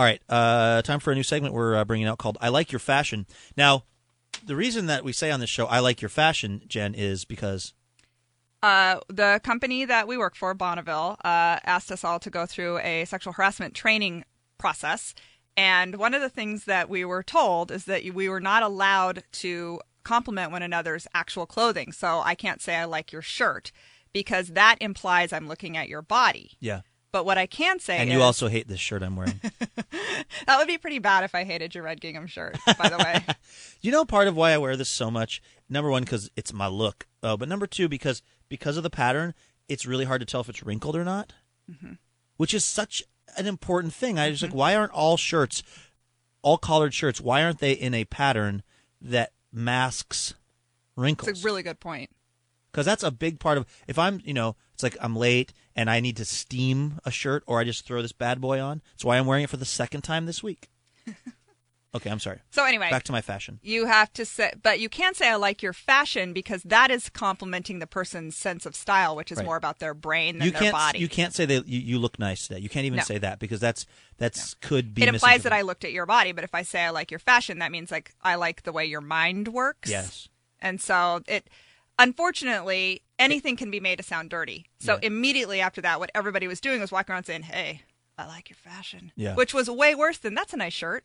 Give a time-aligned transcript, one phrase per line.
[0.00, 2.72] All right, uh, time for a new segment we're uh, bringing out called "I Like
[2.72, 3.84] Your Fashion." Now,
[4.42, 7.74] the reason that we say on this show "I like your fashion," Jen, is because
[8.62, 12.78] Uh, the company that we work for, Bonneville, uh, asked us all to go through
[12.78, 14.24] a sexual harassment training
[14.56, 15.14] process.
[15.54, 19.24] And one of the things that we were told is that we were not allowed
[19.32, 21.92] to compliment one another's actual clothing.
[21.92, 23.70] So I can't say I like your shirt
[24.14, 26.52] because that implies I'm looking at your body.
[26.58, 26.80] yeah,
[27.12, 29.40] But what I can say and is you also hate this shirt I'm wearing.
[30.46, 33.24] that would be pretty bad if I hated your red gingham shirt, by the way.
[33.80, 35.42] you know, part of why I wear this so much.
[35.68, 37.06] Number one, because it's my look.
[37.22, 39.34] Oh, but number two, because because of the pattern,
[39.68, 41.32] it's really hard to tell if it's wrinkled or not.
[41.70, 41.94] Mm-hmm.
[42.36, 43.02] Which is such
[43.36, 44.18] an important thing.
[44.18, 44.58] I was like, mm-hmm.
[44.58, 45.62] why aren't all shirts,
[46.42, 48.62] all collared shirts, why aren't they in a pattern
[49.00, 50.34] that masks
[50.96, 51.28] wrinkles?
[51.28, 52.10] It's a really good point.
[52.70, 55.88] because that's a big part of if i'm you know it's like i'm late and
[55.90, 59.04] i need to steam a shirt or i just throw this bad boy on that's
[59.04, 60.68] why i'm wearing it for the second time this week
[61.94, 64.88] okay i'm sorry So anyway, back to my fashion you have to say, but you
[64.88, 69.14] can say I like your fashion because that is complimenting the person's sense of style,
[69.14, 69.44] which is Right.
[69.44, 70.98] more about their brain than you their body.
[70.98, 73.02] you can't say that you, you look nice today you can't even No.
[73.04, 73.86] say that because that's
[74.18, 76.84] that's could be it implies that I looked at your body, but if I say
[76.84, 79.90] I like your fashion, that means like I like the way your mind works.
[79.90, 80.28] yes
[80.60, 81.48] And so it,
[82.00, 84.66] unfortunately, anything can be made to sound dirty.
[84.80, 85.06] So Yeah.
[85.08, 87.82] immediately after that, what everybody was doing was walking around saying, "Hey,
[88.18, 89.34] I like your fashion," Yeah.
[89.34, 91.04] which was way worse than "That's a nice shirt."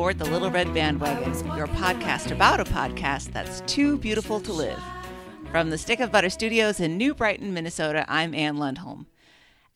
[0.00, 4.82] The Little Red Bandwagon, your podcast about a podcast that's too beautiful to live.
[5.52, 9.06] From the Stick of Butter Studios in New Brighton, Minnesota, I'm Ann Lundholm.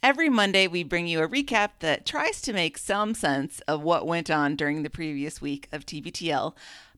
[0.02, 4.08] Every Monday, we bring you a recap that tries to make some sense of what
[4.08, 6.54] went on during the previous week of TBTL.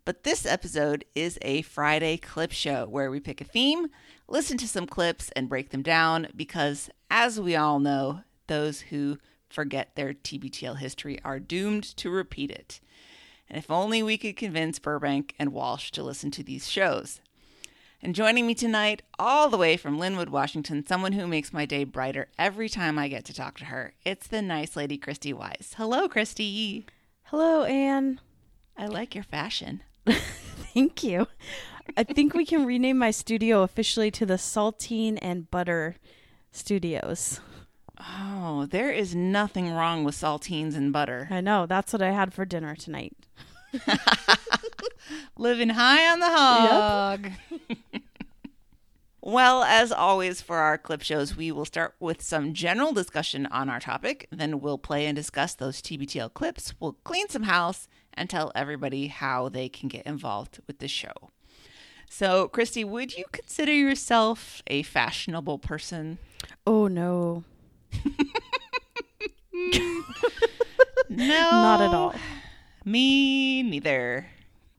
[0.07, 3.89] But this episode is a Friday clip show where we pick a theme,
[4.29, 9.19] listen to some clips, and break them down because, as we all know, those who
[9.51, 12.81] forget their TBTL history are doomed to repeat it.
[13.49, 17.21] And if only we could convince Burbank and Walsh to listen to these shows.
[18.03, 21.85] And joining me tonight, all the way from Lynnwood, Washington, someone who makes my day
[21.85, 25.75] brighter every time I get to talk to her, it's the nice lady Christy Wise.
[25.77, 26.87] Hello, Christy.
[27.25, 28.21] Hello, Anne.
[28.77, 29.83] I like your fashion.
[30.07, 31.27] Thank you.
[31.97, 35.97] I think we can rename my studio officially to the Saltine and Butter
[36.53, 37.41] Studios.
[37.99, 41.29] Oh, there is nothing wrong with saltines and butter.
[41.31, 43.15] I know, that's what I had for dinner tonight.
[45.39, 47.31] Living high on the hog.
[47.69, 47.79] Yep.
[49.23, 53.71] well, as always for our clip shows, we will start with some general discussion on
[53.71, 54.29] our topic.
[54.31, 56.75] Then we'll play and discuss those TBTL clips.
[56.79, 61.31] We'll clean some house and tell everybody how they can get involved with the show.
[62.09, 66.19] So, Christy, would you consider yourself a fashionable person?
[66.67, 67.45] Oh, no.
[71.09, 71.51] No.
[71.51, 72.15] Not at all.
[72.85, 74.27] Me neither.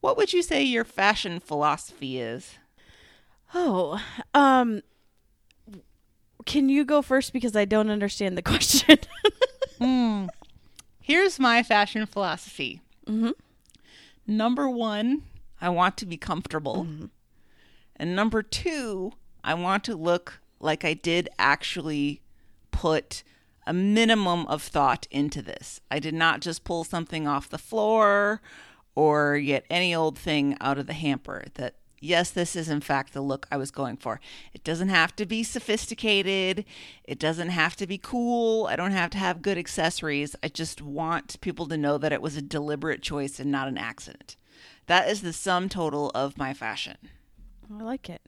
[0.02, 2.56] What would you say your fashion philosophy is?
[3.54, 4.02] Oh,
[4.34, 4.82] um,
[6.46, 8.98] can you go first because I don't understand the question?
[9.80, 10.28] Hmm.
[11.02, 12.82] Here's my fashion philosophy.
[13.06, 13.34] Mhm.
[14.28, 15.24] Number one,
[15.62, 16.86] I want to be comfortable.
[17.96, 19.14] And number two,
[19.44, 22.22] I want to look like I did actually
[22.78, 23.24] put
[23.66, 25.82] a minimum of thought into this.
[25.90, 28.40] I did not just pull something off the floor
[28.94, 31.46] or get any old thing out of the hamper.
[31.56, 34.20] That, yes, this is in fact the look I was going for.
[34.54, 36.66] It doesn't have to be sophisticated,
[37.04, 38.68] it doesn't have to be cool.
[38.68, 40.36] I don't have to have good accessories.
[40.44, 43.80] I just want people to know that it was a deliberate choice and not an
[43.80, 44.36] accident.
[44.86, 46.98] That is the sum total of my fashion.
[47.76, 48.22] I like it.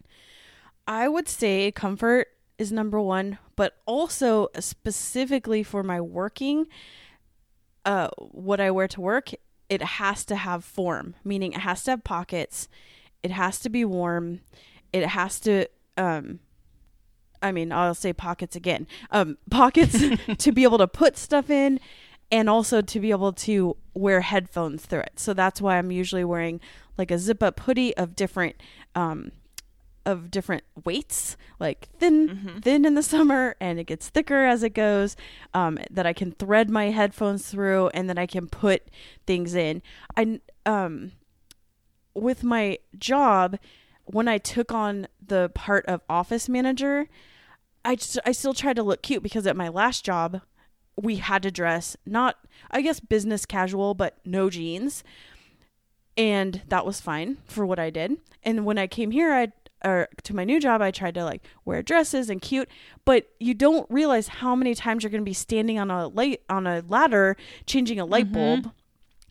[0.88, 2.29] I would say comfort
[2.59, 6.67] is number one, but also specifically for my working,
[7.85, 9.31] uh, what I wear to work,
[9.69, 12.67] it has to have form, meaning it has to have pockets,
[13.23, 14.41] it has to be warm,
[14.91, 16.39] it has to, um,
[17.41, 20.03] I mean, I'll say pockets again, um, pockets
[20.38, 21.79] to be able to put stuff in,
[22.31, 25.13] and also to be able to wear headphones through it.
[25.15, 26.59] So that's why I'm usually wearing
[26.97, 28.56] like a zip up hoodie of different
[28.94, 29.31] um
[30.05, 34.71] of different weights, like thin thin in the summer and it gets thicker as it
[34.71, 35.15] goes,
[35.53, 38.83] um that I can thread my headphones through and that I can put
[39.27, 39.81] things in.
[40.17, 41.11] I um
[42.13, 43.57] with my job,
[44.05, 47.07] when I took on the part of office manager,
[47.85, 50.41] I just, I still tried to look cute because at my last job,
[51.01, 52.37] we had to dress not
[52.71, 55.03] I guess business casual, but no jeans.
[56.17, 58.17] And that was fine for what I did.
[58.43, 59.51] And when I came here, I
[59.83, 62.69] or to my new job, I tried to like wear dresses and cute,
[63.05, 66.41] but you don't realize how many times you're going to be standing on a light
[66.49, 68.61] on a ladder changing a light mm-hmm.
[68.61, 68.71] bulb.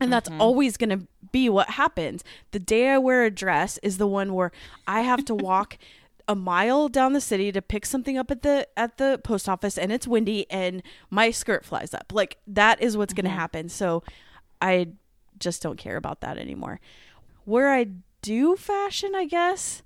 [0.01, 0.41] And that's mm-hmm.
[0.41, 2.23] always going to be what happens.
[2.51, 4.51] The day I wear a dress is the one where
[4.87, 5.77] I have to walk
[6.25, 9.79] a mile down the city to pick something up at the at the post office
[9.79, 12.13] and it's windy and my skirt flies up.
[12.13, 13.39] Like that is what's going to mm-hmm.
[13.39, 13.69] happen.
[13.69, 14.03] So
[14.61, 14.89] I
[15.39, 16.79] just don't care about that anymore.
[17.45, 17.87] Where I
[18.21, 19.81] do fashion, I guess,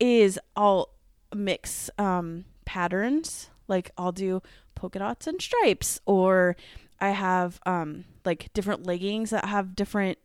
[0.00, 0.90] is I'll
[1.34, 3.50] mix um, patterns.
[3.66, 4.42] Like I'll do
[4.74, 6.56] polka dots and stripes, or
[7.00, 10.18] I have um, like different leggings that have different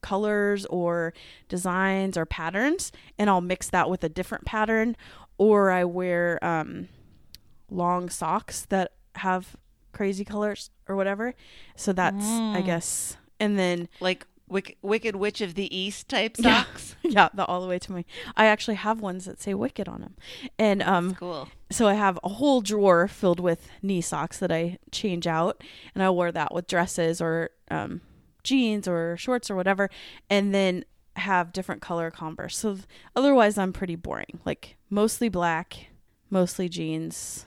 [0.00, 1.12] colors or
[1.48, 4.96] designs or patterns, and I'll mix that with a different pattern.
[5.36, 6.88] Or I wear um,
[7.70, 9.56] long socks that have
[9.92, 11.34] crazy colors or whatever.
[11.76, 12.24] So that's
[12.56, 16.96] I guess, and then Like Wick- Wicked Witch of the East type socks.
[17.02, 18.04] yeah, the all the way to my.
[18.36, 20.14] I actually have ones that say Wicked on them,
[20.58, 21.48] and um, Cool.
[21.70, 25.62] so I have a whole drawer filled with knee socks that I change out,
[25.94, 28.00] and I wear that with dresses or um,
[28.42, 29.90] jeans or shorts or whatever,
[30.30, 30.84] and then
[31.16, 32.56] have different color Converse.
[32.56, 32.86] So th-
[33.16, 34.40] otherwise, I'm pretty boring.
[34.44, 35.88] Like mostly black,
[36.30, 37.44] mostly jeans,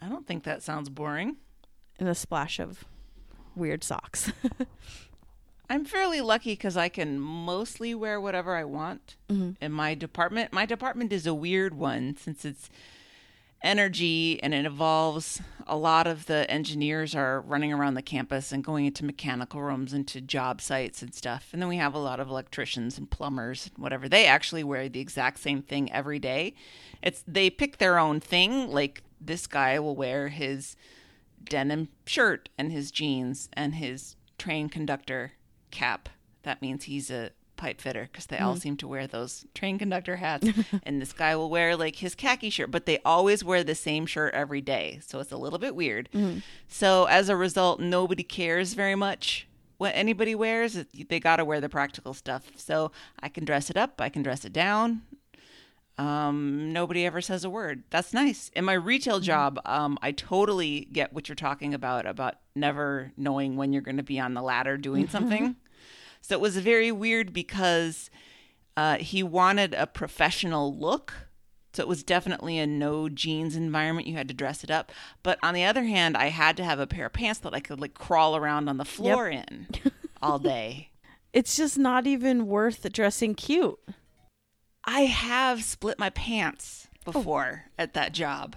[0.00, 1.36] I don't think that sounds boring.
[2.00, 2.84] and a splash of
[3.54, 4.32] weird socks.
[5.72, 9.52] I'm fairly lucky because I can mostly wear whatever I want mm-hmm.
[9.58, 10.52] in my department.
[10.52, 12.68] My department is a weird one since it's
[13.62, 18.62] energy and it involves a lot of the engineers are running around the campus and
[18.62, 21.48] going into mechanical rooms into job sites and stuff.
[21.54, 24.10] And then we have a lot of electricians and plumbers and whatever.
[24.10, 26.52] They actually wear the exact same thing every day.
[27.00, 28.70] It's they pick their own thing.
[28.70, 30.76] Like this guy will wear his
[31.42, 35.32] denim shirt and his jeans and his train conductor
[35.72, 36.08] cap.
[36.44, 38.60] That means he's a pipe fitter because they all mm-hmm.
[38.60, 40.48] seem to wear those train conductor hats.
[40.82, 44.06] and this guy will wear like his khaki shirt, but they always wear the same
[44.06, 45.00] shirt every day.
[45.04, 46.08] So it's a little bit weird.
[46.12, 46.38] Mm-hmm.
[46.68, 49.48] So as a result, nobody cares very much
[49.78, 50.84] what anybody wears.
[51.08, 52.50] They got to wear the practical stuff.
[52.56, 55.02] So I can dress it up, I can dress it down
[55.98, 57.82] um nobody ever says a word.
[57.90, 58.50] That's nice.
[58.56, 63.56] In my retail job um i totally get what you're talking about about never knowing
[63.56, 65.56] when you're going to be on the ladder doing something.
[66.22, 68.10] So it was very weird because
[68.76, 71.12] uh he wanted a professional look.
[71.74, 74.06] So it was definitely a no jeans environment.
[74.06, 74.92] You had to dress it up.
[75.22, 77.60] But on the other hand i had to have a pair of pants that i
[77.60, 79.66] could like crawl around on the floor in
[80.22, 80.88] all day.
[81.34, 83.78] It's just not even worth dressing cute.
[84.84, 88.56] I have split my pants before at that job.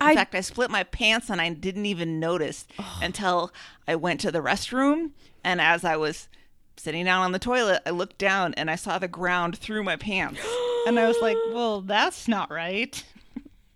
[0.00, 2.66] In I- fact, I split my pants and I didn't even notice
[3.02, 3.52] until
[3.86, 5.10] I went to the restroom.
[5.44, 6.28] And as I was
[6.76, 9.96] sitting down on the toilet, I looked down and I saw the ground through my
[9.96, 10.40] pants.
[10.86, 13.02] and I was like, well, that's not right.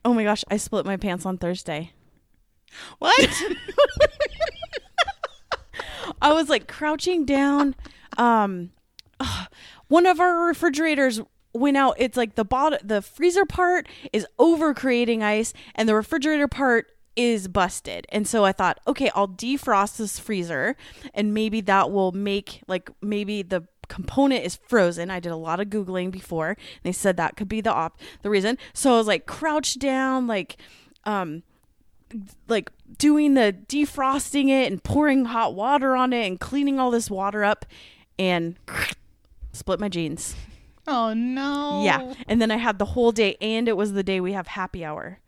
[0.05, 1.93] Oh my gosh, I split my pants on Thursday.
[2.99, 3.43] What?
[6.23, 7.75] I was like crouching down.
[8.17, 8.71] Um,
[9.21, 9.49] ugh,
[9.89, 11.21] one of our refrigerators
[11.55, 11.95] went out.
[11.99, 16.89] It's like the bottom, the freezer part is over creating ice, and the refrigerator part
[17.17, 18.07] is busted.
[18.11, 20.77] And so I thought, okay, I'll defrost this freezer,
[21.15, 25.11] and maybe that will make like maybe the component is frozen.
[25.11, 26.49] I did a lot of googling before.
[26.51, 28.59] And they said that could be the op the reason.
[28.73, 30.57] So I was like crouched down, like
[31.05, 31.43] um
[32.49, 37.11] like doing the defrosting it and pouring hot water on it and cleaning all this
[37.11, 37.67] water up
[38.19, 38.57] and
[39.53, 40.35] split my jeans.
[40.87, 41.83] Oh, no.
[41.85, 42.15] Yeah.
[42.29, 44.85] And then I had the whole day and it was the day we have happy
[44.85, 45.21] hour.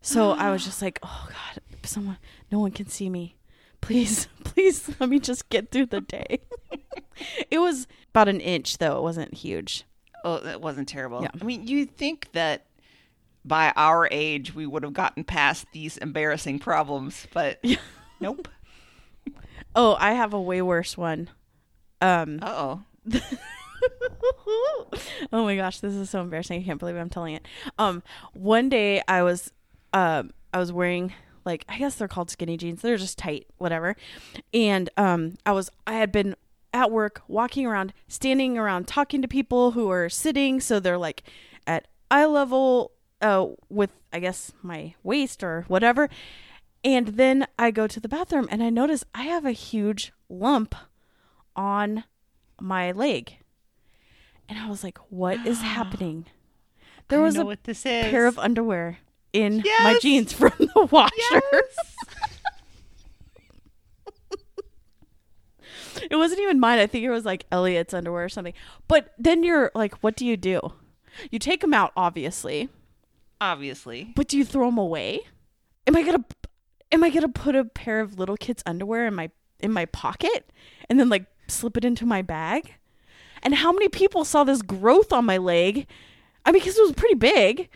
[0.00, 2.18] So I was just like, "Oh god, someone
[2.50, 3.36] no one can see me.
[3.80, 6.40] Please, please let me just get through the day."
[7.50, 8.98] it was about an inch though.
[8.98, 9.84] It wasn't huge.
[10.24, 11.22] Oh, it wasn't terrible.
[11.22, 11.30] Yeah.
[11.40, 12.66] I mean, you'd think that
[13.44, 17.62] by our age we would have gotten past these embarrassing problems, but
[18.20, 18.48] nope.
[19.74, 21.28] Oh, I have a way worse one.
[22.00, 23.20] Um Uh oh.
[25.32, 26.60] oh my gosh, this is so embarrassing.
[26.60, 27.46] I can't believe I'm telling it.
[27.78, 28.02] Um,
[28.34, 29.52] one day I was,
[29.92, 31.12] um, I was wearing
[31.48, 32.82] like I guess they're called skinny jeans.
[32.82, 33.96] They're just tight, whatever.
[34.52, 36.36] And um, I was I had been
[36.74, 41.24] at work, walking around, standing around, talking to people who are sitting, so they're like
[41.66, 42.92] at eye level,
[43.22, 46.10] uh, with I guess my waist or whatever.
[46.84, 50.74] And then I go to the bathroom and I notice I have a huge lump
[51.56, 52.04] on
[52.60, 53.37] my leg.
[54.48, 56.26] And I was like, "What is happening?"
[57.08, 58.04] There was a what this is.
[58.06, 58.98] pair of underwear
[59.32, 61.12] in my jeans from the washer.
[61.52, 61.94] Yes.
[66.10, 66.78] it wasn't even mine.
[66.78, 68.54] I think it was like Elliot's underwear or something.
[68.86, 70.60] But then you're like, what do you do?
[71.30, 72.68] You take them out, obviously,
[73.40, 74.12] Obviously.
[74.14, 75.20] but do you throw them away?
[75.86, 76.24] Am I gonna
[76.92, 80.52] am I gonna put a pair of little kids' underwear in my in my pocket
[80.88, 82.74] and then like slip it into my bag?
[83.42, 85.86] And how many people saw this growth on my leg?
[86.44, 87.68] I mean, because it was pretty big,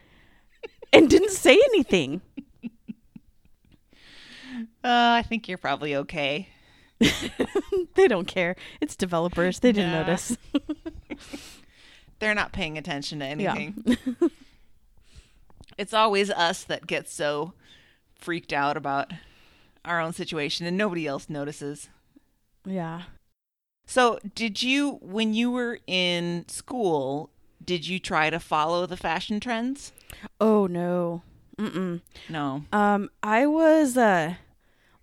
[0.92, 2.20] and didn't say anything.
[4.84, 6.48] Uh, I think you're probably okay.
[7.94, 8.54] they don't care.
[8.80, 9.60] It's developers.
[9.60, 10.00] They didn't Yeah.
[10.02, 10.36] notice.
[12.18, 13.54] They're not paying attention to Yeah.
[13.54, 13.96] anything.
[15.78, 17.54] it's always us that get so
[18.14, 19.12] freaked out about
[19.84, 21.88] our own situation and nobody else notices.
[22.66, 23.02] Yeah.
[23.92, 27.28] So, did you, when you were in school,
[27.62, 29.92] did you try to follow the fashion trends?
[30.40, 31.20] Oh no.
[31.58, 32.00] Mm-mm.
[32.30, 32.64] No.
[32.72, 34.36] Um, I was uh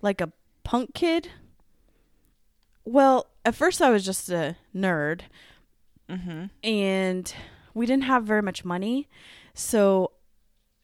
[0.01, 0.31] like a
[0.63, 1.29] punk kid.
[2.84, 5.22] Well, at first I was just a nerd,
[6.10, 6.46] Mm-hmm.
[6.63, 7.31] and
[7.75, 9.08] we didn't have very much money,
[9.53, 10.13] so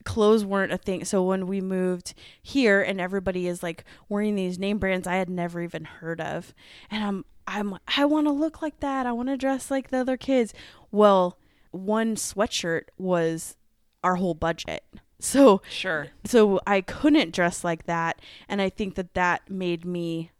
[0.03, 1.05] clothes weren't a thing.
[1.05, 5.27] So when we moved here, and everybody is like wearing these name brands I had
[5.31, 6.53] never even heard of,
[6.91, 9.05] and I'm I'm I want to look like that.
[9.05, 10.53] I want to dress like the other kids.
[10.91, 11.37] Well,
[11.71, 13.55] one sweatshirt was
[14.03, 14.83] our whole budget.
[15.17, 16.07] So Sure.
[16.25, 20.31] so I couldn't dress like that, and I think that that made me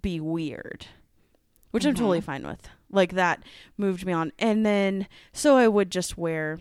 [0.00, 0.86] be weird,
[1.72, 2.68] which I'm totally fine with.
[2.88, 3.42] Like that
[3.76, 6.60] moved me on, and then so I would just wear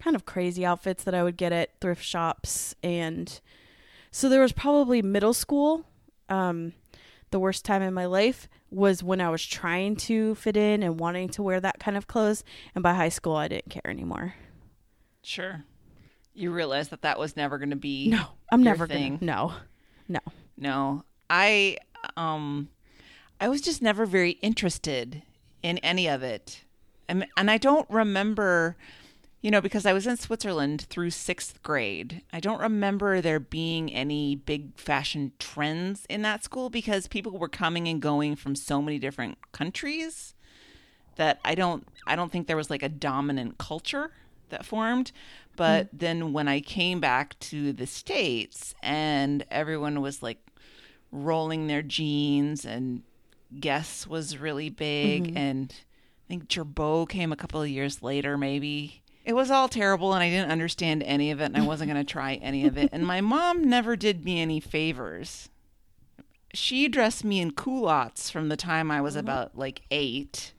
[0.00, 3.40] kind of crazy outfits that I would get at thrift shops, and
[4.10, 5.86] so there was probably middle school.
[6.28, 6.74] Um,
[7.36, 10.98] the worst time in my life was when I was trying to fit in and
[10.98, 12.42] wanting to wear that kind of clothes,
[12.74, 14.32] and by high school I didn't care anymore.
[15.20, 15.64] Sure.
[16.32, 18.08] You realized that that was never going to be.
[18.08, 19.18] No, I'm never gonna.
[19.20, 19.52] No,
[20.08, 20.20] no.
[20.56, 21.76] No, I
[22.16, 22.70] um,
[23.38, 25.20] I was just never very interested
[25.62, 26.64] in any of it,
[27.06, 28.78] and and I don't remember,
[29.46, 32.20] you know, because I was in Switzerland through sixth grade.
[32.32, 37.48] I don't remember there being any big fashion trends in that school because people were
[37.48, 40.34] coming and going from so many different countries
[41.14, 44.10] that I don't I don't think there was like a dominant culture
[44.48, 45.12] that formed.
[45.54, 46.00] But mm.
[46.00, 50.44] then when I came back to the States and everyone was like
[51.12, 53.04] rolling their jeans and
[53.60, 55.36] Guess was really big mm-hmm.
[55.36, 59.02] and I think Girbaud came a couple of years later maybe.
[59.26, 62.02] It was all terrible and I didn't understand any of it and I wasn't going
[62.06, 62.90] to try any of it.
[62.92, 65.48] And my mom never did me any favors.
[66.54, 70.52] She dressed me in culottes from the time I was about like 8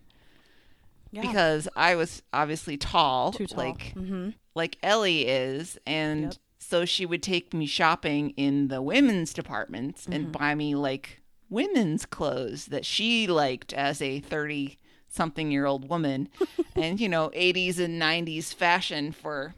[1.12, 1.21] Yeah.
[1.21, 3.47] because I was obviously tall, tall.
[3.55, 4.31] like mm-hmm.
[4.53, 6.33] like Ellie is, and Yep.
[6.59, 10.13] so she would take me shopping in the women's departments Mm-hmm.
[10.13, 14.77] and buy me like women's clothes that she liked as a 30
[15.17, 16.29] something year old woman
[16.75, 19.53] and you know 80s and 90s fashion for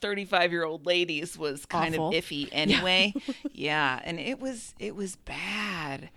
[0.00, 2.08] 35 year old ladies was kind Awful.
[2.08, 3.12] of iffy anyway
[3.52, 6.08] yeah and it was it was bad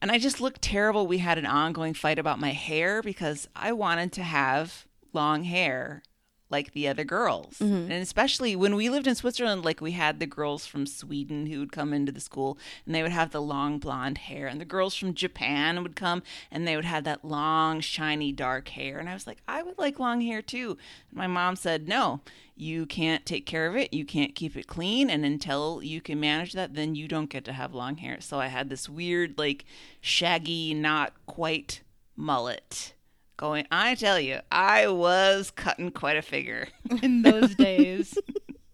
[0.00, 1.08] and I just looked terrible.
[1.08, 6.02] We had an ongoing fight about my hair because I wanted to have long hair
[6.50, 7.58] like the other girls.
[7.58, 7.90] Mm-hmm.
[7.90, 11.60] And especially when we lived in Switzerland, like we had the girls from Sweden who
[11.60, 14.46] would come into the school and they would have the long blonde hair.
[14.46, 18.68] And the girls from Japan would come and they would have that long, shiny, dark
[18.68, 18.98] hair.
[18.98, 20.78] And I was like, I would like long hair too.
[21.10, 22.20] And my mom said, No,
[22.56, 23.92] you can't take care of it.
[23.92, 25.10] You can't keep it clean.
[25.10, 28.20] And until you can manage that, then you don't get to have long hair.
[28.20, 29.64] So I had this weird, like,
[30.00, 31.82] shaggy, not quite
[32.16, 32.94] mullet
[33.38, 33.66] going.
[33.70, 36.68] I tell you, I was cutting quite a figure
[37.02, 38.18] in those days.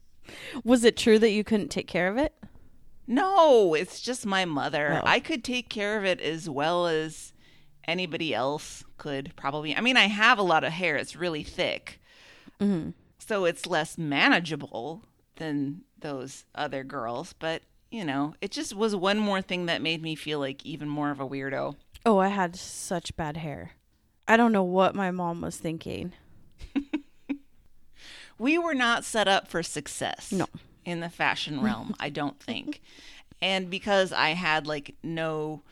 [0.65, 2.33] Was it true that you couldn't take care of it?
[3.07, 5.01] No, it's just my mother.
[5.01, 5.07] Oh.
[5.07, 7.33] I could take care of it as well as
[7.87, 9.77] anybody else could, probably.
[9.77, 12.01] I mean, I have a lot of hair, it's really thick.
[12.61, 12.91] Mm-hmm.
[13.19, 15.05] So it's less manageable
[15.37, 17.35] than those other girls.
[17.39, 20.89] But, you know, it just was one more thing that made me feel like even
[20.89, 21.77] more of a weirdo.
[22.07, 23.73] Oh, I had such bad hair.
[24.27, 26.13] I don't know what my mom was thinking.
[28.39, 30.47] we were not set up for success No.
[30.85, 32.81] in the fashion realm i don't think
[33.43, 35.63] and because i had like no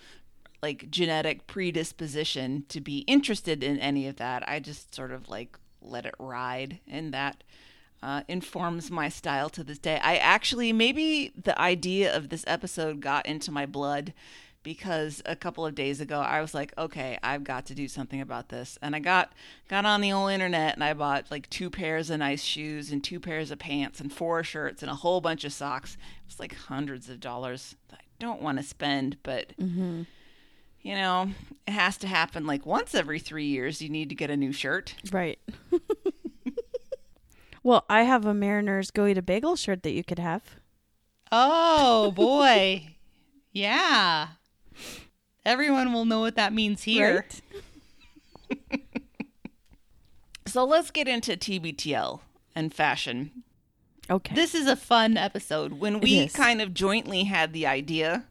[0.63, 5.59] like genetic predisposition to be interested in any of that i just sort of like
[5.81, 7.43] let it ride and that
[8.05, 13.01] uh, informs my style to this day i actually maybe the idea of this episode
[13.01, 14.13] got into my blood
[14.63, 18.21] because a couple of days ago I was like, okay, I've got to do something
[18.21, 18.79] about this.
[18.81, 19.33] And I got
[19.69, 23.03] got on the old internet and I bought like two pairs of nice shoes and
[23.03, 25.95] two pairs of pants and four shirts and a whole bunch of socks.
[25.95, 30.03] It was like hundreds of dollars that I don't want to spend, but mm-hmm.
[30.81, 31.31] you know,
[31.67, 34.53] it has to happen like once every 3 years you need to get a new
[34.53, 34.95] shirt.
[35.11, 35.39] Right.
[37.63, 40.43] well, I have a Mariners Go Eat a Bagel shirt that you could have.
[41.33, 42.97] Oh boy.
[43.53, 44.29] yeah.
[45.45, 47.27] Everyone will know what that means here.
[48.51, 48.81] Right?
[50.53, 52.21] So let's get into TBTL
[52.55, 53.43] and fashion.
[54.11, 54.35] Okay.
[54.35, 55.81] This is a fun episode.
[55.81, 58.27] When we kind of jointly had the idea,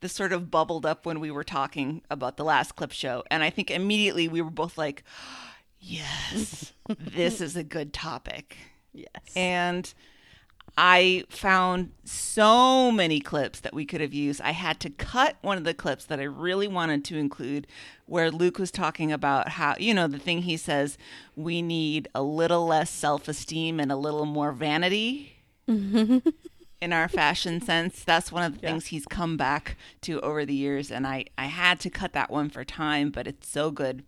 [0.00, 3.24] this sort of bubbled up when we were talking about the last clip show.
[3.30, 5.02] And I think immediately we were both like,
[5.80, 8.58] yes, this is a good topic.
[8.92, 9.08] yes.
[9.34, 9.94] And
[10.76, 14.40] I found so many clips that we could have used.
[14.40, 17.66] I had to cut one of the clips that I really wanted to include
[18.06, 20.96] where Luke was talking about how, you know, the thing he says,
[21.36, 25.36] we need a little less self esteem and a little more vanity
[25.68, 28.02] in our fashion sense.
[28.02, 30.90] That's one of the things he's come back to over the years.
[30.90, 34.04] And I, I had to cut that one for time, but it's so good.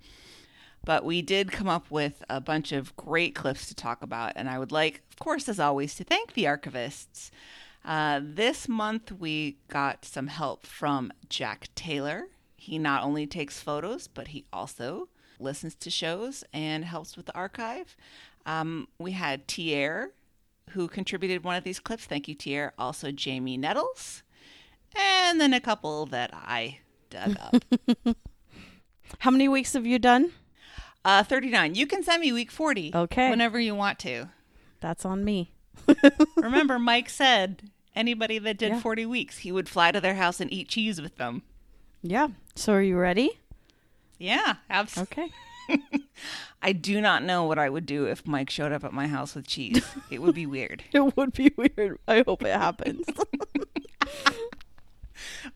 [0.85, 4.33] But we did come up with a bunch of great clips to talk about.
[4.37, 7.31] And I would like, of course, as always, to thank the archivists.
[7.85, 12.29] Uh, this month, we got some help from Jack Taylor.
[12.57, 17.35] He not only takes photos, but he also listens to shows and helps with the
[17.35, 17.97] archive.
[18.47, 20.13] Um, we had Tier,
[20.71, 22.05] who contributed one of these clips.
[22.05, 22.73] Thank you, Tier.
[22.79, 24.23] Also, Jamie Nettles.
[24.97, 26.79] And then a couple that I
[27.11, 27.65] dug up.
[29.19, 30.33] How many weeks have you done?
[31.05, 31.75] Uh, 39.
[31.75, 32.93] You can send me week 40.
[32.95, 33.31] Okay.
[33.31, 34.29] Whenever you want to.
[34.81, 35.51] That's on me.
[36.37, 38.81] Remember, Mike said anybody that did Yeah.
[38.81, 41.43] 40 weeks, he would fly to their house and eat cheese with them.
[42.03, 42.29] Yeah.
[42.55, 43.39] So are you ready?
[44.19, 45.25] Yeah, absolutely.
[45.25, 45.79] Okay.
[46.63, 49.35] I do not know what I would do if Mike showed up at my house
[49.35, 49.85] with cheese.
[50.11, 50.85] it would be weird.
[50.93, 51.99] It would be weird.
[52.09, 53.07] I hope it happens.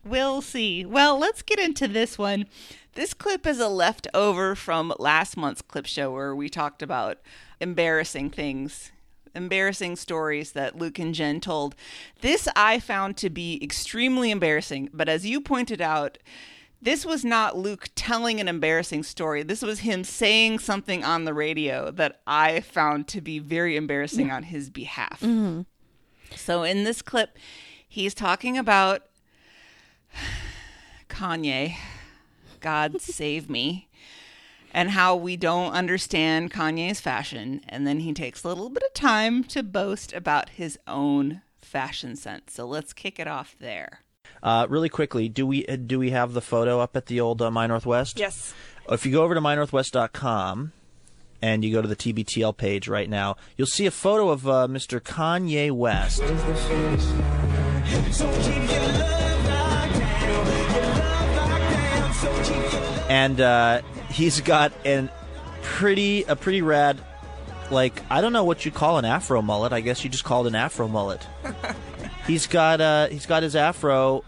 [0.05, 0.85] We'll see.
[0.85, 2.45] Well, let's get into this one.
[2.95, 7.19] This clip is a leftover from last month's clip show where we talked about
[7.59, 8.91] embarrassing things,
[9.35, 11.75] embarrassing stories that Luke and Jen told.
[12.21, 16.17] This I found to be extremely embarrassing, but as you pointed out,
[16.81, 19.43] this was not Luke telling an embarrassing story.
[19.43, 24.31] This was him saying something on the radio that I found to be very embarrassing
[24.31, 25.19] on his behalf.
[25.19, 25.61] Mm-hmm.
[26.35, 27.37] So in this clip,
[27.87, 29.03] he's talking about
[31.09, 31.75] Kanye,
[32.59, 33.87] God save me,
[34.73, 37.61] and how we don't understand Kanye's fashion.
[37.67, 42.15] And then he takes a little bit of time to boast about his own fashion
[42.15, 42.53] sense.
[42.53, 44.01] So let's kick it off there.
[44.41, 47.41] Uh, really quickly, do we uh, do we have the photo up at the old
[47.41, 48.19] uh, My Northwest?
[48.19, 48.53] Yes.
[48.89, 50.71] If you go over to mynorthwest.com
[51.41, 54.67] and you go to the TBTL page right now, you'll see a photo of uh,
[54.67, 54.99] Mr.
[54.99, 56.21] Kanye West.
[63.09, 65.09] And uh, he's got an
[65.61, 66.99] pretty a pretty rad
[67.71, 69.73] like I don't know what you call an afro mullet.
[69.73, 71.25] I guess you just called an afro mullet.
[72.27, 74.23] he's got uh he's got his afro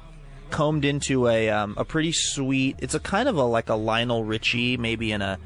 [0.50, 2.78] combed into a um, a pretty sweet.
[2.80, 5.40] It's a kind of a like a Lionel Richie, maybe in a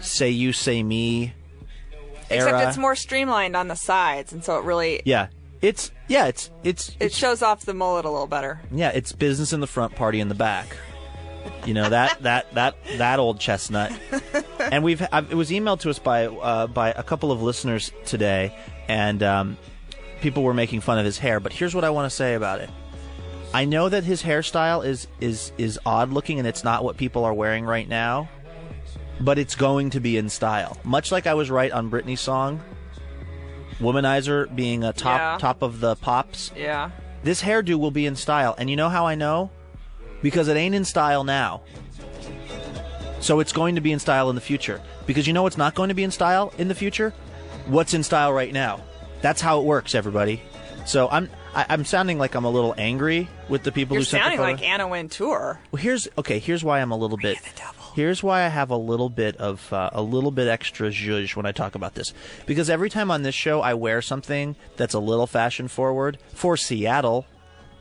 [0.00, 1.34] say you say me
[2.30, 2.50] era.
[2.50, 5.28] Except it's more streamlined on the sides, and so it really yeah,
[5.60, 8.60] it's yeah, it's it's it it's shows off the mullet a little better.
[8.72, 10.76] yeah, it's business in the front, party in the back.
[11.66, 13.92] You know that that that that old chestnut.
[14.58, 17.90] And we've i it was emailed to us by uh, by a couple of listeners
[18.04, 18.56] today,
[18.88, 19.56] and um,
[20.20, 21.40] people were making fun of his hair.
[21.40, 22.70] But here's what I want to say about it.
[23.54, 27.24] I know that his hairstyle is is is odd looking, and it's not what people
[27.24, 28.28] are wearing right now.
[29.20, 32.60] But it's going to be in style, much like I was right on Britney's song,
[33.80, 35.38] "Womanizer" being a top Yeah.
[35.38, 36.90] top of the pops Yeah.
[37.24, 38.54] this hairdo will be in style.
[38.58, 39.50] And you know how I know?
[40.22, 41.62] Because it ain't in style now.
[43.20, 44.80] So it's going to be in style in the future.
[45.06, 47.12] Because you know what's not going to be in style in the future?
[47.66, 48.80] What's in style right now.
[49.20, 50.42] That's how it works, everybody.
[50.86, 54.04] So I'm I, I'm sounding like I'm a little angry with the people You're who
[54.04, 54.52] sent the sounding photo.
[54.52, 55.60] like Anna Wintour.
[55.70, 56.38] Well, here's okay.
[56.38, 57.38] Here's why I'm a little bit.
[57.94, 61.46] Here's why I have a little bit of uh, a little bit extra zhuzh when
[61.46, 62.14] I talk about this,
[62.46, 66.56] because every time on this show I wear something that's a little fashion forward for
[66.56, 67.26] Seattle,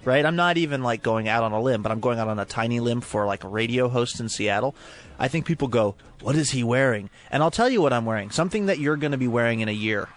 [0.05, 0.25] right?
[0.25, 2.45] I'm not even like going out on a limb, but I'm going out on a
[2.45, 4.75] tiny limb for like a radio host in Seattle.
[5.19, 8.29] I think people go, "What is he wearing?" And I'll tell you what I'm wearing.
[8.31, 10.09] Something that you're going to be wearing in a year.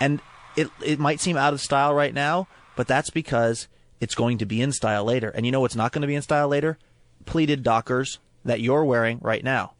[0.00, 0.20] And
[0.56, 3.68] it it might seem out of style right now, but that's because
[4.00, 5.30] it's going to be in style later.
[5.30, 6.78] And you know what's not going to be in style later?
[7.24, 9.72] Pleated Dockers that you're wearing right now.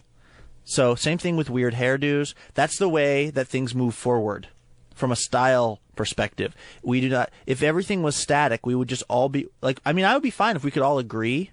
[0.65, 2.33] So same thing with weird hairdos.
[2.55, 4.49] That's the way that things move forward
[4.95, 6.55] from a style perspective.
[6.83, 10.05] We do not if everything was static, we would just all be like I mean
[10.05, 11.51] I would be fine if we could all agree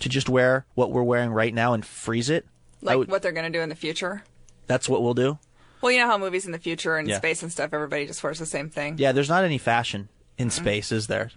[0.00, 2.46] to just wear what we're wearing right now and freeze it.
[2.80, 4.22] Like would- what they're going to do in the future.
[4.66, 5.38] that's what we'll do.
[5.80, 7.16] Well, you know how movies in the future and Yeah.
[7.18, 8.96] space and stuff, everybody just wears the same thing.
[8.98, 11.30] Yeah, there's not any fashion in space, is there?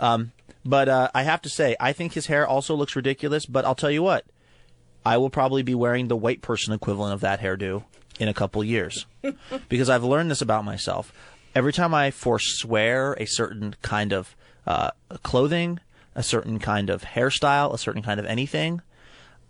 [0.00, 0.32] Um,
[0.64, 3.44] but uh, I have to say, I think his hair also looks ridiculous.
[3.46, 4.24] But I'll tell you what,
[5.04, 7.82] I will probably be wearing the white person equivalent of that hairdo
[8.18, 9.06] in a couple years
[9.68, 11.12] because I've learned this about myself.
[11.54, 14.34] Every time I forswear a certain kind of
[14.66, 14.90] uh,
[15.22, 15.80] clothing,
[16.14, 18.80] a certain kind of hairstyle, a certain kind of anything,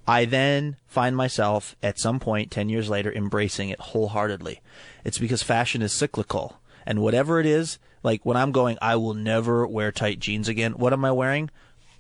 [0.07, 4.61] I then find myself at some point 10 years later embracing it wholeheartedly.
[5.05, 6.61] It's because fashion is cyclical.
[6.85, 10.73] And whatever it is, like when I'm going, I will never wear tight jeans again.
[10.73, 11.51] What am I wearing?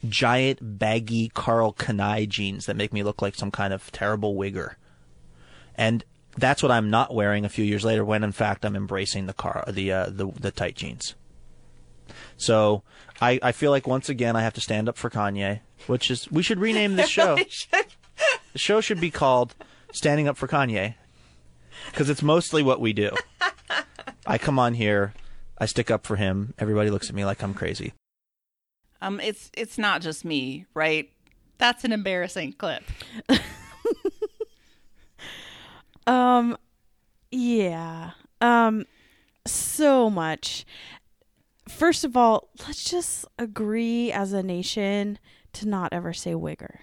[0.09, 4.75] Giant, baggy Karl Kani jeans that make me look like some kind of terrible wigger.
[5.77, 6.05] And
[6.37, 9.33] that's what I'm not wearing a few years later when in fact I'm embracing the
[9.33, 11.14] car, the, uh, the, the tight jeans.
[12.37, 12.83] So
[13.21, 16.31] I, I feel like once again I have to stand up for Kanye, which is,
[16.31, 17.37] we should rename this show.
[18.53, 19.55] The show should be called
[19.92, 20.95] Standing Up for Kanye
[21.90, 23.11] because it's mostly what we do.
[24.27, 25.14] I come on here,
[25.59, 26.55] I stick up for him.
[26.59, 27.92] Everybody looks at me like I'm crazy.
[29.01, 31.11] Um, it's it's not just me, right?
[31.59, 32.85] That's an embarrassing clip.
[36.07, 36.57] Um,
[37.31, 38.11] yeah.
[38.41, 38.87] Um,
[39.47, 40.65] so much.
[41.69, 45.19] First of all, let's just agree as a nation
[45.55, 46.79] to not ever say wigger.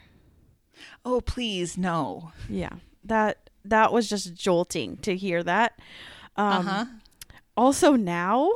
[1.05, 2.31] Oh, please, no.
[2.49, 5.73] Yeah, that that was just jolting to hear that.
[6.35, 6.85] Um, Uh huh.
[7.57, 8.49] Also now,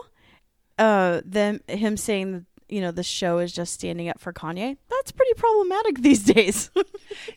[0.80, 4.78] uh, them him saying you know the show is just standing up for Kanye.
[4.90, 6.70] That's pretty problematic these days.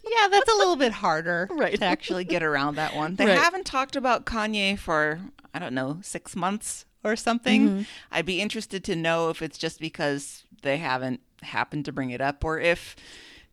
[0.09, 1.79] Yeah, that's a little bit harder Right.
[1.79, 3.17] to actually get around that one.
[3.17, 3.37] They Right.
[3.39, 5.21] haven't talked about Kanye for,
[5.53, 7.69] I don't know, six months or something.
[7.69, 7.83] Mm-hmm.
[8.11, 12.23] I'd be interested to know if it's just because they haven't happened to bring it
[12.23, 12.97] up or if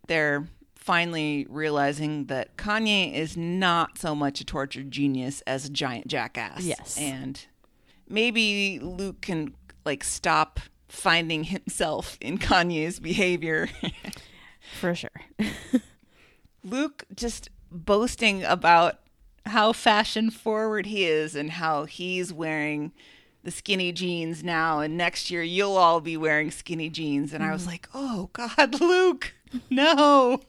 [0.08, 6.08] they're finally realizing that Kanye is not so much a tortured genius as a giant
[6.08, 6.64] jackass.
[6.64, 6.98] Yes.
[6.98, 7.46] And
[8.08, 10.62] maybe Luke can like stop
[10.94, 13.68] finding himself in Kanye's behavior.
[14.80, 15.10] for sure.
[16.64, 19.00] Luke just boasting about
[19.48, 22.94] how fashion forward he is and how he's wearing
[23.44, 27.52] the skinny jeans now and next year you'll all be wearing skinny jeans and I
[27.52, 27.72] was mm-hmm.
[27.72, 29.34] like, "Oh god, Luke.
[29.70, 30.40] No."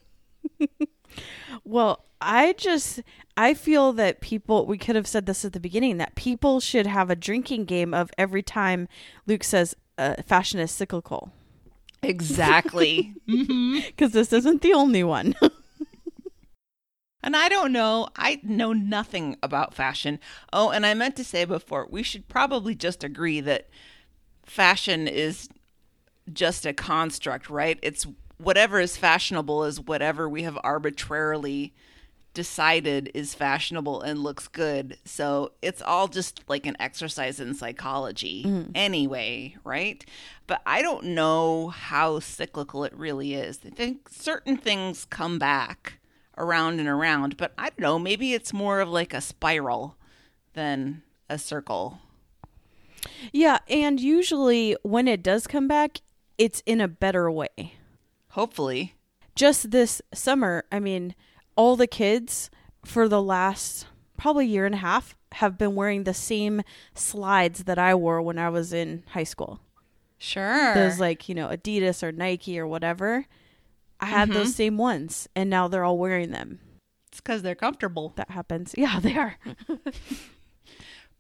[1.64, 3.00] Well, I just
[3.36, 6.86] I feel that people we could have said this at the beginning that people should
[6.86, 8.88] have a drinking game of every time
[9.26, 11.32] Luke says uh, fashion is cyclical
[12.02, 13.14] Exactly.
[13.26, 15.34] because this isn't the only one.
[17.22, 18.08] And I don't know.
[18.16, 20.20] I know nothing about fashion.
[20.52, 23.70] Oh, and I meant to say before, we should probably just agree that
[24.44, 25.48] fashion is
[26.30, 27.78] just a construct, right?
[27.82, 31.72] It's whatever is fashionable is whatever we have arbitrarily
[32.34, 34.98] decided is fashionable and looks good.
[35.04, 38.70] So it's all just like an exercise in psychology mm.
[38.74, 40.04] anyway, right?
[40.46, 43.60] But I don't know how cyclical it really is.
[43.64, 45.98] I think certain things come back
[46.36, 49.96] around and around, but I don't know, maybe it's more of like a spiral
[50.54, 52.00] than a circle.
[53.32, 56.00] yeah, and usually when it does come back,
[56.36, 57.74] it's in a better way.
[58.30, 58.94] Hopefully.
[59.36, 61.14] Just this summer, I mean,
[61.56, 62.50] all the kids
[62.84, 63.86] for the last
[64.16, 66.62] probably year and a half have been wearing the same
[66.94, 69.60] slides that I wore when I was in high school.
[70.18, 70.72] Sure.
[70.74, 73.26] those like you know Adidas or Nike or whatever.
[74.00, 76.60] I had those same ones, and now they're all wearing them.
[77.08, 78.12] it's because they're comfortable.
[78.16, 78.74] That happens.
[78.78, 79.36] Yeah, they are.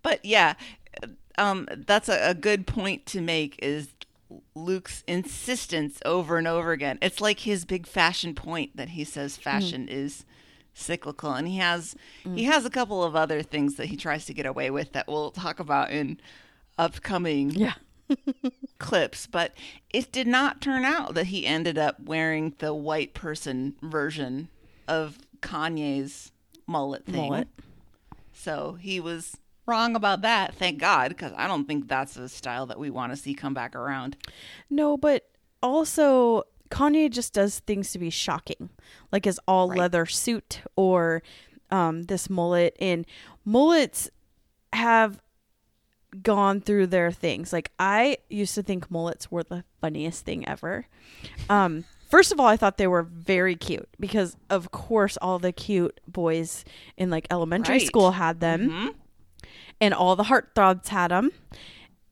[0.02, 0.54] But yeah,
[1.38, 3.88] um, that's a, a good point to make is
[4.54, 6.98] Luke's insistence over and over again.
[7.02, 9.42] It's like his big fashion point that he says hmm.
[9.42, 10.24] fashion is
[10.76, 11.94] cyclical and he has
[12.24, 12.46] he mm.
[12.46, 15.30] has a couple of other things that he tries to get away with that we'll
[15.30, 16.18] talk about in
[16.76, 17.74] upcoming Yeah.
[18.78, 19.52] clips, but
[19.90, 24.48] it did not turn out that he ended up wearing the white person version
[24.86, 26.32] of Kanye's
[26.66, 27.30] mullet thing.
[27.30, 27.48] Mullet.
[28.32, 30.54] So he was wrong about that.
[30.54, 33.54] Thank God, because I don't think that's a style that we want to see come
[33.54, 34.16] back around.
[34.70, 35.28] No, but
[35.62, 38.70] also Kanye just does things to be shocking,
[39.12, 39.78] like his all Right.
[39.78, 41.22] leather suit or
[41.70, 42.76] um, this mullet.
[42.80, 43.06] And
[43.44, 44.10] mullets
[44.72, 45.20] have
[46.22, 47.52] gone through their things.
[47.52, 50.86] Like I used to think mullets were the funniest thing ever.
[51.48, 55.52] Um, first of all, I thought they were very cute because, of course, all the
[55.52, 56.64] cute boys
[56.96, 57.86] in like elementary Right.
[57.86, 58.94] school had them,
[59.80, 61.32] and all the heartthrobs had them.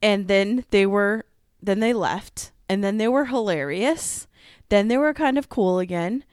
[0.01, 1.25] And then they were,
[1.62, 4.27] then they left, and then they were hilarious.
[4.68, 6.25] Then they were kind of cool again,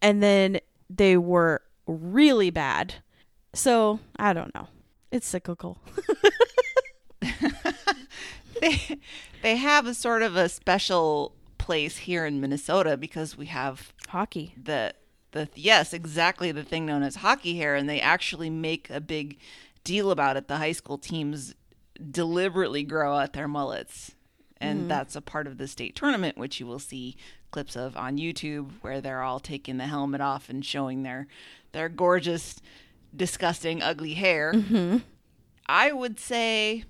[0.00, 2.94] and then they were really bad.
[3.52, 4.68] So I don't know.
[5.10, 5.78] It's cyclical.
[8.60, 8.98] they
[9.42, 14.54] they have a sort of a special place here in Minnesota because we have Hockey.
[14.62, 14.94] the
[15.32, 19.38] the yes exactly the thing known as hockey hair and they actually make a big
[19.84, 21.54] deal about it the high school teams
[22.10, 24.12] deliberately grow out their mullets.
[24.62, 27.16] And that's a part of the state tournament which you will see
[27.50, 31.26] clips of on youtube where they're all taking the helmet off and showing their
[31.72, 32.60] their gorgeous
[33.16, 34.52] disgusting ugly hair.
[35.66, 36.84] I would say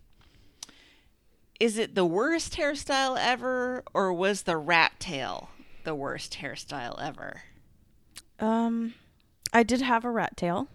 [1.60, 5.50] is it the worst hairstyle ever or was the rat tail
[5.84, 7.42] the worst hairstyle ever?
[8.38, 8.94] Um,
[9.52, 10.68] I did have a rat tail,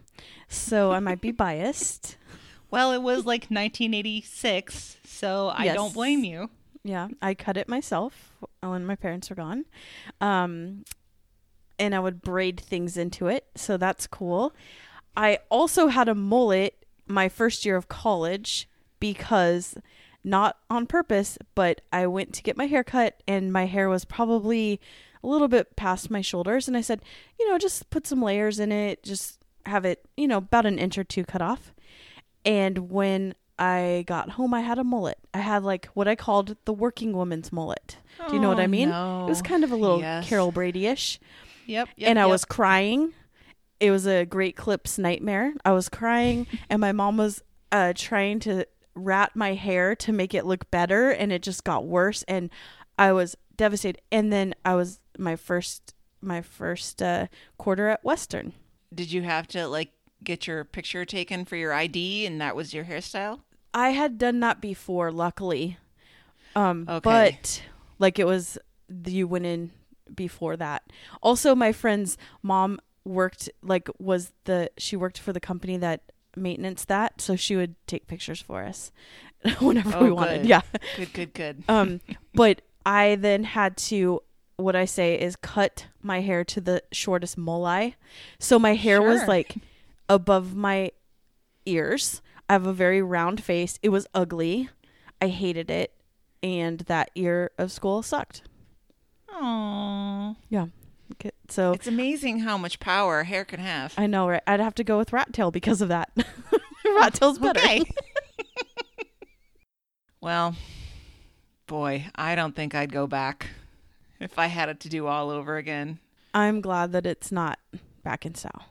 [0.48, 2.18] so I might be biased.
[2.72, 5.76] Well, it was like 1986, so I Yes.
[5.76, 6.50] don't blame you.
[6.84, 9.66] Yeah, I cut it myself when my parents were gone.
[10.20, 10.84] Um,
[11.80, 14.54] and I would braid things into it, so that's cool.
[15.16, 18.68] I also had a mullet my first year of college
[19.00, 19.76] because
[20.24, 24.04] not on purpose, but I went to get my hair cut and my hair was
[24.06, 24.82] probably
[25.24, 27.02] a little bit past my shoulders and I said,
[27.40, 30.78] you know, just put some layers in it, just have it, you know, about an
[30.80, 31.74] inch or two cut off.
[32.46, 35.18] And when I got home, I had a mullet.
[35.34, 37.98] I had like what I called the working woman's mullet.
[38.28, 38.90] Do you know what I Oh, mean?
[38.90, 39.26] no.
[39.26, 40.28] It was kind of a little Yes.
[40.28, 41.20] Carol Brady ish
[41.66, 41.90] Yep.
[42.00, 43.14] and I was crying.
[43.80, 45.54] It was a great clips nightmare.
[45.66, 50.34] I was crying, and my mom was uh, trying to rat my hair to make
[50.34, 52.24] it look better, and it just got worse.
[52.24, 52.50] And
[52.98, 54.02] I was devastated.
[54.12, 58.54] And then I was my first my first uh, quarter at Western.
[58.96, 59.92] Did you have to like
[60.24, 63.42] get your picture taken for your ID and that was your hairstyle?
[63.74, 65.78] I had done that before, luckily.
[66.56, 67.02] Um, Okay.
[67.02, 67.62] but
[68.00, 68.58] like it was
[69.06, 69.72] you went in
[70.14, 70.84] before that.
[71.22, 76.02] Also, my friend's mom worked like was the she worked for the company that
[76.38, 78.92] maintenance that, so she would take pictures for us
[79.60, 80.42] whenever we Oh, wanted.
[80.42, 80.50] good.
[80.50, 80.62] Yeah.
[80.96, 81.64] Good, good, good.
[81.68, 82.02] Um,
[82.34, 84.22] but I then had to
[84.58, 87.96] what I say is cut my hair to the shortest moli.
[88.40, 89.56] So my hair was like
[90.10, 90.92] above my
[91.66, 92.22] ears.
[92.50, 93.80] I have a very round face.
[93.82, 94.70] It was ugly.
[95.22, 95.92] I hated it.
[96.44, 98.44] And that year of school sucked.
[99.30, 100.36] Aww.
[100.50, 100.68] Yeah.
[101.14, 103.94] Okay, So It's amazing how much power hair can have.
[103.98, 104.42] I know, right?
[104.48, 106.10] I'd have to go with rat tail because of that.
[106.98, 107.60] rat tail's better.
[107.60, 107.84] Okay.
[110.22, 110.56] well,
[111.68, 113.48] boy, I don't think I'd go back
[114.26, 116.00] if I had it to do all over again.
[116.34, 117.60] I'm glad that it's not
[118.04, 118.66] back in style.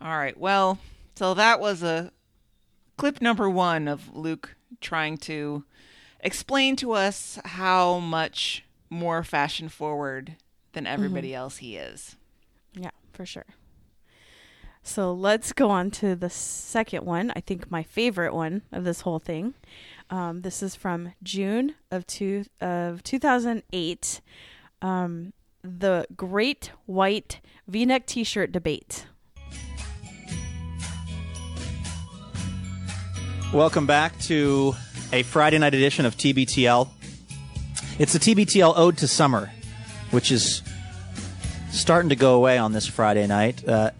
[0.00, 0.36] All right.
[0.36, 0.78] Well,
[1.14, 2.10] so that was a
[2.96, 5.64] clip number one of Luke trying to
[6.20, 10.36] explain to us how much more fashion forward
[10.72, 12.16] than everybody else he is.
[12.74, 13.46] Yeah, for sure.
[14.82, 17.32] So let's go on to the second one.
[17.36, 19.54] I think my favorite one of this whole thing.
[20.10, 24.20] Um, this is from June of two of two thousand eight.
[24.82, 29.06] Um, the Great White V-neck T-shirt debate.
[33.52, 34.74] Welcome back to
[35.12, 36.88] a Friday night edition of TBTL.
[37.98, 39.52] It's the TBTL Ode to Summer,
[40.10, 40.62] which is
[41.70, 43.66] starting to go away on this Friday night.
[43.68, 43.90] Uh,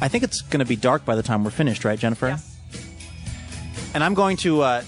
[0.00, 2.38] I think it's going to be dark by the time we're finished, right, Jennifer?
[3.94, 4.82] And I'm going to uh,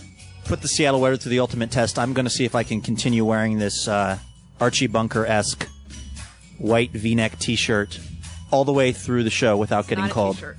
[0.45, 1.99] put the Seattle weather to the ultimate test.
[1.99, 4.19] I'm going to see if I can continue wearing this uh,
[4.61, 5.69] Archie Bunker esque
[6.59, 7.99] white v neck t shirt
[8.51, 10.37] all the way through the show without getting Not a cold.
[10.37, 10.57] t-shirt.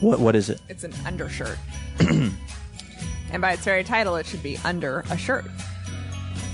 [0.00, 0.60] What, what is it?
[0.68, 1.58] It's an undershirt.
[1.98, 2.32] and
[3.40, 5.46] by its very title, it should be under a shirt.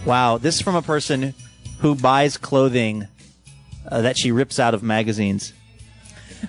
[0.06, 1.34] Wow, this is from a person
[1.80, 3.08] who buys clothing
[3.86, 5.52] uh, that she rips out of magazines.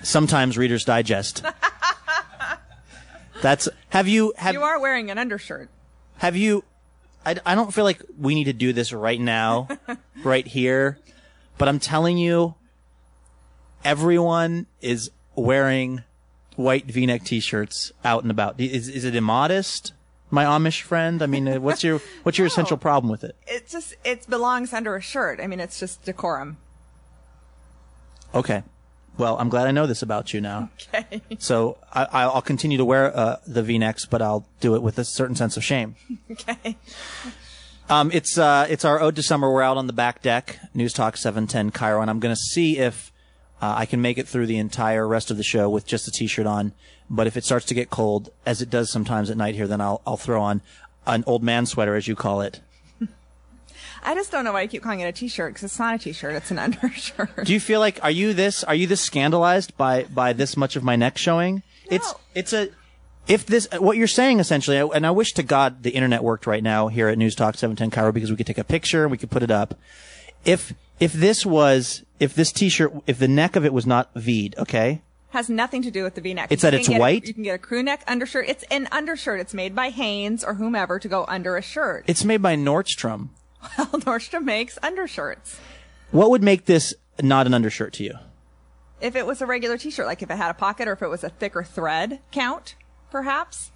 [0.02, 1.44] Sometimes Reader's Digest.
[3.42, 5.68] That's have you have You are wearing an undershirt.
[6.18, 6.64] have you?
[7.24, 9.68] I, I don't feel like we need to do this right now,
[10.24, 10.98] right here,
[11.58, 12.54] but I'm telling you,
[13.84, 16.02] everyone is wearing
[16.56, 18.60] white V-neck T-shirts out and about.
[18.60, 19.92] Is is it immodest,
[20.30, 21.22] my Amish friend?
[21.22, 23.36] I mean, uh, what's your what's your essential problem with it?
[23.46, 25.40] It just it belongs under a shirt.
[25.40, 26.58] I mean, it's just decorum.
[28.34, 28.62] Okay.
[29.18, 30.70] Well, I'm glad I know this about you now.
[30.94, 31.20] Okay.
[31.38, 35.04] So I, I'll continue to wear uh, the V-necks, but I'll do it with a
[35.04, 35.96] certain sense of shame.
[36.30, 36.76] Okay.
[37.88, 39.52] Um, it's uh, it's our ode to summer.
[39.52, 42.78] We're out on the back deck, News Talk 710 KIRO, and I'm going to see
[42.78, 43.12] if
[43.60, 46.10] uh, I can make it through the entire rest of the show with just a
[46.10, 46.72] t-shirt on.
[47.10, 49.80] But if it starts to get cold, as it does sometimes at night here, then
[49.80, 50.62] I'll I'll throw on
[51.06, 52.60] an old man sweater, as you call it.
[54.04, 55.98] I just don't know why you keep calling it a t-shirt because it's not a
[55.98, 57.44] t-shirt; it's an undershirt.
[57.44, 60.76] Do you feel like are you this are you this scandalized by by this much
[60.76, 61.62] of my neck showing?
[61.90, 62.20] It's No.
[62.34, 62.68] it's a
[63.28, 66.62] if this what you're saying essentially, and I wish to God the internet worked right
[66.62, 69.18] now here at News Talk 710 KIRO because we could take a picture and we
[69.18, 69.74] could put it up.
[70.44, 74.56] If if this was if this T-shirt if the neck of it was not V'd,
[74.58, 76.50] okay, Has nothing to do with the V-neck.
[76.50, 77.26] It's You that it's get a- white?
[77.26, 78.46] you can get a crew neck undershirt.
[78.48, 79.38] It's an undershirt.
[79.40, 82.04] It's made by Hanes or whomever to go under a shirt.
[82.08, 83.28] it's made by Nordstrom.
[84.02, 85.58] Nordstrom makes undershirts.
[86.10, 88.14] What would make this not an undershirt to you?
[89.00, 91.08] If it was a regular t-shirt, like if it had a pocket or if it
[91.08, 92.76] was a thicker thread count,
[93.10, 93.70] perhaps.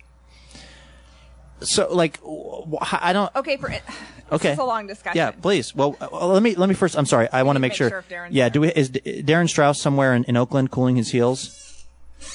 [1.61, 3.83] So like wh- wh- I don't Okay, for it.
[4.33, 4.49] Okay.
[4.49, 5.17] This is a long discussion.
[5.17, 5.73] Yeah, please.
[5.73, 6.99] Well, uh, let me let me first.
[6.99, 7.29] I'm sorry.
[7.33, 7.91] I want to need make sure.
[7.91, 8.49] sure if yeah.
[8.49, 8.51] there.
[8.51, 11.85] Do we is Darren Strauss somewhere in, in Oakland cooling his heels?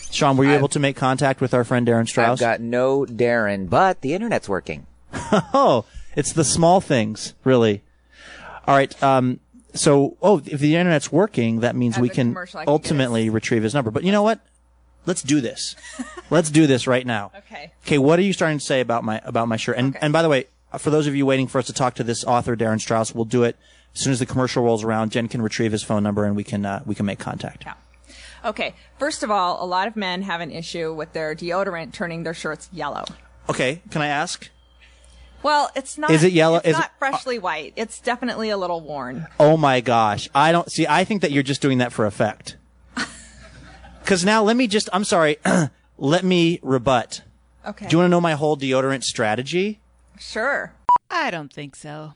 [0.10, 2.42] Sean, were you I've- able to make contact with our friend Darren Strauss?
[2.42, 4.88] I've got no Darren, but the internet's working.
[5.14, 5.84] oh,
[6.16, 7.84] it's the small things, really.
[8.68, 9.02] All right.
[9.04, 9.40] Um.
[9.74, 12.68] So, oh, if the internet's working, that means As we a can commercial, I can
[12.68, 13.90] get ultimately retrieve his number.
[13.90, 14.42] But you know what?
[15.06, 15.76] Let's do this.
[16.30, 17.32] Let's do this right now.
[17.36, 17.72] Okay.
[17.86, 19.78] Okay, what are you starting to say about my about my shirt?
[19.78, 20.00] And Okay.
[20.02, 20.46] and by the way,
[20.78, 23.26] for those of you waiting for us to talk to this author, Darren Strauss, we'll
[23.26, 23.58] do it
[23.96, 25.12] as soon as the commercial rolls around.
[25.12, 27.64] Jen can retrieve his phone number and we can uh, we can make contact.
[27.66, 27.74] Yeah.
[28.44, 28.76] Okay.
[29.00, 32.34] First of all, a lot of men have an issue with their deodorant turning their
[32.34, 33.06] shirts yellow.
[33.50, 34.50] Okay, can I ask?
[35.44, 36.12] Well, it's not.
[36.12, 36.58] Is it yellow?
[36.58, 37.74] It's Is not it- uh, freshly white.
[37.76, 39.28] It's definitely a little worn.
[39.40, 40.86] Oh my gosh, I don't see.
[40.88, 42.58] I think that you're just doing that for effect.
[44.04, 44.90] Because now let me just.
[44.92, 45.38] I'm sorry.
[45.98, 47.22] let me rebut.
[47.66, 47.88] Okay.
[47.88, 49.80] Do you want to know my whole deodorant strategy?
[50.20, 50.74] Sure.
[51.10, 52.16] I don't think so.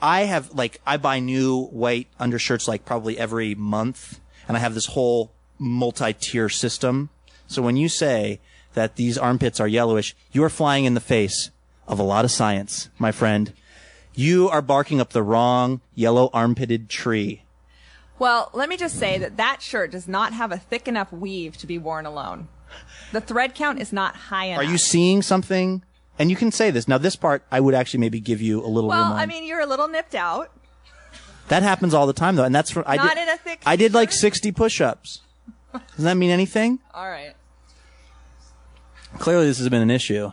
[0.00, 4.74] I have like I buy new white undershirts like probably every month, and I have
[4.74, 7.10] this whole multi-tier system.
[7.46, 8.40] So when you say
[8.74, 11.50] that these armpits are yellowish, you are flying in the face
[11.88, 13.52] of a lot of science, my friend.
[14.14, 17.42] You are barking up the wrong yellow armpitted tree.
[18.18, 21.56] Well, let me just say that that shirt does not have a thick enough weave
[21.58, 22.48] to be worn alone.
[23.12, 24.60] The thread count is not high enough.
[24.60, 25.82] Are you seeing something?
[26.18, 26.88] And you can say this.
[26.88, 29.12] Now, this part, I would actually maybe give you a little Well.
[29.12, 30.50] I mean, you're a little nipped out.
[31.46, 33.22] that happens all the time, though, and that's for I Not did.
[33.22, 35.20] in a thick I did like sixty push-ups.
[35.72, 36.80] Does that mean anything?
[36.92, 37.34] All right.
[39.18, 40.32] Clearly, this has been an issue.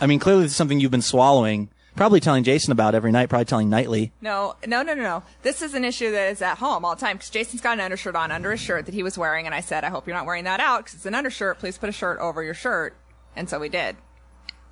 [0.00, 1.70] I mean, clearly, this is something you've been swallowing.
[1.96, 3.28] Probably telling Jason about every night.
[3.28, 4.12] Probably telling nightly.
[4.20, 5.22] No, no, no, no, no.
[5.42, 7.80] This is an issue that is at home all the time because Jason's got an
[7.80, 10.14] undershirt on under his shirt that he was wearing, and I said, I hope you're
[10.14, 11.58] not wearing that out because it's an undershirt.
[11.58, 12.94] Please put a shirt over your shirt.
[13.34, 13.96] And so we did.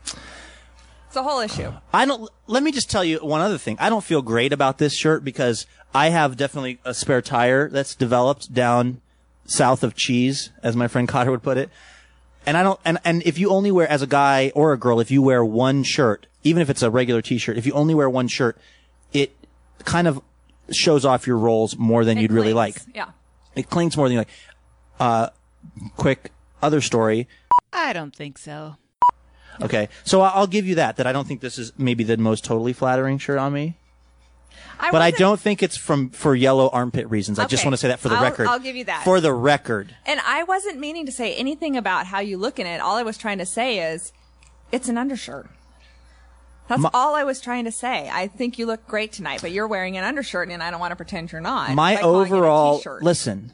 [0.05, 1.73] It's a whole issue.
[1.93, 2.31] I don't.
[2.47, 3.77] Let me just tell you one other thing.
[3.81, 7.97] I don't feel great about this shirt because I have definitely a spare tire that's
[7.97, 9.01] developed down
[9.47, 11.71] south of cheese, as my friend Cotter would put it.
[12.47, 12.79] And I don't.
[12.85, 15.45] And and if you only wear as a guy or a girl, if you wear
[15.45, 18.57] one shirt, even if it's a regular T-shirt, if you only wear one shirt,
[19.13, 19.35] it
[19.85, 20.21] kind of
[20.73, 22.77] shows off your rolls more than It you'd really like.
[22.95, 23.11] Yeah.
[23.57, 24.29] It clings more than you like.
[25.01, 25.29] Uh,
[25.97, 26.31] quick
[26.63, 27.29] other story.
[27.73, 28.77] I don't think so.
[29.61, 30.97] Okay, so I'll give you that.
[30.97, 33.77] That I don't think this is maybe the most totally flattering shirt on me.
[34.79, 37.39] I But I don't think it's from for yellow armpit reasons.
[37.39, 38.47] I just want to say that for the I'll- record.
[38.47, 39.05] I'll give you that.
[39.05, 39.95] For the record.
[40.05, 42.81] And I wasn't meaning to say anything about how you look in it.
[42.81, 44.13] All I was trying to say is
[44.71, 45.49] it's an undershirt.
[46.69, 48.11] That's My- all I was trying to say.
[48.13, 50.91] I think you look great tonight, but you're wearing an undershirt and I don't want
[50.93, 51.73] to pretend you're not.
[51.75, 53.53] My by calling it a overall listen.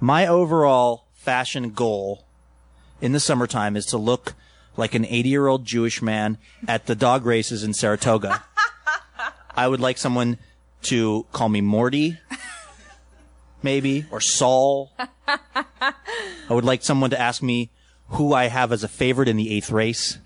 [0.00, 2.24] My overall fashion goal
[3.00, 4.34] in the summertime is to look
[4.76, 6.36] like an 80-year-old Jewish man
[6.68, 8.44] at the dog races in Saratoga.
[9.56, 10.38] I would like someone
[10.82, 12.18] to call me Morty,
[13.62, 14.92] maybe, or Saul.
[15.26, 15.94] I
[16.50, 17.70] would like someone to ask me
[18.10, 20.18] who I have as a favorite in the eighth race.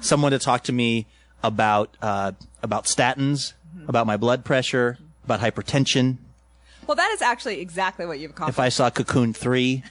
[0.00, 1.06] Someone to talk to me
[1.42, 3.54] about uh, about statins,
[3.88, 6.18] about my blood pressure, about hypertension.
[6.86, 8.56] Well, that is actually exactly what you've accomplished.
[8.56, 9.82] If I saw Cocoon 3,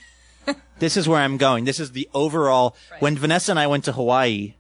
[0.80, 1.66] this is where I'm going.
[1.66, 2.76] This is the overall.
[3.00, 4.56] When Vanessa and I went to Hawaii,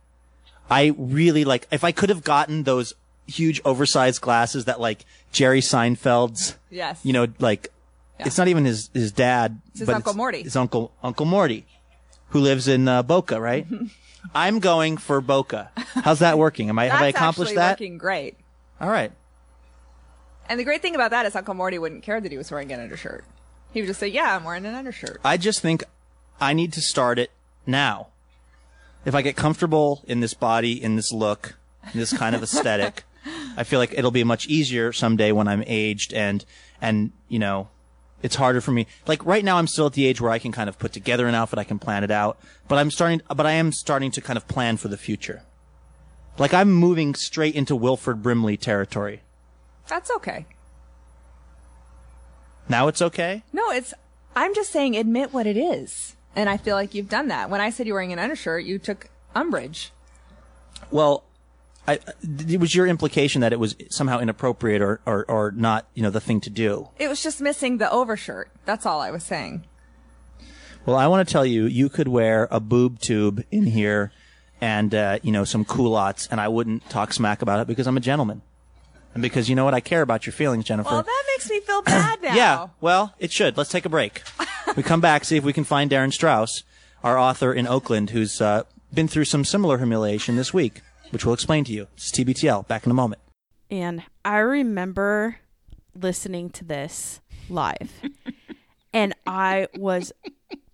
[0.70, 2.94] I really like, if I could have gotten those
[3.30, 7.00] huge oversized glasses that like Jerry Seinfeld's, yes.
[7.04, 7.72] you know, like,
[8.20, 9.62] it's not even his, his dad.
[9.70, 10.44] It's his but Uncle Morty.
[10.44, 11.66] His uncle, Uncle Morty,
[12.30, 13.66] who lives in uh, Boca, right?
[14.36, 15.72] I'm going for Boca.
[15.96, 16.70] How's that working?
[16.70, 17.74] Am I, have I accomplished that?
[17.74, 18.36] working great.
[18.82, 19.12] All right.
[20.50, 22.72] And the great thing about that is Uncle Morty wouldn't care that he was wearing
[22.72, 23.24] an undershirt.
[23.72, 25.84] He would just say, "Yeah, I'm wearing an undershirt." I just think
[26.42, 27.30] I need to start it
[27.68, 28.08] now.
[29.06, 31.56] If I get comfortable in this body, in this look,
[31.94, 33.04] in this kind of aesthetic,
[33.58, 36.46] I feel like it'll be much easier someday when I'm aged and
[36.82, 37.68] and you know,
[38.22, 38.88] it's harder for me.
[39.08, 41.28] Like right now, I'm still at the age where I can kind of put together
[41.28, 44.22] an outfit, I can plan it out, but I'm starting, but I am starting to
[44.22, 45.44] kind of plan for the future.
[46.38, 49.22] Like I'm moving straight into Wilford Brimley territory.
[49.88, 50.46] That's okay.
[52.70, 53.44] Now it's okay.
[53.52, 53.94] No, it's.
[54.36, 57.50] I'm just saying, admit what it is, and I feel like you've done that.
[57.50, 59.92] When I said you're wearing an undershirt, you took umbrage.
[60.92, 61.24] Well,
[61.90, 62.00] I,
[62.48, 66.12] it was your implication that it was somehow inappropriate or, or, or not, you know,
[66.12, 66.90] the thing to do.
[67.00, 68.52] It was just missing the overshirt.
[68.66, 69.66] That's all I was saying.
[70.86, 74.12] Well, I want to tell you, you could wear a boob tube in here
[74.62, 77.98] and, uh, you know, some culottes, and I wouldn't talk smack about it because I'm
[77.98, 78.42] a gentleman.
[79.14, 79.74] And because you know what?
[79.74, 80.92] I care about your feelings, Jennifer.
[80.92, 82.36] Well, that makes me feel bad now.
[82.36, 83.58] Yeah, well, it should.
[83.58, 84.22] Let's take a break.
[84.76, 86.64] we come back, see if we can find Darren Strauss,
[87.04, 88.64] our author in Oakland, who's uh,
[88.94, 90.82] been through some similar humiliation this week,
[91.12, 91.88] which we'll explain to you.
[91.96, 92.68] It's TBTL.
[92.68, 93.22] Back in a moment.
[93.72, 95.38] And I remember
[95.96, 97.92] listening to this live.
[98.94, 100.12] and I was,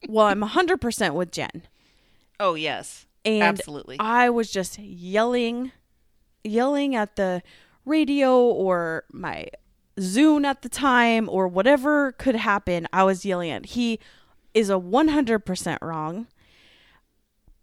[0.07, 1.63] well, I'm 100% with Jen.
[2.39, 3.97] Oh yes, And absolutely.
[3.99, 5.71] I was just yelling,
[6.43, 7.41] yelling at the
[7.85, 9.47] radio or my
[9.99, 12.87] Zune at the time or whatever could happen.
[12.91, 13.67] I was yelling at.
[13.67, 13.99] He
[14.53, 16.27] is a 100% wrong.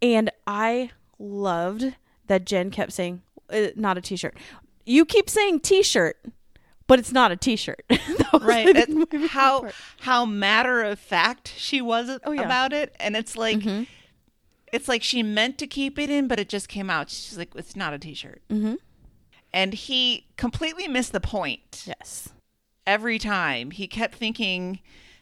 [0.01, 1.95] And I loved
[2.27, 4.35] that Jen kept saying, uh, not a t shirt.
[4.85, 6.17] You keep saying t shirt,
[6.87, 7.83] but it's not a t shirt.
[8.41, 8.87] right
[9.29, 9.69] how
[10.01, 12.41] how matter of fact she was Oh, yeah.
[12.41, 13.61] about it and it's like
[14.73, 17.51] it's like she meant to keep it in but it just came out she's like
[17.55, 18.73] it's not a t-shirt mm-hmm.
[19.53, 22.29] and he completely missed the point Yes.
[22.87, 24.79] every time he kept thinking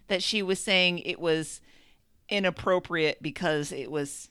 [0.08, 1.60] that she was saying it was
[2.30, 4.30] inappropriate because it was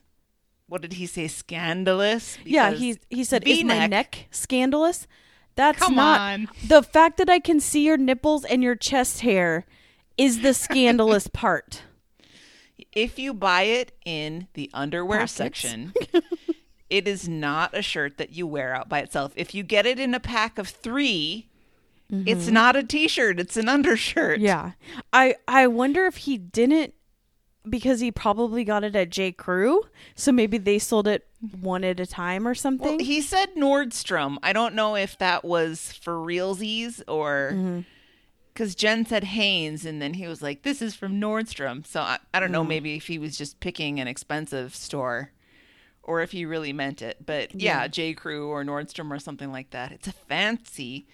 [0.70, 5.06] what did he say scandalous Yeah, he he said, "Is my V-neck- scandalous?"
[5.56, 6.48] That's Come not on.
[6.66, 9.66] the fact that I can see your nipples and your chest hair
[10.16, 11.82] is the scandalous part.
[12.92, 15.32] if you buy it in the underwear Packets.
[15.34, 15.92] section,
[16.88, 19.32] it is not a shirt that you wear out by itself.
[19.36, 21.46] If you get it in a pack of 3
[22.12, 24.38] it's not a t-shirt, it's an undershirt.
[24.38, 24.46] Mm-hmm.
[24.46, 24.72] Yeah,
[25.12, 26.92] I I wonder if he didn't
[27.68, 29.82] because he probably got it at J Crew,
[30.14, 31.26] so maybe they sold it
[31.60, 32.96] one at a time or something.
[32.96, 34.38] Well, he said Nordstrom.
[34.42, 37.80] I don't know if that was for realsies or mm-hmm.
[38.52, 42.18] because Jen said Hanes, and then he was like, "This is from Nordstrom." So I,
[42.32, 42.68] I don't know, mm-hmm.
[42.68, 45.32] maybe if he was just picking an expensive store,
[46.02, 47.24] or if he really meant it.
[47.24, 49.92] But yeah, J Crew or Nordstrom or something like that.
[49.92, 51.06] It's a fancy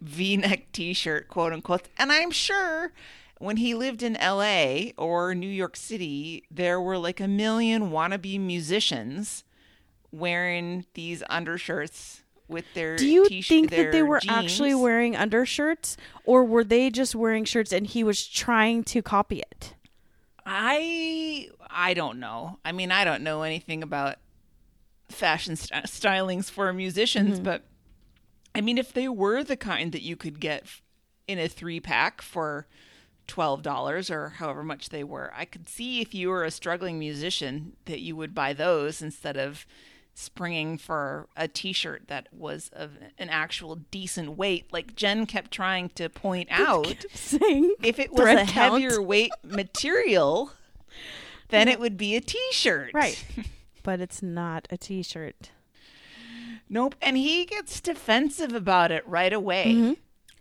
[0.00, 2.92] V-neck T-shirt, quote unquote, and I'm sure.
[3.42, 8.38] When he lived in LA or New York City, there were like a million wannabe
[8.38, 9.42] musicians
[10.12, 15.96] wearing these undershirts with their Do you t-shirt, think that they were actually wearing undershirts,
[16.24, 19.74] or were they just wearing shirts and he was trying to copy it?
[20.46, 22.58] I I don't know.
[22.64, 24.16] I mean, I don't know anything about
[25.08, 27.44] fashion st- stylings for musicians, Mm-hmm.
[27.44, 27.64] but
[28.54, 30.64] I mean, if they were the kind that you could get
[31.26, 32.66] in a three pack for
[33.32, 36.98] twelve dollars or however much they were, I could see if you were a struggling
[36.98, 39.64] musician that you would buy those instead of
[40.14, 45.88] springing for a t-shirt that was of an actual decent weight like jen kept trying
[45.88, 48.50] to point out Saying if it was a count.
[48.50, 50.52] heavier weight material,
[51.48, 52.90] then it would be a t-shirt.
[52.92, 53.24] right,
[53.82, 55.50] but it's not a T-shirt.
[56.68, 56.94] Nope.
[57.02, 59.64] And he gets defensive about it right away.
[59.68, 59.92] Mm-hmm.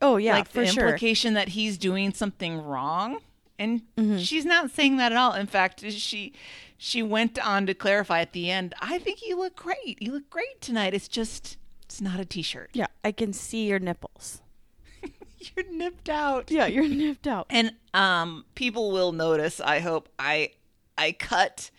[0.02, 0.86] Oh yeah, like for the sure.
[0.86, 3.20] implication that he's doing something wrong.
[3.60, 4.18] And Mm-hmm.
[4.18, 5.34] she's not saying that at all.
[5.34, 6.34] In fact, she
[6.78, 10.02] she went on to clarify at the end, I think you look great.
[10.02, 10.94] You look great tonight.
[10.96, 12.72] It's just it's not a t-shirt.
[12.74, 14.42] Yeah, I can see your nipples.
[15.56, 16.50] You're nipped out.
[16.52, 17.48] Yeah, you're nipped out.
[17.50, 19.60] And um, people will notice.
[19.60, 20.52] I hope I
[20.98, 21.72] I cut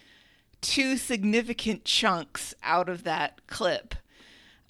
[0.61, 3.95] two significant chunks out of that clip.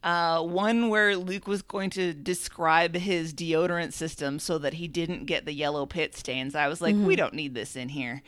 [0.03, 5.27] Uh, one where Luke was going to describe his deodorant system so that he didn't
[5.27, 6.55] get the yellow pit stains.
[6.55, 8.23] I was like, we don't need this in here.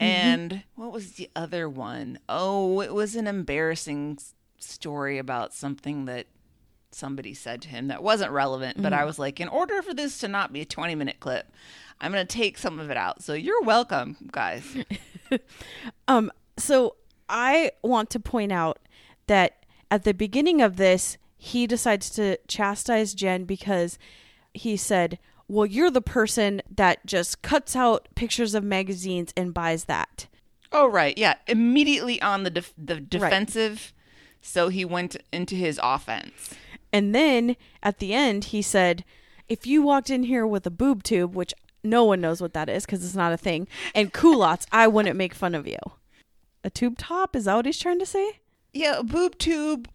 [0.00, 2.18] And what was the other one?
[2.28, 4.18] Oh, it was an embarrassing
[4.58, 6.26] story about something that
[6.90, 10.18] somebody said to him that wasn't relevant, but I was like, in order for this
[10.18, 11.46] to not be a 20 minute clip,
[12.00, 13.22] I'm going to take some of it out.
[13.22, 14.64] So you're welcome, guys.
[16.08, 16.96] Um, so
[17.28, 18.80] I want to point out
[19.28, 19.59] that
[19.90, 23.98] at the beginning of this, he decides to chastise Jen because
[24.52, 25.18] he said,
[25.48, 30.28] "Well, you're the person that just cuts out pictures of magazines and buys that."
[30.72, 31.34] Oh right, yeah.
[31.46, 33.92] Immediately on the def- the defensive,
[34.40, 36.50] so he went into his offense.
[36.92, 39.04] And then at the end, he said,
[39.48, 42.68] "If you walked in here with a boob tube, which no one knows what that
[42.68, 45.78] is because it's not a thing, and culottes, I wouldn't make fun of you."
[46.62, 48.40] A tube top is that what he's trying to say?
[48.72, 49.88] Yeah, boob tube.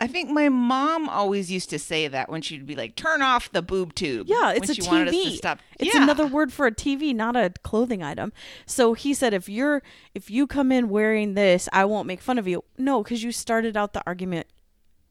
[0.00, 3.50] I think my mom always used to say that when she'd be like, "Turn off
[3.50, 4.86] the boob tube." Yeah, it's when a she TV.
[4.86, 5.58] wanted us to stop.
[5.80, 6.02] It's Yeah.
[6.04, 8.32] another word for a TV, not a clothing item.
[8.64, 9.82] So he said, if you're
[10.14, 12.62] if you come in wearing this, I won't make fun of you.
[12.76, 14.46] No, because you started out the argument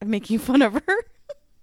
[0.02, 0.98] of making fun of her.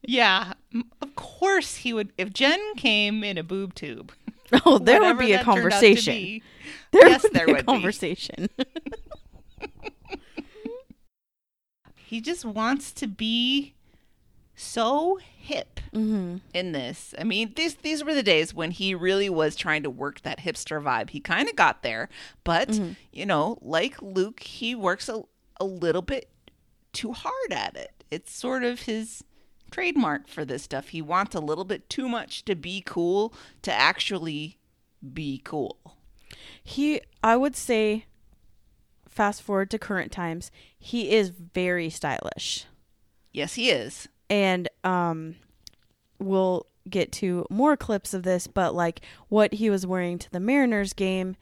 [0.06, 0.52] Yeah,
[1.00, 2.12] of course he would.
[2.18, 4.12] If Jen came in a boob tube,
[4.66, 6.12] Oh, there would be a that turned out conversation.
[6.14, 6.42] be,
[6.92, 7.72] There Yes, would there be a would be.
[7.72, 8.48] conversation.
[12.14, 13.74] He just wants to be
[14.54, 16.38] so hip Mm-hmm.
[16.52, 17.14] in this.
[17.18, 20.40] I mean, these these were the days when he really was trying to work that
[20.40, 21.10] hipster vibe.
[21.10, 22.08] He kind of got there,
[22.42, 22.92] but Mm-hmm.
[23.12, 25.22] you know, like Luke, he works a,
[25.60, 26.28] a little bit
[26.92, 28.04] too hard at it.
[28.10, 29.22] It's sort of his
[29.70, 30.88] trademark for this stuff.
[30.88, 34.58] He wants a little bit too much to be cool to actually
[35.12, 35.78] be cool.
[36.62, 38.06] he, I would say,
[39.08, 40.50] fast forward to current times,
[40.86, 42.66] he is very stylish.
[43.32, 44.06] Yes, he is.
[44.30, 45.36] and um
[46.18, 50.40] we'll get to more clips of this but like what he was wearing to the
[50.40, 51.34] mariners game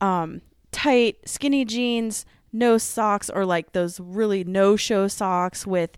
[0.00, 0.40] um
[0.72, 5.90] tight skinny jeans no socks or like those really no show socks with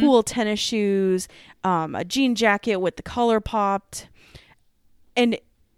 [0.00, 1.28] cool tennis shoes
[1.64, 4.08] um a jean jacket with the collar popped
[5.16, 5.36] and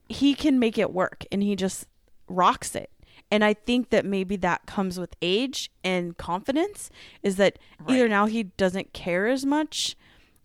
[0.09, 1.87] he can make it work and he just
[2.29, 2.91] rocks it
[3.33, 6.89] and i think that maybe that comes with age and confidence
[7.23, 7.59] is that
[7.89, 9.97] either now he doesn't care as much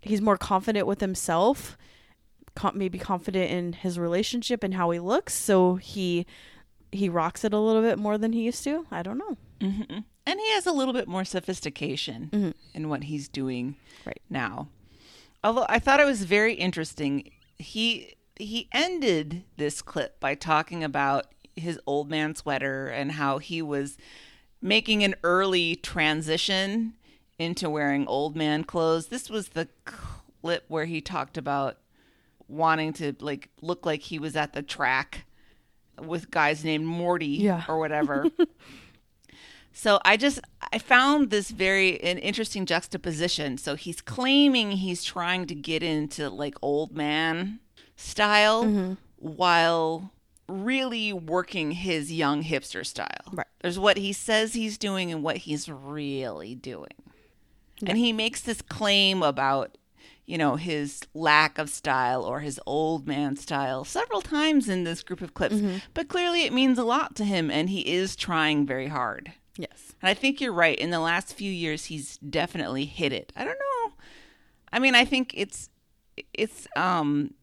[0.01, 1.77] he's more confident with himself
[2.55, 6.25] com- maybe confident in his relationship and how he looks so he
[6.91, 8.85] he rocks it a little bit more than he used to?
[8.89, 9.35] I don't know.
[9.61, 13.75] Hmm And he has a little bit more sophistication in what he's doing
[14.05, 14.21] Right.
[14.29, 14.69] now.
[15.43, 21.25] Although I thought it was very interesting, he he ended this clip by talking about
[21.57, 23.97] his old man sweater and how he was
[24.61, 26.93] making an early transition
[27.39, 29.07] into wearing old man clothes.
[29.07, 31.77] This was the clip where he talked about
[32.47, 35.25] wanting to like look like he was at the track
[36.01, 37.63] with guys named Morty Yeah.
[37.67, 38.25] or whatever.
[39.77, 40.39] So I just
[40.73, 43.59] I found this very an interesting juxtaposition.
[43.59, 47.59] So he's claiming he's trying to get into like old man
[47.95, 48.93] style mm-hmm.
[49.17, 50.11] while
[50.47, 53.31] really working his young hipster style.
[53.31, 53.47] Right.
[53.61, 56.93] There's what he says he's doing and what he's really doing.
[57.85, 59.77] And he makes this claim about
[60.25, 65.03] you know his lack of style or his old man style several times in this
[65.03, 65.55] group of clips.
[65.93, 69.31] But clearly it means a lot to him and he is trying very hard.
[69.57, 70.77] yes And I think you're right.
[70.77, 73.31] In the last few years, he's definitely hit it.
[73.35, 73.93] I don't know.
[74.73, 75.69] I mean, I think it's
[76.33, 77.33] it's um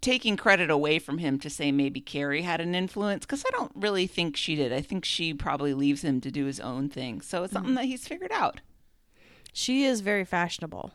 [0.00, 3.72] taking credit away from him to say maybe Carrie had an influence because I don't
[3.74, 4.72] really think she did.
[4.72, 7.20] I think she probably leaves him to do his own thing.
[7.20, 7.76] So it's something mm-hmm.
[7.76, 8.60] that he's figured out.
[9.52, 10.92] she is very fashionable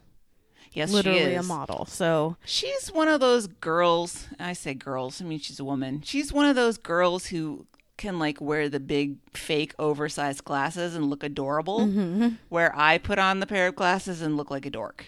[0.76, 4.28] Yes, literally a model so She's one of those girls.
[4.40, 5.22] I say girls.
[5.22, 6.02] I mean, she's a woman.
[6.04, 7.66] She's one of those girls who
[7.98, 11.80] can like wear the big fake oversized glasses and look adorable.
[11.80, 12.30] Mm-hmm.
[12.50, 15.06] Where I put on the pair of glasses and look like a dork.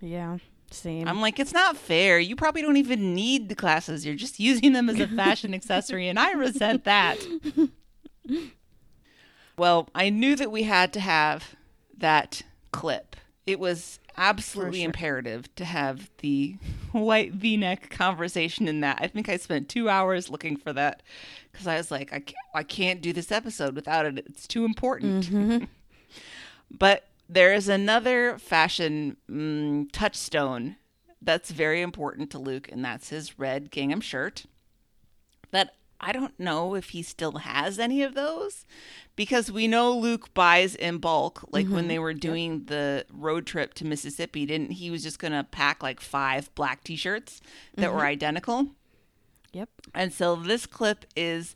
[0.00, 0.38] yeah
[0.70, 2.18] same I'm like, it's not fair.
[2.18, 4.06] You probably don't even need the glasses.
[4.06, 7.18] You're just using them as a fashion accessory, and I resent that.
[9.56, 11.56] well, I knew that we had to have
[11.98, 12.42] that
[12.72, 13.16] clip.
[13.46, 16.56] It was absolutely imperative to have the
[16.92, 18.98] white V-neck conversation in that.
[19.00, 21.02] I think I spent two hours looking for that
[21.50, 24.18] because I was like, I can't, I can't do this episode without it.
[24.26, 25.26] It's too important.
[25.26, 25.64] Mm-hmm.
[26.70, 30.76] But there is another fashion mm, touchstone
[31.22, 34.46] that's very important to Luke, and that's his red gingham shirt.
[35.52, 38.64] That I don't know if he still has any of those
[39.14, 41.44] because we know Luke buys in bulk.
[41.52, 45.32] Like when they were doing the road trip to Mississippi, didn't he was just going
[45.32, 47.40] to pack like five black t shirts
[47.76, 48.68] that were identical?
[49.52, 51.54] yep And so this clip is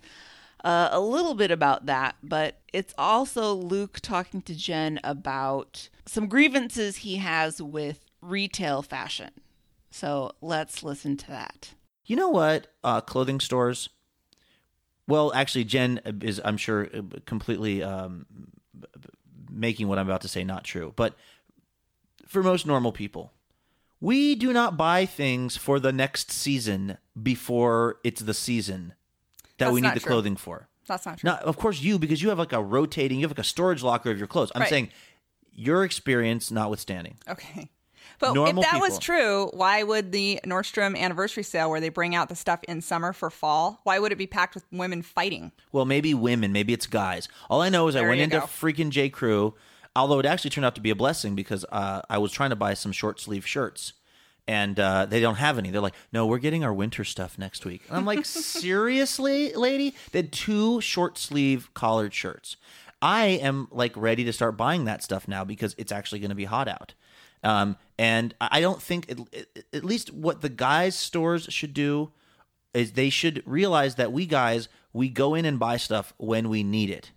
[0.63, 6.27] uh, a little bit about that, but it's also Luke talking to Jen about some
[6.27, 9.31] grievances he has with retail fashion.
[9.93, 11.75] So let's listen to that.
[12.05, 12.67] You know what?
[12.83, 13.91] Uh, clothing stores.
[15.07, 16.89] Well, actually, Jen is, I'm sure,
[17.27, 18.27] completely um,
[19.49, 20.93] making what I'm about to say not true.
[20.97, 21.15] But
[22.27, 23.33] for most normal people,
[24.01, 28.95] we do not buy things for the next season before it's the season
[29.59, 30.11] that That's we need the true.
[30.11, 30.69] clothing for.
[30.87, 31.31] That's not true.
[31.31, 33.83] Now, of course, you because you have like a rotating, you have like a storage
[33.83, 34.53] locker of your clothes.
[34.55, 34.71] I'm Right.
[34.71, 34.89] saying
[35.53, 37.17] your experience notwithstanding.
[37.29, 37.71] Okay.
[38.21, 39.01] But Normal if that was people.
[39.01, 43.13] true, why would the Nordstrom anniversary sale where they bring out the stuff in summer
[43.13, 45.51] for fall, why would it be packed with women fighting?
[45.73, 47.29] Well, maybe women, maybe it's guys.
[47.51, 48.45] All I know is I There went you into go.
[48.47, 49.09] freaking J.
[49.09, 49.55] Crew,
[49.97, 52.57] although it actually turned out to be a blessing because uh, I was trying to
[52.57, 53.95] buy some short sleeve shirts.
[54.47, 55.71] And uh, they don't have any.
[55.71, 57.83] They're like, no, we're getting our winter stuff next week.
[57.89, 58.25] And I'm like,
[58.75, 59.95] seriously, lady?
[60.13, 62.57] They had two short sleeve collared shirts.
[63.01, 66.35] I am like ready to start buying that stuff now because it's actually going to
[66.35, 66.95] be hot out.
[67.43, 72.11] Um, and I don't think, it, it- at least what the guys' stores should do
[72.73, 76.63] is they should realize that we guys we go in and buy stuff when we
[76.63, 77.13] need it.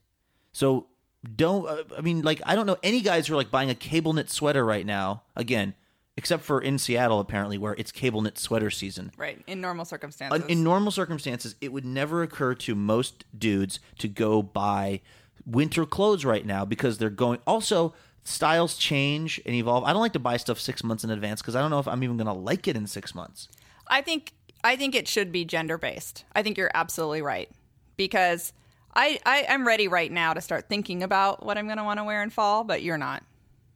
[0.54, 0.88] So
[1.36, 3.76] don't uh, I mean like I don't know any guys who are like buying a
[3.76, 5.74] cable knit sweater right now again
[6.18, 9.12] except for in Seattle apparently where it's cable knit sweater season.
[9.18, 9.42] Right.
[9.48, 10.44] In normal circumstances.
[10.48, 15.02] In normal circumstances, it would never occur to most dudes to go buy
[15.46, 17.40] winter clothes right now because they're going.
[17.46, 17.94] Also,
[18.24, 19.84] styles change and evolve.
[19.84, 21.88] I don't like to buy stuff six months in advance because I don't know if
[21.88, 23.48] I'm even going to like it in six months.
[23.88, 26.26] I think I think it should be gender based.
[26.36, 27.50] I think you're absolutely right
[27.96, 28.54] because
[28.96, 32.00] I, I I'm ready right now to start thinking about what I'm going to want
[32.00, 33.24] to wear in fall, but you're not.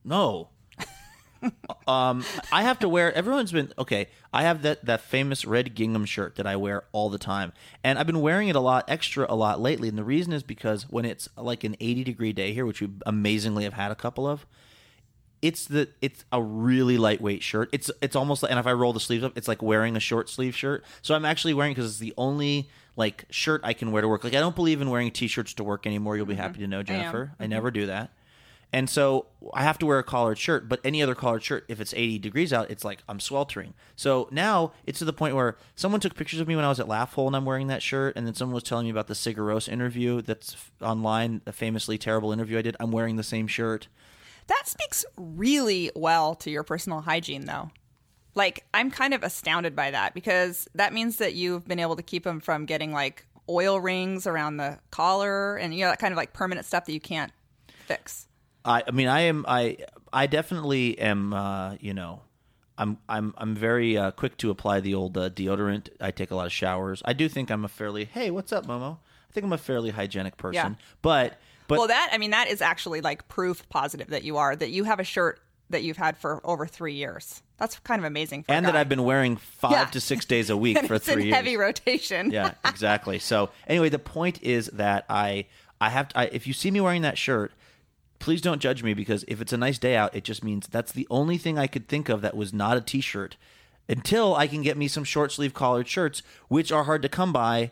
[0.03, 0.49] No.
[1.87, 3.13] Um, I have to wear.
[3.13, 4.07] Everyone's been okay.
[4.33, 7.97] I have that that famous red gingham shirt that I wear all the time, and
[7.97, 9.89] I've been wearing it a lot, extra a lot lately.
[9.89, 12.89] And the reason is because when it's like an eighty degree day here, which we
[13.05, 14.45] amazingly have had a couple of,
[15.41, 17.69] it's the it's a really lightweight shirt.
[17.71, 19.99] It's it's almost like, and if I roll the sleeves up, it's like wearing a
[19.99, 20.83] short sleeve shirt.
[21.01, 24.23] So I'm actually wearing because it's the only like shirt I can wear to work.
[24.23, 26.17] Like I don't believe in wearing t-shirts to work anymore.
[26.17, 27.31] You'll be happy to know, Jennifer.
[27.39, 28.11] I, never do that.
[28.73, 31.81] And so I have to wear a collared shirt, but any other collared shirt, if
[31.81, 33.73] it's 80 degrees out, it's like I'm sweltering.
[33.97, 36.79] So now it's to the point where someone took pictures of me when I was
[36.79, 39.07] at Laff Hole and I'm wearing that shirt, and then someone was telling me about
[39.07, 42.77] the Sigaros interview that's online, a famously terrible interview I did.
[42.79, 43.89] I'm wearing the same shirt.
[44.47, 47.71] That speaks really well to your personal hygiene, though.
[48.35, 52.03] Like, I'm kind of astounded by that because that means that you've been able to
[52.03, 56.13] keep them from getting like oil rings around the collar and, you know, that kind
[56.13, 57.33] of like permanent stuff that you can't
[57.85, 58.27] fix.
[58.65, 59.77] I, I mean, I am, I,
[60.13, 62.21] I definitely am, uh, you know,
[62.77, 65.89] I'm, I'm, I'm very uh, quick to apply the old uh, deodorant.
[65.99, 67.01] I take a lot of showers.
[67.05, 68.97] I do think I'm a fairly, hey, what's up, Momo?
[69.29, 70.85] I think I'm a fairly hygienic person, Yeah.
[71.01, 71.37] but,
[71.67, 74.71] but well, that, I mean, that is actually like proof positive that you are, that
[74.71, 75.39] you have a shirt
[75.69, 77.41] that you've had for over three years.
[77.57, 78.43] That's kind of amazing.
[78.43, 78.75] For and that.
[78.75, 79.85] I've been wearing five Yeah.
[79.85, 81.35] to six days a week for it's three in years.
[81.35, 82.29] heavy rotation.
[82.31, 83.19] yeah, exactly.
[83.19, 85.45] So anyway, the point is that I
[85.79, 87.53] I have to, I, if you see me wearing that shirt,
[88.21, 90.91] please don't judge me because if it's a nice day out, it just means that's
[90.91, 93.35] the only thing I could think of that was not a t-shirt
[93.89, 97.33] until I can get me some short sleeve collared shirts, which are hard to come
[97.33, 97.71] by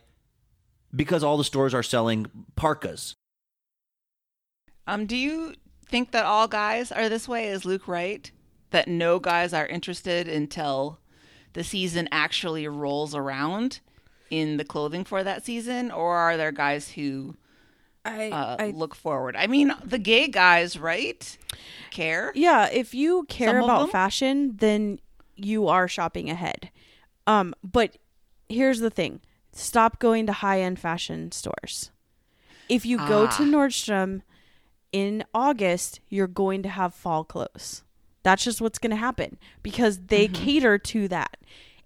[0.94, 3.16] because all the stores are selling parkas.
[4.88, 5.54] Um, do you
[5.88, 7.48] think that all guys are this way?
[7.48, 8.30] Is Luke right?
[8.72, 11.00] That no guys are interested until
[11.54, 13.80] the season actually rolls around
[14.30, 17.36] in the clothing for that season, or are there guys who
[18.10, 19.36] I, uh, I look forward?
[19.36, 21.38] I mean, the gay guys, right?
[21.92, 22.32] Care?
[22.36, 25.00] Yeah, if you care Some about fashion, then
[25.36, 26.70] you are shopping ahead.
[27.28, 27.98] Um, but
[28.48, 31.92] here's the thing: stop going to high-end fashion stores.
[32.68, 33.46] If you go to Ah.
[33.46, 34.22] Nordstrom
[34.92, 37.84] in August, you're going to have fall clothes.
[38.24, 40.44] That's just what's going to happen because they Mm-hmm.
[40.44, 41.38] cater to that.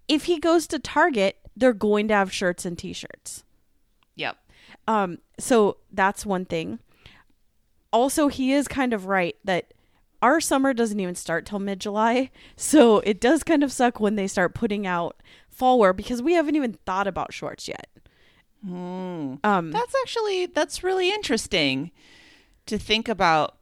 [0.08, 3.44] If he goes to Target, they're going to have shirts and t-shirts.
[4.16, 4.36] Yep.
[4.86, 6.78] Um, so that's one thing.
[7.92, 9.72] Also, he is kind of right that
[10.20, 12.30] our summer doesn't even start till mid July.
[12.56, 15.16] So it does kind of suck when they start putting out
[15.48, 17.88] fall wear because we haven't even thought about shorts yet.
[18.66, 21.90] Um, That's actually that's really interesting
[22.66, 23.56] to think about.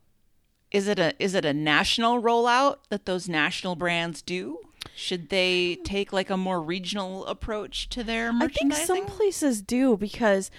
[0.70, 4.58] Is it a is it a national rollout that those national brands do?
[4.94, 9.96] Should they take like a more regional approach to their I think some places do
[9.96, 10.50] because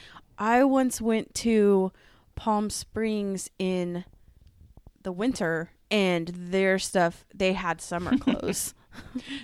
[0.44, 1.94] I once went to
[2.36, 4.04] Palm Springs in
[5.02, 8.74] the winter and their stuff they had summer clothes.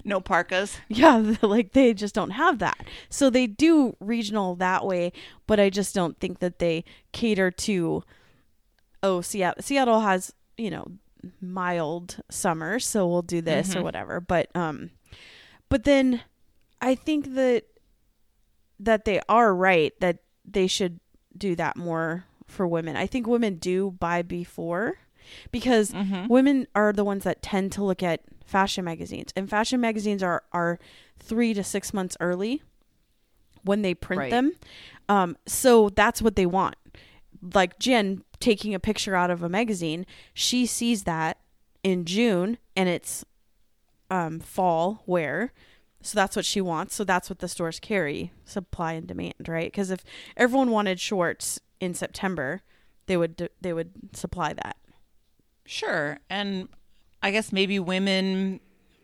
[0.04, 0.76] no parkas.
[0.90, 2.78] Yeah, like they just don't have that.
[3.10, 5.14] So they do regional that way,
[5.48, 6.84] but I just don't think that they
[7.14, 8.04] cater to
[9.02, 10.86] oh, Seattle Seattle has, you know,
[11.40, 14.20] mild summer, so we'll do this or whatever.
[14.20, 14.90] But um
[15.70, 16.24] but then
[16.82, 17.64] I think that
[18.82, 20.18] that they are right that
[20.52, 21.00] they should
[21.38, 22.96] do that more for women.
[22.96, 24.98] I think women do buy before
[25.52, 25.94] because
[26.28, 29.32] women are the ones that tend to look at fashion magazines.
[29.36, 30.80] And fashion magazines are are
[31.20, 32.64] 3 to 6 months early
[33.64, 34.32] when they print Right.
[34.32, 34.54] them.
[35.08, 36.76] Um so that's what they want.
[37.54, 41.38] Like Jen taking a picture out of a magazine, she sees that
[41.84, 43.24] in June and it's
[44.10, 45.54] um fall wear.
[46.02, 46.96] So that's what she wants.
[46.96, 49.72] So that's what the stores carry, supply and demand, right?
[49.72, 50.04] Because if
[50.38, 52.62] everyone wanted shorts in September,
[53.08, 54.78] they would they would supply that.
[55.66, 56.20] Sure.
[56.30, 56.70] And
[57.22, 58.60] I guess maybe women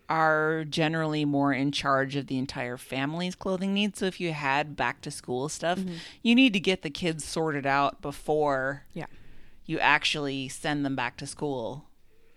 [0.08, 4.00] are generally more in charge of the entire family's clothing needs.
[4.00, 5.96] So if you had back to school stuff, mm-hmm.
[6.22, 9.08] you need to get the kids sorted out before Yeah.
[9.66, 11.86] you actually send them back to school.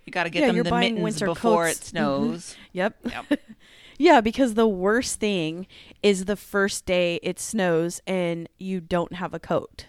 [0.06, 1.78] You got to get Yeah, them the mittens before coats.
[1.78, 1.88] it mm-hmm.
[1.88, 2.56] snows.
[2.72, 2.96] Yep.
[3.04, 3.40] Yep.
[3.98, 5.66] yeah, because the worst thing
[6.02, 9.86] is the first day it snows and you don't have a coat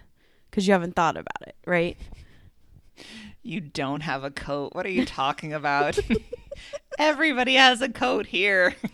[0.49, 1.97] because you haven't thought about it, right?
[3.41, 4.73] You don't have a coat.
[4.73, 5.97] What are you talking about?
[6.99, 8.75] Everybody has a coat here.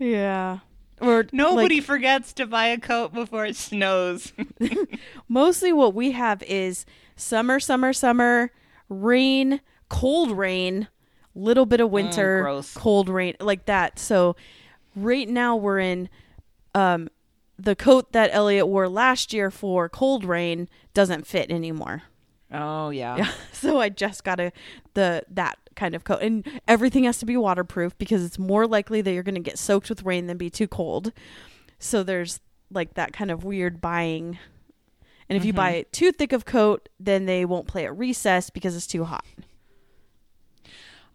[0.00, 0.60] Yeah.
[1.00, 4.32] Or Nobody like, forgets to buy a coat before it snows.
[5.28, 6.84] mostly what we have is
[7.16, 8.50] summer, summer, summer,
[8.88, 10.88] rain, cold rain,
[11.34, 12.74] little bit of winter, gross.
[12.74, 13.98] cold rain, like that.
[13.98, 14.36] So
[14.96, 16.08] right now we're in
[16.74, 17.08] um
[17.58, 22.02] the coat that Elliot wore last year for cold rain doesn't fit anymore.
[22.52, 23.16] oh, yeah.
[23.16, 23.32] Yeah.
[23.52, 24.52] So I just got a
[24.94, 29.02] the that kind of coat and everything has to be waterproof because it's more likely
[29.02, 31.12] that you're going to get soaked with rain than be too cold.
[31.78, 34.38] So there's like that kind of weird buying.
[35.28, 38.74] And if you buy too thick of coat, then they won't play at recess because
[38.74, 39.24] it's too hot.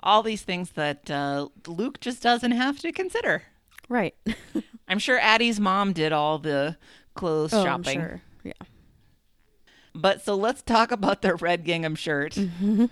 [0.06, 3.44] All these things that uh, Luke just doesn't have to consider.
[3.90, 4.16] Right.
[4.88, 6.78] I'm sure Addie's mom did all the
[7.16, 8.00] clothes Oh, shopping.
[8.00, 8.22] sure.
[8.44, 8.54] Yeah.
[9.96, 12.34] But so let's talk about the red gingham shirt.
[12.34, 12.86] Mm-hmm.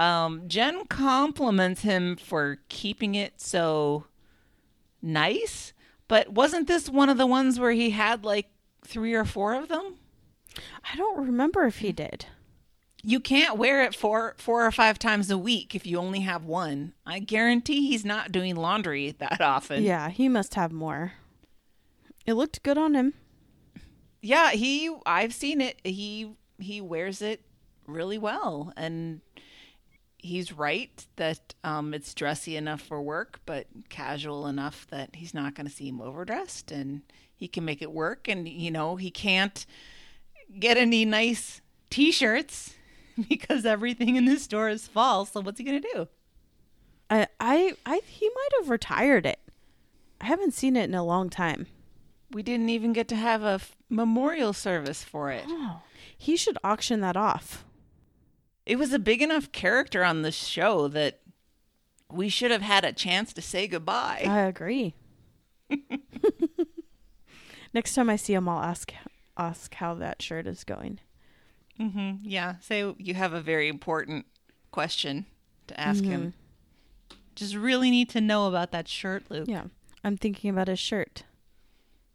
[0.00, 4.04] Um, Jen compliments him for keeping it so
[5.02, 5.72] nice,
[6.06, 8.46] but wasn't this one of the ones where he had like
[8.86, 9.96] three or four of them?
[10.92, 12.26] I don't remember if he did.
[13.08, 16.44] You can't wear it four four or five times a week if you only have
[16.44, 16.92] one.
[17.06, 19.82] I guarantee he's not doing laundry that often.
[19.82, 21.14] Yeah, he must have more.
[22.26, 23.14] It looked good on him.
[24.20, 25.80] Yeah, he I've seen it.
[25.84, 27.40] He he wears it
[27.86, 29.22] really well and
[30.18, 35.54] he's right that um it's dressy enough for work but casual enough that he's not
[35.54, 37.00] going to seem overdressed and
[37.34, 39.64] he can make it work and you know, he can't
[40.60, 42.74] get any nice t-shirts
[43.28, 45.32] because everything in this store is false.
[45.32, 46.08] So what's he going to do?
[47.10, 49.38] I, I, I, he might have retired it.
[50.20, 51.66] I haven't seen it in a long time.
[52.30, 55.44] We didn't even get to have a f- memorial service for it.
[55.46, 55.80] Oh.
[56.16, 57.64] He should auction that off.
[58.66, 61.20] it was a big enough character on the show that
[62.12, 64.24] we should have had a chance to say goodbye.
[64.26, 64.94] I agree.
[67.74, 68.92] Next time I see him, I'll ask
[69.36, 71.00] ask how that shirt is going.
[71.78, 74.26] Hmm Yeah, say you have a very important
[74.70, 75.26] question
[75.68, 76.34] to ask him.
[77.34, 79.48] Just really need to know about that shirt, Luke.
[79.48, 79.64] Yeah,
[80.02, 81.22] I'm thinking about his shirt,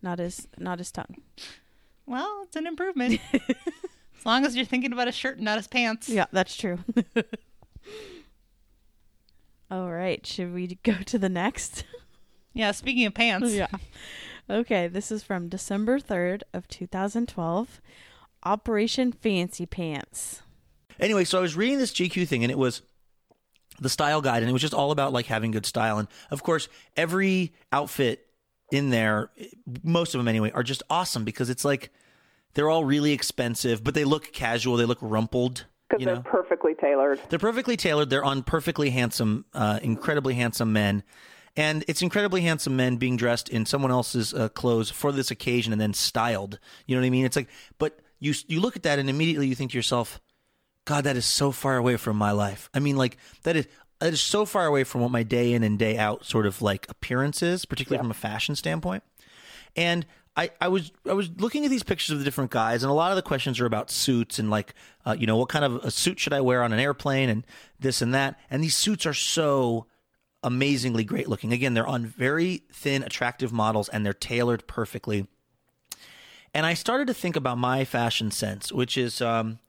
[0.01, 1.15] not his not his tongue.
[2.05, 3.19] Well, it's an improvement.
[3.33, 6.09] as long as you're thinking about his shirt and not his pants.
[6.09, 6.79] Yeah, that's true.
[9.71, 11.85] All right, should we go to the next?
[12.53, 13.51] Yeah, speaking of pants.
[13.53, 13.67] yeah.
[14.49, 17.81] Okay, this is from December 3rd of 2012.
[18.45, 20.41] Operation Fancy Pants.
[20.99, 22.81] Anyway, so I was reading this GQ thing, and it was
[23.79, 25.97] the style guide, and it was just all about like having good style.
[25.97, 28.25] And of course, every outfit
[28.71, 29.31] in there,
[29.83, 31.91] most of them anyway, are just awesome because it's like
[32.53, 34.77] they're all really expensive, but they look casual.
[34.77, 35.65] They look rumpled.
[35.89, 37.19] because You they're know, perfectly tailored.
[37.29, 38.09] they're perfectly tailored.
[38.09, 41.03] They're on perfectly handsome, uh, incredibly handsome men.
[41.55, 45.71] And it's incredibly handsome men being dressed in someone else's uh, clothes for this occasion
[45.71, 46.57] and then styled.
[46.87, 47.25] You know what I mean?
[47.25, 50.21] It's like, but you you look at that and immediately you think to yourself,
[50.85, 52.69] God, that is so far away from my life.
[52.73, 53.67] I mean, like that is
[53.99, 56.61] that is so far away from what my day in and day out sort of
[56.61, 59.03] like appearance is, particularly from a fashion standpoint.
[59.75, 60.05] And
[60.37, 62.93] I, I was I was looking at these pictures of the different guys, and a
[62.93, 64.73] lot of the questions are about suits and like,
[65.05, 67.45] uh, you know, what kind of a suit should I wear on an airplane and
[67.79, 68.39] this and that.
[68.49, 69.87] And these suits are so
[70.41, 71.51] amazingly great looking.
[71.51, 75.27] Again, they're on very thin, attractive models, and they're tailored perfectly.
[76.53, 79.59] And I started to think about my fashion sense, which is um,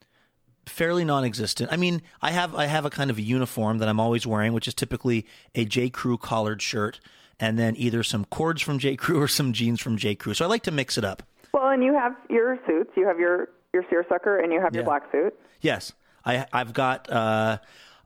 [0.65, 1.71] fairly non-existent.
[1.71, 4.53] I mean, I have I have a kind of a uniform that I'm always wearing,
[4.53, 5.25] which is typically
[5.55, 5.89] a J.
[5.89, 6.99] Crew collared shirt,
[7.39, 8.95] and then either some cords from J.
[8.95, 10.15] Crew or some jeans from J.
[10.15, 10.33] Crew.
[10.33, 11.23] So I like to mix it up.
[11.53, 12.91] Well, and you have your suits.
[12.95, 15.33] You have your your seersucker, and you have your black suit.
[15.61, 17.57] Yes, I I've got uh,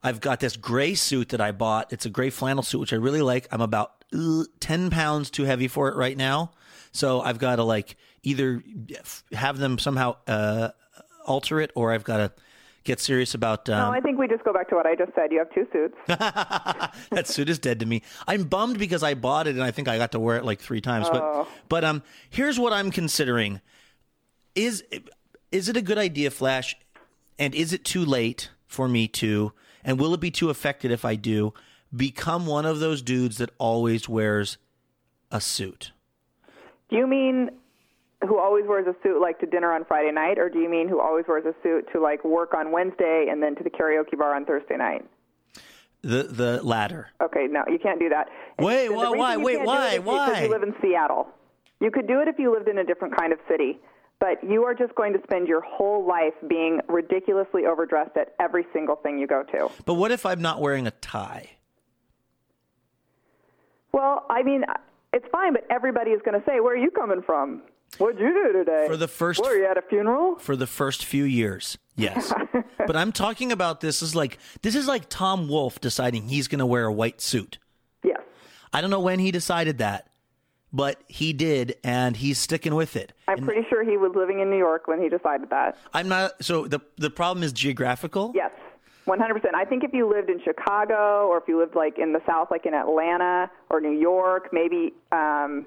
[0.02, 1.92] I've got this gray suit that I bought.
[1.92, 3.48] It's a gray flannel suit, which I really like.
[3.52, 6.52] I'm about uh, 10 pounds too heavy for it right now.
[6.92, 8.64] So I've got to like either
[9.32, 10.70] have them somehow uh,
[11.26, 12.32] alter it or I've got to
[12.84, 13.68] get serious about.
[13.68, 15.32] No, Um, I think we just go back to what I just said.
[15.32, 15.96] You have two suits.
[16.08, 18.02] that suit is dead to me.
[18.28, 20.60] I'm bummed because I bought it and I think I got to wear it like
[20.60, 21.10] three times.
[21.10, 23.62] But but um, here's what I'm considering:
[24.56, 24.84] is
[25.52, 26.76] is it a good idea, Flash?
[27.38, 29.54] And is it too late for me to?
[29.84, 31.54] And will it be too affected if I do
[31.96, 34.58] become one of those dudes that always wears
[35.32, 35.92] a suit?
[36.90, 37.50] Do you mean
[38.28, 40.90] who always wears a suit like to dinner on Friday night, or do you mean
[40.90, 44.18] who always wears a suit to like work on Wednesday and then to the karaoke
[44.18, 45.06] bar on Thursday night?
[46.02, 47.10] The the latter.
[47.22, 48.30] Okay, no, you can't do that.
[48.60, 49.98] Wait, why- why- wait, can't why-
[50.28, 51.28] Because you live in Seattle.
[51.82, 53.80] You could do it if you lived in a different kind of city,
[54.20, 58.66] but you are just going to spend your whole life being ridiculously overdressed at every
[58.74, 59.70] single thing you go to.
[59.86, 61.52] But what if I'm not wearing a tie?
[63.92, 64.64] Well, I mean,
[65.14, 67.62] it's fine, but everybody is going to say, "Where are you coming from?
[67.98, 70.36] What'd you do today?" For the first- were you at a funeral?
[70.40, 71.78] for the first few years.
[71.96, 72.34] Yes.
[72.88, 76.60] but I'm talking about this is like this is like Tom Wolfe deciding he's going
[76.60, 77.58] to wear a white suit.
[78.04, 78.22] Yes.
[78.72, 80.08] I don't know when he decided that,
[80.72, 83.12] but he did and he's sticking with it.
[83.28, 85.78] I'm pretty sure he was living in New York when he decided that.
[85.94, 88.32] I'm not so the the problem is geographical.
[88.34, 88.52] Yes,
[89.08, 89.56] 100%.
[89.56, 92.50] I think if you lived in Chicago or if you lived like in the South,
[92.52, 95.66] like in Atlanta or New York, maybe um,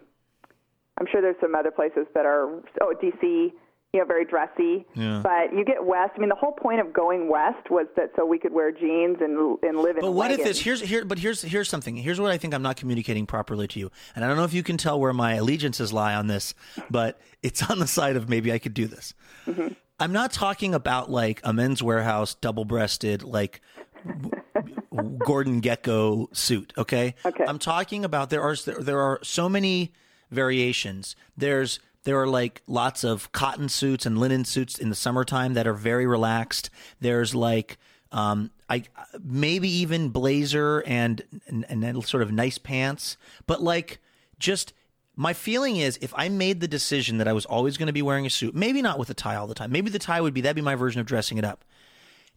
[0.99, 4.87] I'm sure there's some other places that are oh DC, you know, very dressy.
[4.95, 5.21] Yeah.
[5.23, 6.13] But you get west.
[6.17, 9.19] I mean, the whole point of going west was that so we could wear jeans
[9.21, 10.03] and and live in.
[10.03, 11.97] But what if this here's here but here's here's something.
[11.97, 13.91] Here's what I think I'm not communicating properly to you.
[14.15, 16.55] And I don't know if you can tell where my allegiances lie on this,
[16.91, 19.15] but it's on the side of maybe I could do this.
[19.47, 19.69] Mm-hmm.
[19.99, 23.61] I'm not talking about like a Men's Wearhouse double-breasted like
[25.19, 27.15] Gordon Gekko suit, okay?
[27.25, 27.45] Okay.
[27.47, 29.93] I'm talking about there are there are so many
[30.33, 31.15] variations.
[31.37, 35.67] There's there are like lots of cotton suits and linen suits in the summertime that
[35.67, 36.71] are very relaxed.
[37.01, 37.79] There's like
[38.11, 38.85] um I
[39.23, 43.17] maybe even blazer and and, and sort of nice pants,
[43.47, 44.01] but like
[44.39, 44.73] just
[45.15, 48.03] my feeling is if I made the decision that I was always going to be
[48.03, 49.71] wearing a suit, maybe not with a tie all the time.
[49.71, 51.65] Maybe the tie would be that'd be my version of dressing it up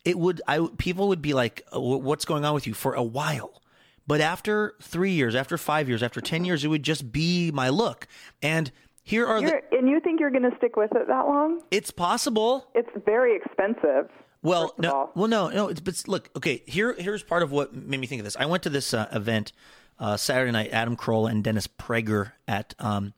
[0.05, 3.03] it would I people would be like "Oh, what's going on with you for a
[3.03, 3.61] while
[4.07, 7.69] but after 3 years after 5 years after 10 years it would just be my
[7.69, 8.07] look
[8.41, 8.71] and
[9.03, 11.61] here are the You're, and you think you're going to stick with it that long?
[11.71, 14.09] it's possible It's very expensive.
[14.41, 17.99] well no well no no it's but look okay here here's part of what made
[17.99, 19.51] me think of this I went to this uh, event
[19.99, 23.13] uh, Saturday night Adam Carolla and Dennis Prager at um,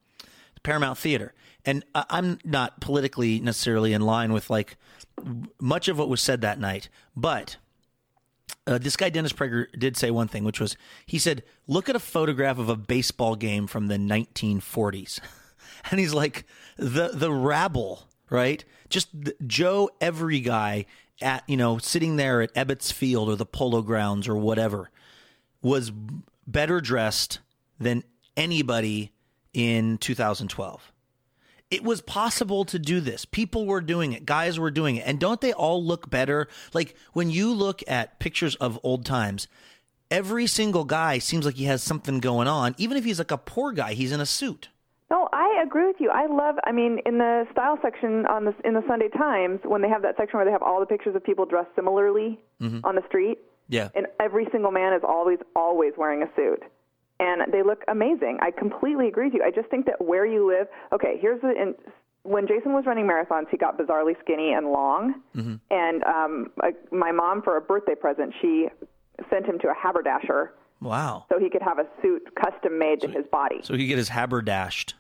[0.64, 1.34] Paramount Theater
[1.66, 4.78] and I- I'm not politically necessarily in line with like
[5.60, 7.58] much of what was said that night but
[8.68, 10.76] uh, this guy Dennis Prager did say one thing, which was
[11.06, 15.20] he said, "Look at a photograph of a baseball game from the 1940s,"
[15.92, 16.46] and he's like,
[16.78, 18.64] "the the rabble, right?
[18.90, 20.86] Just the, Joe, every guy
[21.22, 24.92] at you know sitting there at Ebbets Field or the Polo Grounds or whatever,
[25.62, 25.92] was
[26.46, 27.40] better dressed
[27.80, 28.04] than
[28.36, 29.14] anybody
[29.54, 30.92] in 2012."
[31.70, 33.26] It was possible to do this.
[33.26, 34.26] People were doing it.
[34.26, 35.04] Guys were doing it.
[35.06, 36.48] And don't they all look better?
[36.74, 39.48] Like when you look at pictures of old times,
[40.10, 42.74] every single guy seems like he has something going on.
[42.78, 44.70] Even if he's like a poor guy, he's in a suit.
[45.10, 46.10] No, I agree with you.
[46.10, 46.56] I love.
[46.66, 50.02] I mean, in the style section on the in the Sunday Times, when they have
[50.02, 52.80] that section where they have all the pictures of people dressed similarly mm-hmm.
[52.84, 53.38] on the street,
[53.70, 53.88] Yeah.
[53.96, 56.62] and every single man is always always wearing a suit,
[57.20, 58.38] and they look amazing.
[58.42, 59.44] I completely agree with you.
[59.44, 60.68] I just think that where you live.
[60.94, 61.50] Okay, here's the.
[61.50, 61.76] In,
[62.24, 67.12] when Jason was running marathons, he got bizarrely skinny and long, and um, I, my
[67.14, 68.68] mom, for a birthday present, she
[69.30, 70.52] sent him to a haberdasher
[70.82, 71.26] Wow.
[71.30, 73.62] so he could have a suit custom made to his body.
[73.64, 74.94] So he get his haberdashed.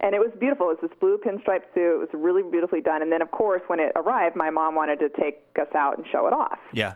[0.00, 0.66] And it was beautiful.
[0.70, 1.94] It was this blue pinstripe suit.
[1.94, 3.00] It was really beautifully done.
[3.00, 6.06] And then, of course, when it arrived, my mom wanted to take us out and
[6.12, 6.58] show it off.
[6.72, 6.94] Yeah.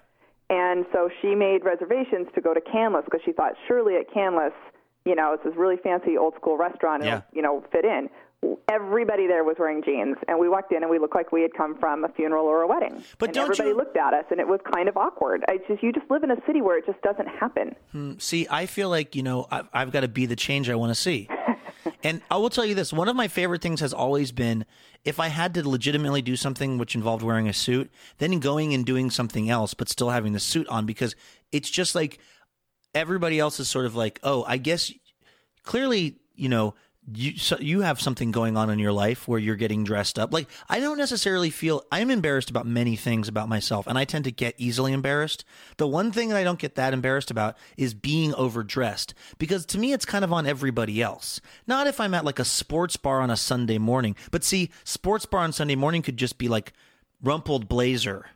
[0.50, 4.52] And so she made reservations to go to Canlis because she thought surely at Canlis,
[5.04, 7.20] you know, it's this really fancy old school restaurant, and Yeah.
[7.32, 8.08] you know, fit in.
[8.70, 11.52] Everybody there was wearing jeans, and we walked in and we looked like we had
[11.54, 13.02] come from a funeral or a wedding.
[13.18, 15.44] But and don't everybody you- looked at us, and it was kind of awkward.
[15.48, 17.74] I just you just live in a city where it just doesn't happen.
[17.92, 20.76] Hmm, see, I feel like, you know, I've, I've got to be the change I
[20.76, 21.28] want to see.
[22.02, 24.64] And I will tell you this one of my favorite things has always been
[25.04, 28.84] if I had to legitimately do something which involved wearing a suit, then going and
[28.84, 31.16] doing something else, but still having the suit on because
[31.52, 32.18] it's just like
[32.94, 34.92] everybody else is sort of like, oh, I guess
[35.62, 36.74] clearly, you know,
[37.14, 40.32] you so you have something going on in your life where you're getting dressed up.
[40.32, 44.24] Like I don't necessarily feel I'm embarrassed about many things about myself, and I tend
[44.24, 45.44] to get easily embarrassed.
[45.76, 49.78] The one thing that I don't get that embarrassed about is being overdressed because to
[49.78, 51.40] me it's kind of on everybody else.
[51.66, 55.26] Not if I'm at like a sports bar on a Sunday morning, but see, sports
[55.26, 56.72] bar on Sunday morning could just be like
[57.22, 58.26] rumpled blazer.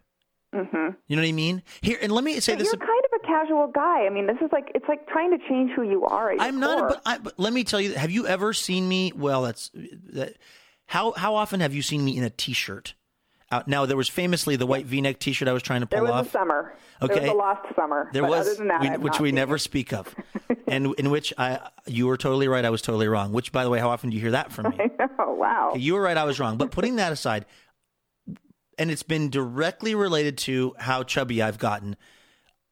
[0.54, 0.90] Mm-hmm.
[1.08, 1.62] You know what I mean?
[1.80, 2.66] Here, and let me say But this.
[2.72, 3.01] you're kind
[3.32, 4.06] casual guy.
[4.06, 6.32] I mean, this is like it's like trying to change who you are.
[6.38, 6.88] I'm not, core.
[6.90, 7.94] but, I, but let me tell you.
[7.94, 9.12] Have you ever seen me?
[9.14, 10.34] Well, that's that.
[10.86, 12.94] How how often have you seen me in a t-shirt?
[13.50, 16.08] Out now, there was famously the white V-neck T-shirt I was trying to there pull
[16.08, 16.28] was off.
[16.28, 16.74] a summer.
[17.02, 17.12] Okay.
[17.14, 18.08] There was a lost summer.
[18.10, 19.58] There was, other than that, we- which we never it.
[19.58, 20.14] speak of,
[20.66, 22.64] and in which I you were totally right.
[22.64, 23.30] I was totally wrong.
[23.32, 24.78] Which, by the way, how often do you hear that from me?
[25.18, 25.74] Oh wow.
[25.76, 26.16] You were right.
[26.16, 26.56] I was wrong.
[26.56, 27.44] But putting that aside,
[28.78, 31.96] and it's been directly related to how chubby I've gotten.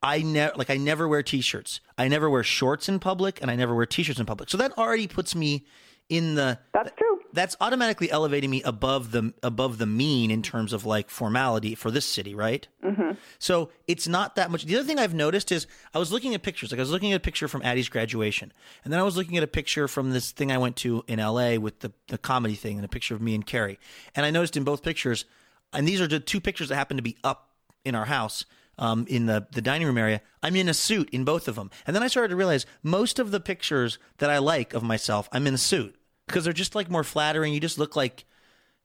[0.03, 1.81] I never like I never wear t-shirts.
[1.99, 4.49] I never wear shorts in public, and I never wear t-shirts in public.
[4.51, 5.67] So that already puts me
[6.09, 6.59] in the.
[6.73, 7.21] That's true.
[7.33, 11.91] That's automatically elevating me above the above the mean in terms of like formality for
[11.91, 12.67] this city, right?
[12.85, 13.13] Mm-hmm.
[13.39, 14.65] So it's not that much.
[14.65, 16.73] The other thing I've noticed is I was looking at pictures.
[16.73, 19.37] Like I was looking at a picture from Addie's graduation, and then I was looking
[19.37, 21.59] at a picture from this thing I went to in L.A.
[21.59, 23.79] with the the comedy thing, and a picture of me and Carrie.
[24.17, 25.25] And I noticed in both pictures,
[25.73, 27.51] and these are the two pictures that happen to be up
[27.85, 28.45] in our house.
[28.81, 31.71] Um, in the, the dining room area, I'm in a suit in both of them.
[31.87, 35.29] And then I started to realize most of the pictures that I like of myself,
[35.33, 37.53] I'm in a suit because they're just like more flattering.
[37.53, 38.25] You just look like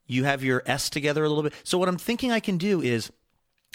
[0.06, 1.54] you have your S together a little bit.
[1.64, 3.10] So what I'm thinking I can do is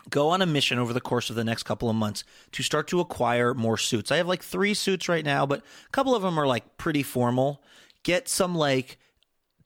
[0.08, 2.88] go on a mission over the course of the next couple of months to start
[2.88, 4.10] to acquire more suits.
[4.10, 7.02] I have like 3 suits right now, but a couple of them are like pretty
[7.02, 7.62] formal.
[8.02, 8.98] Get some like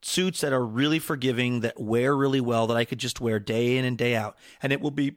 [0.03, 3.77] suits that are really forgiving that wear really well that I could just wear day
[3.79, 4.37] in and day out.
[4.63, 5.15] And it will be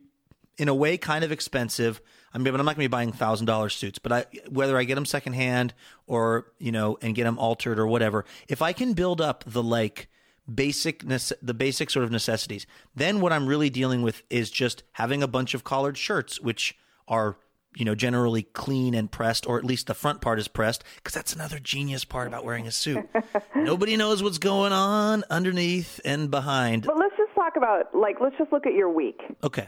[0.58, 2.02] in a way kind of expensive.
[2.34, 4.78] I mean, but I'm not going to be buying thousand dollar suits, but I, whether
[4.78, 5.74] I get them secondhand
[6.06, 9.64] or you know, and get them altered or whatever, if I can build up the
[9.64, 10.10] like
[10.54, 15.24] basic the basic sort of necessities, then what I'm really dealing with is just having
[15.24, 16.78] a bunch of collared shirts, which
[17.08, 17.38] are
[17.76, 21.14] you know generally clean and pressed, or at least the front part is pressed, because
[21.14, 23.08] that's another genius part about wearing a suit.
[23.56, 26.84] Nobody knows what's going on underneath and behind.
[26.84, 29.22] But let's just talk about like let's just look at your week.
[29.44, 29.68] Okay,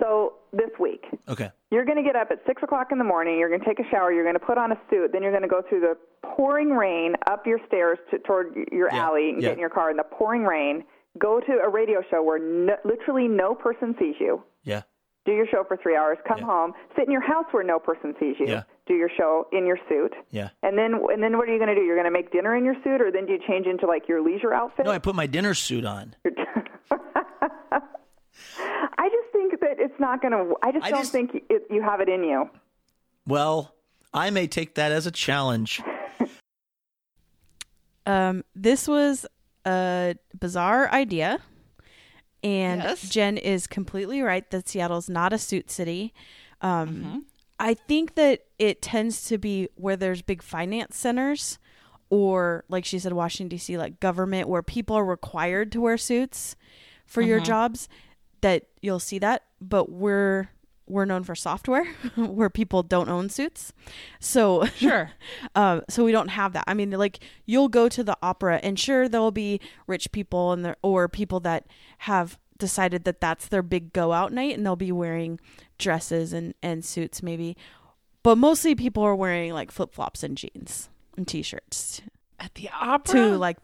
[0.00, 1.50] So this week, okay.
[1.70, 3.38] you're going to get up at six o'clock in the morning.
[3.38, 4.12] You're going to take a shower.
[4.12, 5.10] You're going to put on a suit.
[5.12, 8.88] Then you're going to go through the pouring rain up your stairs to, toward your
[8.92, 9.48] Yeah, alley and yeah.
[9.48, 10.84] get in your car in the pouring rain.
[11.18, 14.42] Go to a radio show where no, literally no person sees you.
[14.64, 14.82] Yeah.
[15.26, 16.18] Do your show for three hours.
[16.28, 16.44] Come Yeah.
[16.46, 16.72] home.
[16.96, 18.46] Sit in your house where no person sees you.
[18.48, 18.64] Yeah.
[18.86, 20.12] Do your show in your suit.
[20.30, 20.50] Yeah.
[20.62, 21.80] And then and then what are you going to do?
[21.82, 24.06] You're going to make dinner in your suit, or then do you change into like
[24.08, 24.84] your leisure outfit?
[24.84, 26.14] No, I put my dinner suit on.
[28.58, 30.54] I just think that it's not going to.
[30.62, 32.48] I just I don't just- think it, you have it in you.
[33.26, 33.74] Well,
[34.12, 35.80] I may take that as a challenge.
[38.06, 39.24] Um, this was
[39.64, 41.38] a bizarre idea,
[42.42, 43.08] and Yes.
[43.08, 46.12] Jen is completely right that Seattle's not a suit city.
[46.60, 47.18] Um, Mm-hmm.
[47.58, 51.58] I think that it tends to be where there's big finance centers,
[52.10, 56.56] or like she said, Washington D.C., like government, where people are required to wear suits
[57.06, 57.46] for your Mm-hmm.
[57.46, 57.88] jobs.
[58.44, 60.50] That you'll see that, but we're
[60.86, 61.86] we're known for software
[62.16, 63.72] where people don't own suits.
[64.20, 65.12] So Sure.
[65.54, 66.64] um, so we don't have that.
[66.66, 70.52] I mean, like you'll go to the opera, and sure, there will be rich people
[70.52, 71.66] and there or people that
[72.00, 75.40] have decided that that's their big go out night, and they'll be wearing
[75.78, 77.56] dresses and and suits maybe.
[78.22, 82.02] But mostly, people are wearing like flip flops and jeans and t shirts
[82.38, 83.14] At the opera.
[83.14, 83.56] to like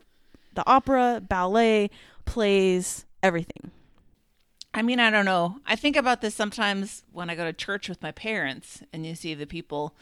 [0.55, 1.91] the opera, ballet,
[2.25, 3.73] plays, everything.
[4.73, 5.57] I mean, I don't know.
[5.67, 9.15] I think about this sometimes when I go to church with my parents and you
[9.15, 9.95] see the people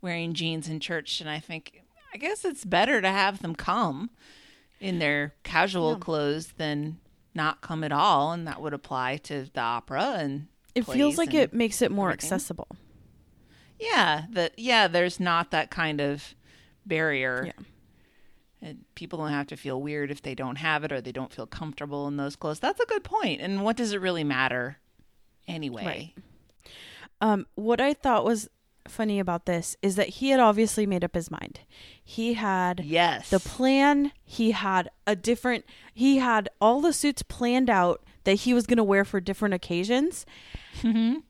[0.00, 4.10] wearing jeans in church, and I think, I guess it's better to have them come
[4.80, 6.98] in their casual clothes than
[7.34, 8.32] not come at all.
[8.32, 12.08] And that would apply to the opera and It feels like it makes it more
[12.08, 12.26] everything.
[12.26, 12.68] accessible.
[13.78, 16.34] Yeah, that yeah, there's not that kind of
[16.84, 17.44] barrier.
[17.46, 17.64] Yeah.
[18.62, 21.32] And people don't have to feel weird if they don't have it or they don't
[21.32, 22.58] feel comfortable in those clothes.
[22.58, 23.40] That's a good point.
[23.40, 24.78] And what does it really matter
[25.46, 26.14] anyway?
[27.20, 28.48] Um, what I thought was
[28.88, 31.60] funny about this is that he had obviously made up his mind.
[32.02, 33.30] He had Yes.
[33.30, 34.12] the plan.
[34.24, 35.64] He had a different.
[35.92, 39.54] He had all the suits planned out that he was going to wear for different
[39.54, 40.24] occasions.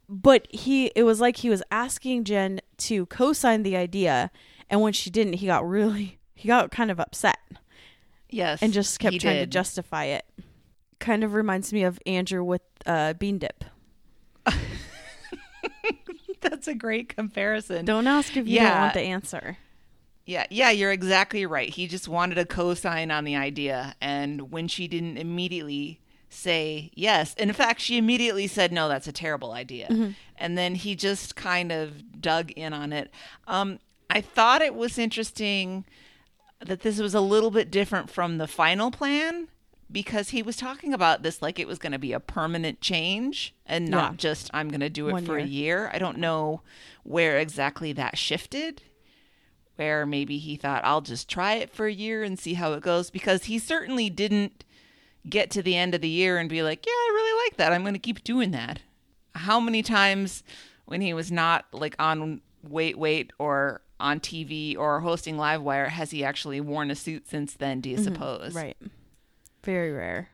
[0.09, 4.31] But he, it was like he was asking Jen to co-sign the idea,
[4.68, 7.39] and when she didn't, he got really, he got kind of upset
[8.30, 8.62] yes.
[8.62, 10.24] and just kept trying to justify it.
[11.01, 13.64] Kind of reminds me of Andrew with uh, bean dip.
[16.41, 17.84] That's a great comparison.
[17.84, 19.59] Don't ask if you don't want the answer.
[20.26, 21.68] Yeah, yeah, you're exactly right.
[21.68, 27.34] He just wanted a co-sign on the idea, and when she didn't immediately say yes,
[27.34, 31.70] in fact, she immediately said no, that's a terrible idea, and then he just kind
[31.70, 33.11] of dug in on it.
[33.47, 33.78] Um,
[34.11, 35.84] I thought it was interesting
[36.64, 39.48] that this was a little bit different from the final plan
[39.90, 43.54] because he was talking about this like it was going to be a permanent change
[43.66, 44.16] and not Yeah.
[44.16, 45.90] just I'm going to do it One for a year.
[45.92, 46.62] I don't know
[47.04, 48.82] where exactly that shifted
[49.76, 52.82] where maybe he thought I'll just try it for a year and see how it
[52.82, 54.64] goes because he certainly didn't
[55.28, 57.72] get to the end of the year and be like, "Yeah, I really like that.
[57.72, 58.80] I'm going to keep doing that."
[59.34, 60.42] How many times
[60.86, 66.11] when he was not like on Wait Wait or on TV or hosting Livewire has
[66.11, 68.55] he actually worn a suit since then, do you suppose?
[68.55, 68.76] Right.
[69.64, 70.28] Very rare.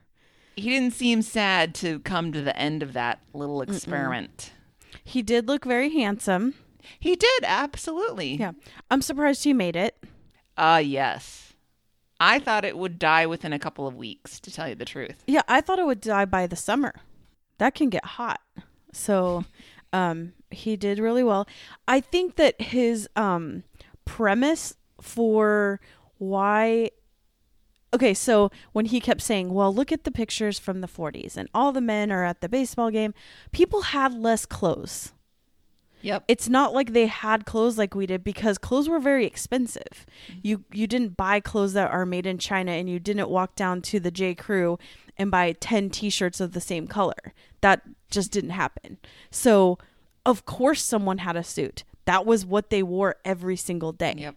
[0.57, 4.53] He didn't seem sad to come to the end of that little experiment.
[5.05, 6.55] He did look very handsome.
[7.01, 8.35] He did, absolutely.
[8.35, 8.53] Yeah.
[8.91, 9.97] I'm surprised he made it.
[10.57, 11.55] Uh yes.
[12.21, 15.25] I thought it would die within a couple of weeks, to tell you the truth.
[15.27, 16.95] Yeah, I thought it would die by the summer.
[17.59, 18.41] That can get hot.
[18.93, 19.45] So,
[19.93, 21.47] um he did really well.
[21.89, 23.65] I think that his um
[24.05, 25.81] premise for
[26.19, 26.91] why
[27.95, 31.49] Okay, so when he kept saying, "Well, look at the pictures from the 40s and
[31.53, 33.13] all the men are at the baseball game,
[33.53, 35.13] people had less clothes."
[36.03, 36.25] Yep.
[36.27, 40.05] it's not like they had clothes like we did because clothes were very expensive.
[40.43, 43.83] You you didn't buy clothes that are made in China and you didn't walk down
[43.83, 44.79] to the J Crew
[45.17, 47.33] and buy 10 t-shirts of the same color.
[47.61, 48.99] That just didn't happen.
[49.31, 49.79] So,
[50.25, 51.85] of course someone had a suit.
[52.05, 54.15] That was what they wore every single day.
[54.19, 54.37] Yep.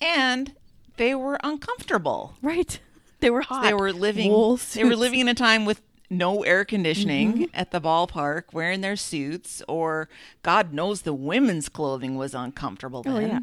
[0.00, 0.54] And
[0.96, 2.34] they were uncomfortable.
[2.42, 2.78] Right.
[3.20, 3.62] They were hot.
[3.62, 4.32] They were living
[4.74, 5.80] they were living in a time with
[6.10, 7.44] no air conditioning Mm-hmm.
[7.54, 10.08] at the ballpark, wearing their suits, or
[10.42, 13.14] God knows the women's clothing was uncomfortable then.
[13.14, 13.38] Oh, yeah.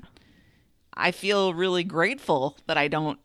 [0.93, 3.19] I feel really grateful that I don't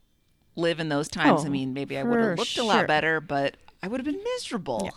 [0.55, 1.43] live in those times.
[1.43, 4.07] I Oh, mean, maybe I would have looked a lot better, but I would have
[4.07, 4.93] been miserable.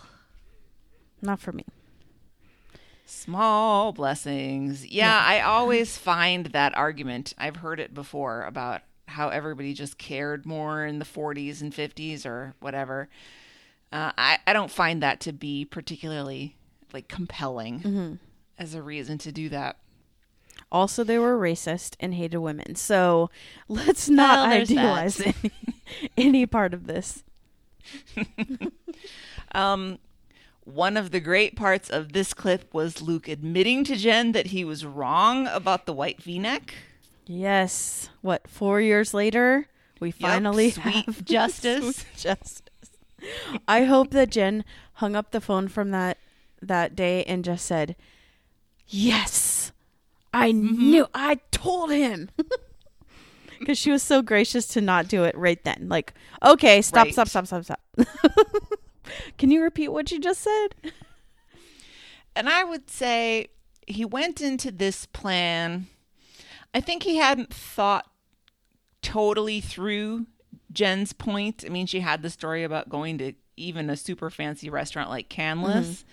[1.20, 1.64] Not for me.
[3.10, 4.86] Small blessings.
[4.86, 7.32] Yeah, I always find that argument.
[7.38, 12.26] I've heard it before about how everybody just cared more in the 40s and 50s
[12.26, 13.08] or whatever.
[13.90, 16.56] Uh, I, I don't find that to be particularly
[16.92, 18.18] like compelling
[18.58, 19.78] as a reason to do that.
[20.70, 22.74] Also, they were racist and hated women.
[22.74, 23.30] So
[23.68, 25.52] let's not Well, idealize any,
[26.18, 27.24] any part of this.
[29.52, 29.98] Um,
[30.68, 34.64] one of the great parts of this clip was Luke admitting to Jen that he
[34.64, 36.74] was wrong about the white V-neck.
[37.26, 38.08] Yes.
[38.20, 39.66] What, four years later,
[40.00, 42.04] we finally sweet have justice.
[42.16, 42.62] justice.
[43.66, 44.64] I hope that Jen
[44.94, 46.18] hung up the phone from that
[46.62, 47.96] that day and just said,
[48.86, 49.72] "Yes,
[50.32, 50.90] I Mm-hmm.
[50.90, 51.06] knew.
[51.14, 52.30] I told him."
[53.58, 55.86] Because she was so gracious to not do it right then.
[55.88, 56.14] Like,
[56.44, 57.12] okay, stop, Right.
[57.12, 57.80] stop, stop, stop, stop.
[59.36, 60.68] Can you repeat what you just said?
[62.36, 63.48] And I would say
[63.86, 65.88] he went into this plan.
[66.72, 68.08] I think he hadn't thought
[69.02, 70.26] totally through
[70.72, 71.64] Jen's point.
[71.66, 75.28] I mean, she had the story about going to even a super fancy restaurant like
[75.28, 76.08] Canlis mm-hmm.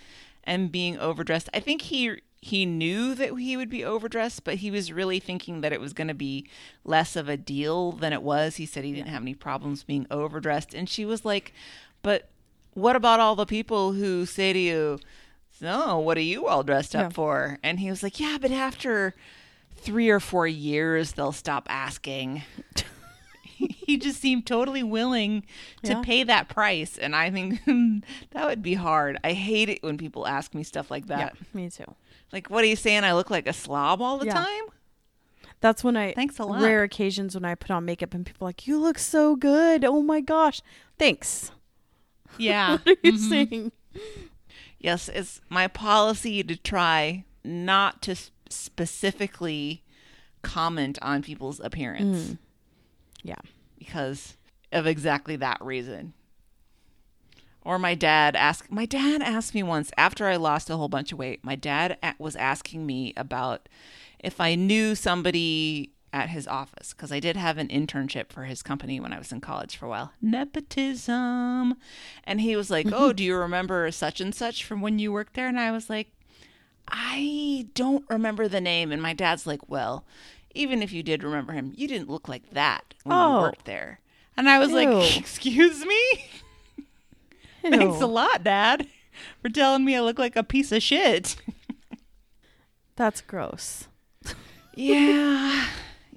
[0.45, 1.49] and being overdressed.
[1.53, 5.61] I think he he knew that he would be overdressed, but he was really thinking
[5.61, 6.47] that it was going to be
[6.83, 8.57] less of a deal than it was.
[8.57, 11.53] He said he didn't have any problems being overdressed, and she was like,
[12.01, 12.29] "But
[12.75, 14.99] what about all the people who say to you,
[15.59, 17.15] so what are you all dressed up Yeah.
[17.15, 19.15] for?" And he was like, "Yeah, but after
[19.75, 22.43] three or four years, they'll stop asking."
[23.43, 25.43] he just seemed totally willing
[25.83, 26.01] to Yeah.
[26.01, 27.61] pay that price, and I think
[28.31, 29.17] that would be hard.
[29.23, 31.35] I hate it when people ask me stuff like that.
[31.35, 31.85] Yeah, me too.
[32.33, 33.03] Like, what are you saying?
[33.05, 34.33] I look like a slob all the Yeah.
[34.33, 34.63] time?
[35.61, 36.61] That's when I Thanks a lot.
[36.61, 39.85] Rare occasions when I put on makeup and people are like, "You look so good."
[39.85, 40.61] Oh my gosh,
[40.99, 41.51] thanks.
[42.37, 42.77] Yeah.
[42.83, 43.29] What are you mm-hmm.
[43.29, 43.71] saying?
[44.79, 48.15] yes, it's my policy to try not to
[48.49, 49.83] specifically
[50.41, 52.33] comment on people's appearance hmm.
[53.23, 53.41] Yeah.
[53.79, 54.37] because
[54.71, 56.13] of exactly that reason.
[57.63, 61.11] Or my dad asked my dad asked me once after I lost a whole bunch
[61.11, 61.43] of weight.
[61.43, 63.67] My dad was asking me about
[64.19, 68.63] if I knew somebody at his office because I did have an internship for his
[68.63, 70.13] company when I was in college for a while.
[70.21, 71.75] Nepotism.
[72.23, 75.33] And he was like, "Oh, do you remember such and such from when you worked
[75.33, 76.07] there?" And I was like,
[76.87, 80.05] "I don't remember the name." And my dad's like, "Well,
[80.55, 83.35] even if you did remember him, you didn't look like that when Oh.
[83.35, 83.99] you worked there."
[84.37, 84.87] And I was like,
[85.17, 86.01] "Excuse me?"
[87.61, 88.87] Thanks a lot, Dad,
[89.41, 91.35] for telling me I look like a piece of shit.
[92.95, 93.87] That's gross.
[94.75, 95.65] yeah.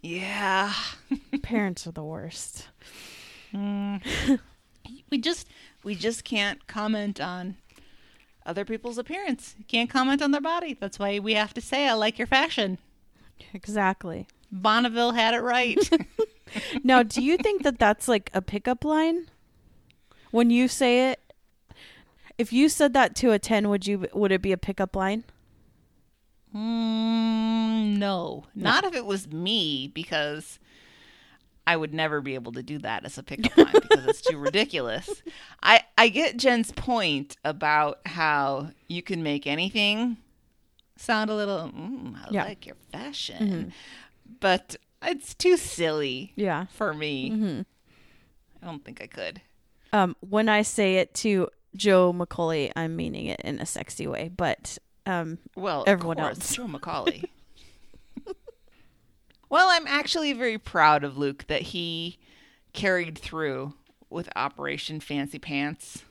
[0.01, 0.73] Yeah.
[1.43, 2.69] Parents are the worst.
[3.53, 4.39] Mm.
[5.11, 5.49] We just
[5.83, 7.57] we just can't comment on
[8.45, 9.55] other people's appearance.
[9.59, 10.77] You can't comment on their body.
[10.79, 12.79] That's why we have to say I like your fashion.
[13.53, 14.27] Exactly.
[14.51, 15.79] Bonneville had it right.
[16.83, 19.29] Now, do you think that that's like a pickup line?
[20.31, 21.21] When you say it,
[22.37, 25.25] if you said that to a 10, would you would it be a pickup line?
[26.55, 30.59] Mm, no, not if it was me, because
[31.67, 34.39] I would never be able to do that as a pickup line because it's too
[34.39, 35.23] ridiculous.
[35.63, 40.17] I I get Jen's point about how you can make anything
[40.97, 41.69] sound a little.
[41.71, 42.45] Mm, I Yeah.
[42.45, 43.73] like your fashion,
[44.41, 46.33] but it's too silly.
[46.37, 46.67] Yeah.
[46.73, 47.31] for me.
[47.31, 47.61] mm-hmm.
[48.63, 49.41] I don't think I could.
[49.93, 54.31] Um, when I say it to Joe McCauley, I'm meaning it in a sexy way,
[54.37, 54.79] but
[55.09, 56.55] um, Well, Everyone course, else.
[56.55, 57.25] Joe Macaulay.
[59.49, 62.19] well, I'm actually very proud of Luke that he
[62.73, 63.75] carried through
[64.11, 66.03] with Operation Fancy Pants.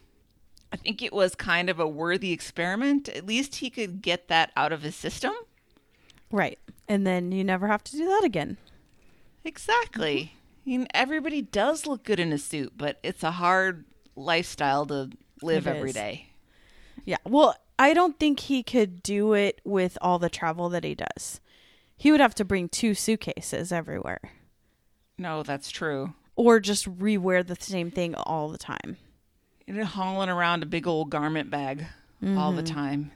[0.72, 3.08] I think it was kind of a worthy experiment.
[3.10, 5.34] At least he could get that out of his system.
[6.32, 6.60] right.
[6.90, 8.56] And then you never have to do that again.
[9.44, 10.34] Exactly.
[10.66, 13.84] I mean, everybody does look good in a suit, but it's a hard
[14.16, 15.10] lifestyle to
[15.42, 15.96] live It every is.
[15.96, 16.28] day.
[17.06, 17.18] Yeah.
[17.26, 21.40] Well, I don't think he could do it with all the travel that he does.
[21.96, 24.20] He would have to bring two suitcases everywhere
[25.18, 26.14] No, that's true.
[26.36, 28.98] or just rewear the same thing all the time.
[29.68, 31.86] You're hauling around a big old garment bag
[32.24, 32.56] all Mm-hmm.
[32.58, 33.12] the time.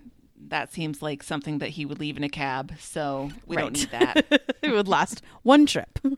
[0.48, 3.92] That seems like something that he would leave in a cab, so we don't need
[3.92, 4.26] that.
[4.62, 6.00] it would last one trip.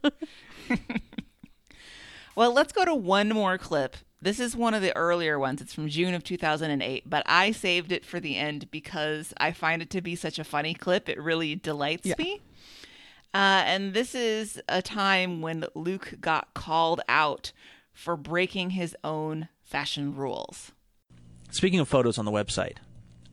[2.35, 3.95] well, let's go to one more clip.
[4.23, 5.61] This is one of the earlier ones.
[5.61, 9.81] It's from June of 2008, but I saved it for the end because I find
[9.81, 11.09] it to be such a funny clip.
[11.09, 12.15] It really delights Yeah.
[12.17, 12.39] me.
[13.33, 17.51] Uh, and this is a time when Luke got called out
[17.91, 20.71] for breaking his own fashion rules.
[21.51, 22.77] Speaking of photos on the website,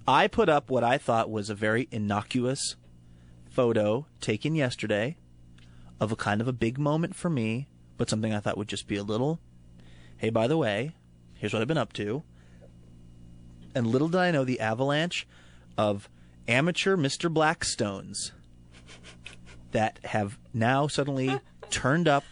[0.08, 2.74] I put up what I thought was a very innocuous
[3.48, 5.18] photo taken yesterday
[6.00, 8.88] of a kind of a big moment for me, but something I thought would just
[8.88, 9.38] be a little,
[10.20, 10.94] hey, by the way,
[11.32, 12.22] here's what I've been up to.
[13.74, 15.26] And little did I know the avalanche
[15.78, 16.10] of
[16.47, 17.32] amateur Mr.
[17.32, 18.32] Blackstones
[19.70, 21.40] that have now suddenly
[21.70, 22.24] turned up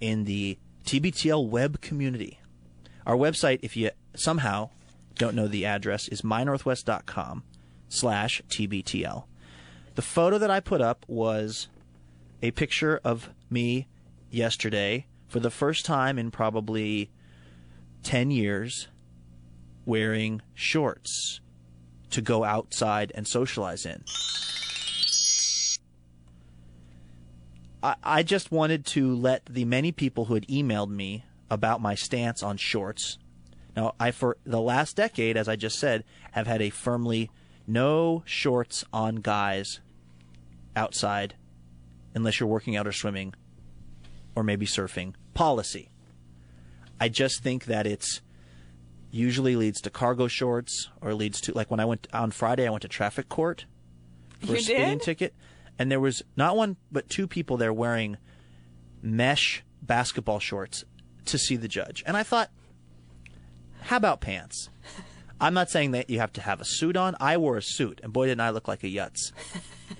[0.00, 2.40] in the TBTL web community.
[3.06, 4.70] Our website, if you somehow
[5.14, 7.44] don't know the address, is mynorthwest.com
[7.88, 9.24] slash TBTL.
[9.94, 11.68] The photo that I put up was
[12.42, 13.86] a picture of me
[14.32, 17.10] yesterday for the first time in probably
[18.04, 18.86] 10 years
[19.84, 21.40] wearing shorts
[22.10, 24.04] to go outside and socialize in.
[27.82, 31.96] I, I just wanted to let the many people who had emailed me about my
[31.96, 33.18] stance on shorts.
[33.74, 37.28] Now, I, for the last decade, as I just said, have had a firmly
[37.66, 39.80] no shorts on guys
[40.76, 41.34] outside
[42.14, 43.34] unless you're working out or swimming
[44.36, 45.90] or maybe surfing policy.
[47.00, 48.20] I just think that it's
[49.10, 52.70] usually leads to cargo shorts or leads to like when I went on Friday I
[52.70, 53.64] went to traffic court
[54.40, 55.02] for You a speeding did?
[55.02, 55.34] ticket
[55.78, 58.16] and there was not one but two people there wearing
[59.02, 60.84] mesh basketball shorts
[61.26, 62.02] to see the judge.
[62.06, 62.50] And I thought
[63.82, 64.68] how about pants?
[65.40, 67.16] I'm not saying that you have to have a suit on.
[67.20, 69.32] I wore a suit, and boy, didn't I look like a yutz.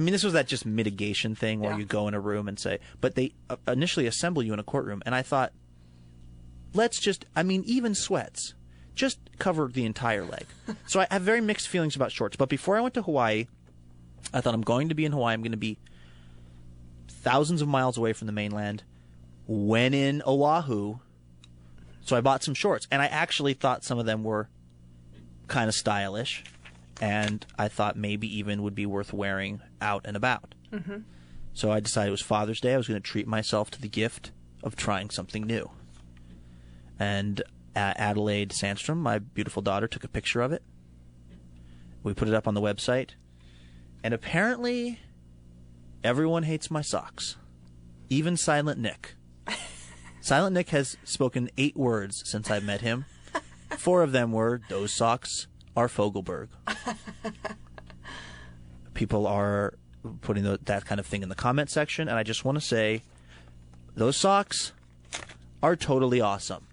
[0.00, 1.78] I mean, this was that just mitigation thing where Yeah.
[1.78, 4.62] you go in a room and say, but they uh, initially assemble you in a
[4.62, 5.52] courtroom, and I thought,
[6.72, 8.54] let's just, I mean, even sweats,
[8.94, 10.46] just cover the entire leg.
[10.86, 12.34] so I have very mixed feelings about shorts.
[12.36, 13.46] But before I went to Hawaii,
[14.32, 15.34] I thought I'm going to be in Hawaii.
[15.34, 15.76] I'm going to be
[17.08, 18.82] thousands of miles away from the mainland.
[19.46, 20.96] When in Oahu,
[22.02, 24.48] so I bought some shorts, and I actually thought some of them were
[25.46, 26.42] kind of stylish,
[27.00, 30.54] and I thought maybe even would be worth wearing out and about.
[30.72, 30.98] Mm-hmm.
[31.54, 32.74] So I decided it was Father's Day.
[32.74, 34.30] I was going to treat myself to the gift
[34.62, 35.70] of trying something new.
[36.98, 37.42] And
[37.74, 40.62] uh, Adelaide Sandstrom, my beautiful daughter, took a picture of it.
[42.02, 43.10] We put it up on the website,
[44.02, 45.00] and apparently,
[46.02, 47.36] everyone hates my socks,
[48.08, 49.16] even Silent Nick.
[50.20, 53.04] Silent Nick has spoken eight words since I've met him.
[53.76, 56.48] Four of them were, those socks are Fogelberg.
[58.94, 59.74] People are
[60.22, 62.60] putting tho- that kind of thing in the comment section, and I just want to
[62.64, 63.02] say,
[63.94, 64.72] those socks
[65.62, 66.66] are totally awesome.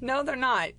[0.00, 0.70] No, they're not.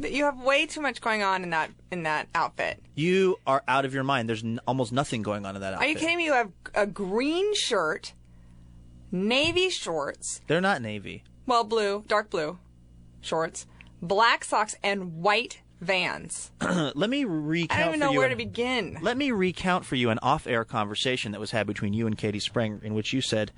[0.00, 2.80] You have way too much going on in that in that outfit.
[2.94, 4.28] You are out of your mind.
[4.28, 5.86] There's n- almost nothing going on in that outfit.
[5.86, 6.24] Are you kidding me?
[6.26, 8.12] You have a green shirt,
[9.10, 11.24] navy shorts, They're not navy.
[11.46, 12.58] well, blue, dark blue
[13.20, 13.66] shorts,
[14.02, 16.50] black socks, and white Vans.
[16.60, 18.98] Let me recount I don't even know where an- to begin.
[19.00, 22.40] Let me recount for you an off-air conversation that was had between you and Katie
[22.40, 23.52] Spring, in which you said,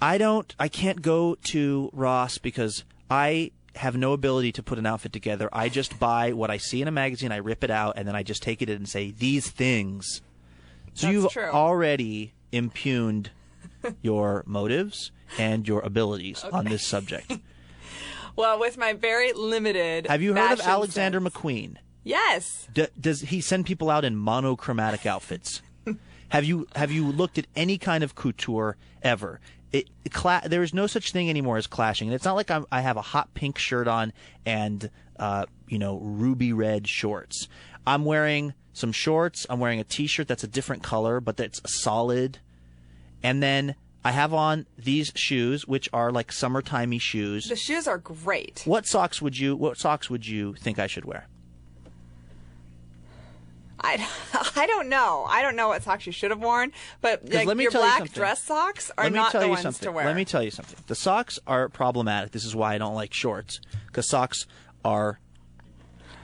[0.00, 4.86] "I don't, I can't go to Ross because I have no ability to put an
[4.86, 5.48] outfit together.
[5.52, 8.16] I just buy what I see in a magazine, I rip it out, and then
[8.16, 10.22] I just take it in and say these things."
[10.94, 11.50] So That's you've true.
[11.50, 13.30] already impugned
[14.02, 17.32] your motives and your abilities on this subject.
[18.38, 20.06] Well, with my very limited.
[20.06, 21.76] Have you heard of Alexander sense- McQueen?
[22.04, 22.68] Yes.
[22.72, 25.60] D- does he send people out in monochromatic outfits?
[26.28, 29.40] have you have you looked at any kind of couture ever?
[29.72, 32.48] It, it cla- there is no such thing anymore as clashing, and it's not like
[32.48, 34.12] I'm, I have a hot pink shirt on
[34.46, 34.88] and
[35.18, 37.48] uh, you know ruby red shorts.
[37.88, 39.46] I'm wearing some shorts.
[39.50, 42.38] I'm wearing a t-shirt that's a different color, but that's solid,
[43.20, 43.74] and then
[44.08, 47.46] I have on these shoes, which are like summertimey shoes.
[47.46, 48.62] The shoes are great.
[48.64, 51.28] What socks would you What socks would you think I should wear?
[53.78, 54.08] I,
[54.56, 55.26] I don't know.
[55.28, 56.72] I don't know what socks you should have worn,
[57.02, 58.14] but like, let me your tell you black something.
[58.14, 59.86] dress socks are not the ones something.
[59.88, 60.06] to wear.
[60.06, 60.82] Let me tell you something.
[60.86, 62.30] The socks are problematic.
[62.30, 64.46] This is why I don't like shorts because socks
[64.86, 65.20] are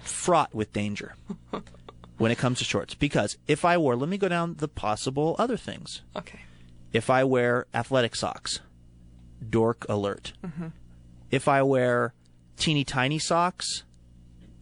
[0.05, 1.17] fraught with danger
[2.17, 2.95] when it comes to shorts.
[2.95, 6.01] Because if I wore, let me go down the possible other things.
[6.17, 6.41] okay.
[6.95, 8.61] If I wear athletic socks,
[9.51, 10.33] dork alert.
[10.45, 10.69] Mm-hmm.
[11.31, 12.15] If I wear
[12.57, 13.83] teeny tiny socks,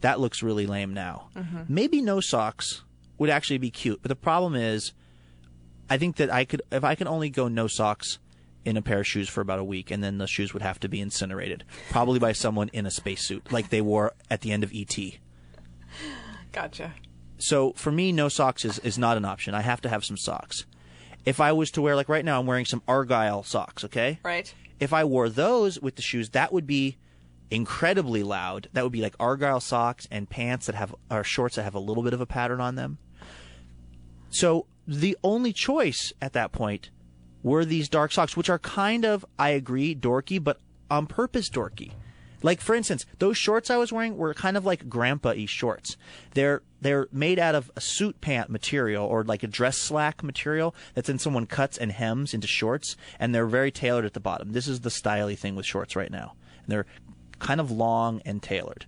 [0.01, 1.29] that looks really lame now.
[1.35, 1.61] Mm-hmm.
[1.67, 2.83] Maybe no socks
[3.19, 4.93] would actually be cute, but the problem is,
[5.89, 8.17] I think that I could if I could only go no socks
[8.65, 10.79] in a pair of shoes for about a week, and then the shoes would have
[10.79, 14.63] to be incinerated, probably by someone in a spacesuit, like they wore at the end
[14.63, 14.97] of ET.
[16.51, 16.93] Gotcha.
[17.37, 19.53] So for me, no socks is, is not an option.
[19.53, 20.65] I have to have some socks.
[21.25, 24.19] If I was to wear, like right now, I'm wearing some Argyle socks, okay?
[24.23, 24.53] Right.
[24.79, 26.97] If I wore those with the shoes, that would be
[27.49, 28.67] incredibly loud.
[28.73, 31.79] That would be like Argyle socks and pants that have, or shorts that have a
[31.79, 32.97] little bit of a pattern on them.
[34.29, 36.89] So the only choice at that point
[37.43, 40.59] were these dark socks, which are kind of, I agree, dorky, but
[40.89, 41.91] on purpose dorky.
[42.43, 45.97] Like for instance, those shorts I was wearing were kind of like grandpa-y shorts.
[46.33, 50.75] They're they're made out of a suit pant material or like a dress slack material
[50.93, 54.51] that's in someone cuts and hems into shorts, and they're very tailored at the bottom.
[54.51, 56.33] This is the styly thing with shorts right now.
[56.63, 56.85] And they're
[57.39, 58.85] kind of long and tailored.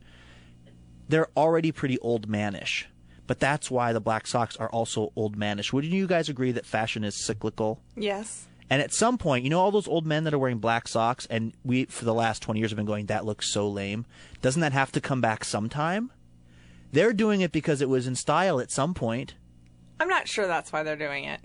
[1.08, 2.86] They're already pretty old manish,
[3.28, 5.72] but that's why the black socks are also old manish.
[5.72, 7.80] Wouldn't you guys agree that fashion is cyclical?
[7.96, 8.48] Yes.
[8.70, 11.28] And at some point, you know all those old men that are wearing black socks,
[11.30, 14.06] and we for the last twenty years have been going, that looks so lame.
[14.42, 16.12] Doesn't that have to come back sometime?
[16.92, 19.36] They're doing it because it was in style at some point.
[20.00, 21.42] I'm not sure that's why they're doing it.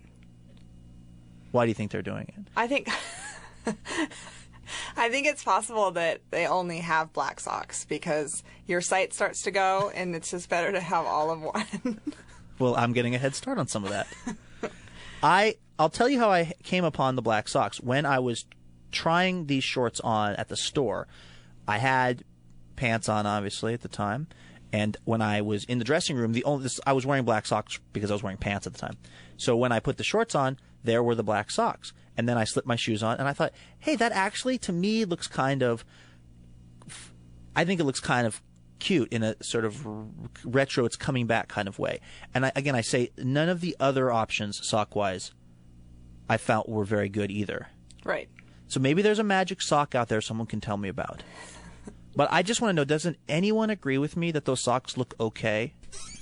[1.51, 2.45] Why do you think they're doing it?
[2.57, 2.89] I think
[4.97, 9.51] I think it's possible that they only have black socks because your sight starts to
[9.51, 12.01] go and it's just better to have all of one.
[12.61, 14.07] Well, I'm getting a head start on some of that.
[15.23, 18.45] I I'll tell you how I came upon the black socks when I was
[18.93, 21.09] trying these shorts on at the store.
[21.67, 22.23] I had
[22.77, 24.29] pants on obviously at the time,
[24.75, 27.47] and when I was in the dressing room, the only this, I was wearing black
[27.47, 28.99] socks because I was wearing pants at the time.
[29.39, 32.45] So when I put the shorts on, there were the black socks, and then I
[32.45, 35.83] slipped my shoes on, and I thought, hey, that actually to me looks kind of.
[37.57, 38.43] I think it looks kind of
[38.81, 39.87] cute in a sort of
[40.45, 42.01] retro, it's coming back kind of way.
[42.35, 45.33] And I, again, I say none of the other options sock wise
[46.31, 47.67] I felt were very good either.
[48.05, 48.29] right.
[48.69, 51.25] So maybe there's a magic sock out there someone can tell me about.
[52.15, 55.13] But I just want to know doesn't anyone agree with me that those socks look
[55.19, 55.75] okay?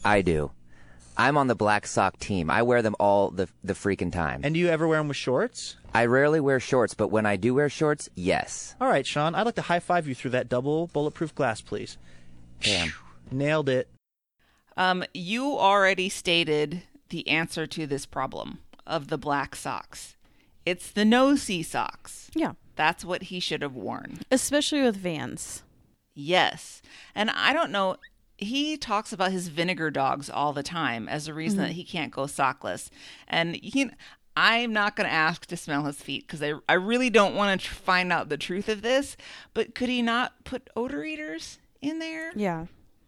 [0.03, 0.53] I do.
[1.19, 2.49] I'm on the black sock team.
[2.49, 4.41] I wear them all the the freaking time.
[4.45, 5.77] And do you ever wear them with shorts?
[5.93, 8.75] I rarely wear shorts, but when I do wear shorts, yes.
[8.81, 11.99] All right, Sean, I'd like to high five you through that double bulletproof glass, please.
[12.63, 12.95] Damn.
[13.31, 13.91] Nailed it.
[14.75, 20.17] Um, you already stated the answer to this problem of the black socks.
[20.67, 22.31] It's the no see socks.
[22.35, 22.53] Yeah.
[22.75, 24.21] That's what he should have worn.
[24.31, 25.63] Especially with Vans.
[26.15, 26.83] Yes.
[27.15, 27.97] And I don't know.
[28.37, 31.75] He talks about his vinegar dogs all the time as a reason that mm-hmm.
[31.75, 32.89] he can't go sockless.
[33.27, 33.91] And he,
[34.37, 37.61] I'm not going to ask to smell his feet because I, I really don't want
[37.61, 39.17] to tr- find out the truth of this.
[39.55, 42.31] But could he not put odor eaters in there?
[42.37, 42.67] Yeah.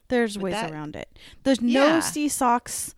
[0.08, 1.08] There's ways that- around it.
[1.44, 1.88] The Yeah.
[1.88, 2.94] no see socks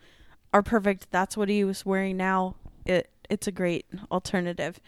[0.55, 1.09] are perfect.
[1.11, 2.57] That's what he was wearing now.
[2.85, 4.81] It it's a great alternative.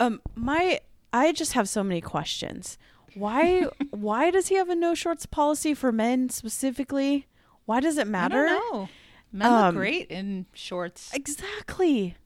[0.00, 0.80] Um my
[1.12, 2.78] I just have so many questions.
[3.14, 7.26] why why does he have a no shorts policy for men specifically?
[7.64, 8.46] Why does it I matter?
[8.46, 8.88] don't know.
[9.32, 11.10] Men Um, look great in shorts.
[11.14, 12.16] Exactly.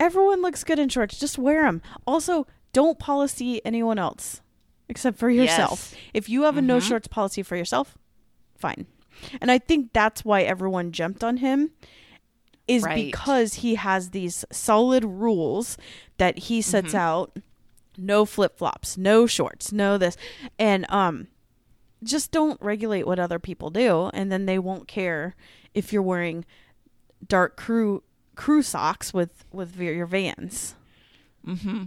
[0.00, 1.18] Everyone looks good in shorts.
[1.18, 1.82] Just wear them.
[2.06, 4.40] Also, don't policy anyone else
[4.88, 5.90] except for yourself.
[5.92, 6.00] Yes.
[6.12, 6.82] If you have a no Mhm.
[6.88, 7.96] shorts policy for yourself,
[8.58, 8.86] fine.
[9.40, 11.70] And I think that's why everyone jumped on him
[12.66, 13.06] is Right.
[13.06, 15.76] because he has these solid rules
[16.18, 16.96] that he sets Mm-hmm.
[16.96, 17.38] out.
[17.96, 20.16] No flip-flops, no shorts, no this.
[20.58, 21.28] And um
[22.02, 25.34] just don't regulate what other people do and then they won't care
[25.72, 26.44] if you're wearing
[27.26, 28.02] dark crew
[28.34, 30.74] crew socks with with your vans.
[31.46, 31.84] mm-hmm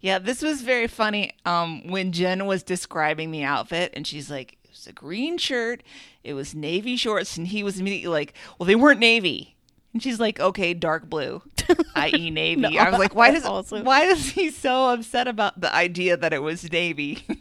[0.00, 1.32] Yeah, this was very funny.
[1.44, 5.82] Um, when Jen was describing the outfit, and she's like, "It was a green shirt,
[6.24, 9.56] it was navy shorts," and he was immediately like, "Well, they weren't navy."
[9.92, 11.42] And she's like, "Okay, dark blue,
[11.94, 15.74] i.e., navy." I was like, "Why does Also- why is he so upset about the
[15.74, 17.24] idea that it was navy?"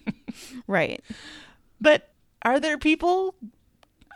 [0.67, 1.03] Right.
[1.81, 2.09] but
[2.43, 3.35] are there people?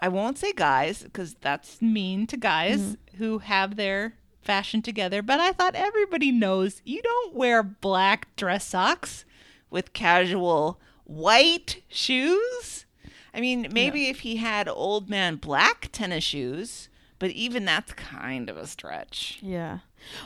[0.01, 3.17] I won't say guys because that's mean to guys mm-hmm.
[3.17, 5.21] who have their fashion together.
[5.21, 9.25] But I thought everybody knows you don't wear black dress socks
[9.69, 12.85] with casual white shoes.
[13.33, 16.89] I mean, maybe if he had old man black tennis shoes,
[17.23, 19.39] but even that's kind of a stretch.
[19.41, 19.79] Yeah.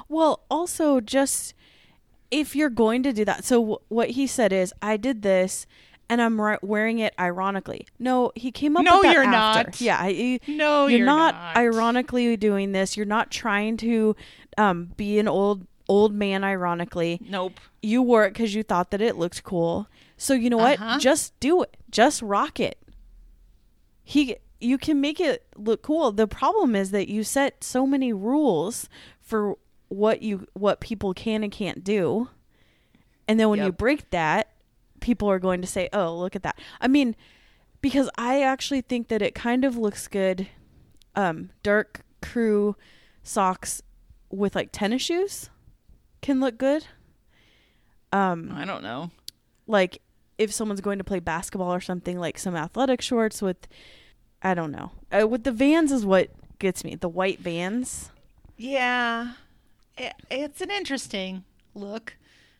[0.09, 1.53] Well, also just
[2.31, 3.43] if you're going to do that.
[3.45, 5.67] So w- what he said is, I did this
[6.09, 7.85] and I'm ri- wearing it ironically.
[7.99, 9.63] No, he came up No, with that you're after.
[9.69, 9.79] not.
[9.79, 11.55] Yeah, I- No, you're, you're not, not.
[11.57, 12.97] ironically doing this.
[12.97, 14.15] You're not trying to
[14.57, 17.21] um, be an old old man ironically.
[17.29, 17.59] Nope.
[17.83, 19.87] You wore it because you thought that it looked cool.
[20.17, 20.81] So you know what?
[20.81, 20.97] Uh-huh.
[20.97, 21.77] Just do it.
[21.91, 22.79] Just rock it.
[24.03, 26.11] He, you can make it look cool.
[26.11, 28.89] The problem is that you set so many rules
[29.21, 29.57] for
[29.89, 32.29] what you what people can and can't do,
[33.27, 34.51] and then when you break that,
[34.99, 37.15] people are going to say, "Oh, look at that." I mean,
[37.81, 40.47] because I actually think that it kind of looks good.
[41.15, 42.75] Um, dark crew
[43.23, 43.81] socks
[44.29, 45.49] with like tennis shoes
[46.21, 46.85] can look good.
[48.11, 49.11] Um, I don't know.
[49.67, 50.01] like
[50.37, 53.67] if someone's going to play basketball or something, like some athletic shorts with,
[54.41, 56.95] I don't know, uh, with the Vans is what gets me.
[56.95, 58.11] The white Vans.
[58.55, 59.33] Yeah,
[59.97, 61.43] it, it's an interesting
[61.73, 62.15] look.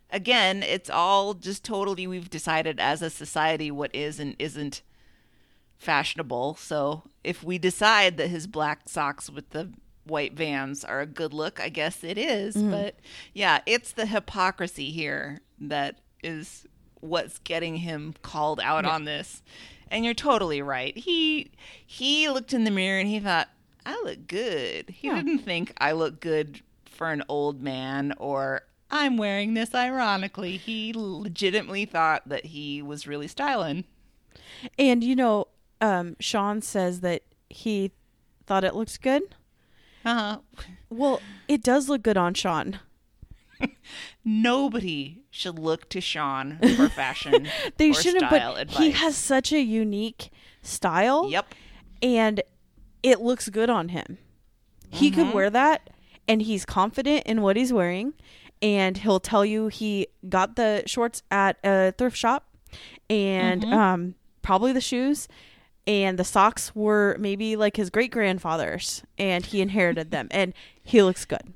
[0.10, 4.82] Again, it's all just totally we've decided as a society what is and isn't
[5.78, 6.56] fashionable.
[6.56, 9.70] So if we decide that his black socks with the
[10.06, 12.56] white vans are a good look, I guess it is.
[12.56, 12.96] But
[13.34, 16.66] yeah, it's the hypocrisy here that is
[17.02, 19.44] what's getting him called out on this.
[19.92, 20.96] And you're totally right.
[20.98, 21.52] He
[21.86, 23.48] he looked in the mirror and he thought,
[23.86, 24.90] I look good.
[24.90, 25.16] He Yeah.
[25.16, 30.58] didn't think I look good for an old man or I'm wearing this ironically.
[30.58, 33.84] He legitimately thought that he was really styling.
[34.80, 35.48] And you know,
[35.82, 37.92] um, Sean says that he
[38.46, 39.24] thought it looked good.
[40.06, 40.40] Uh-huh.
[40.90, 42.80] Well, it does look good on Sean.
[44.24, 47.48] Nobody should look to Sean for fashion
[47.78, 48.78] They or shouldn't, style but advice.
[48.78, 50.30] he has such a unique
[50.62, 51.30] style.
[51.30, 51.54] Yep.
[52.02, 52.42] and
[53.04, 54.18] it looks good on him.
[54.90, 55.22] He Mm-hmm.
[55.26, 55.90] could wear that
[56.28, 58.14] and he's confident in what he's wearing
[58.62, 62.48] and he'll tell you he got the shorts at a thrift shop
[63.10, 63.74] and Mm-hmm.
[63.74, 65.28] um probably the shoes
[65.86, 70.54] and the socks were maybe like his great grandfather's and he inherited them and
[70.84, 71.54] he looks good.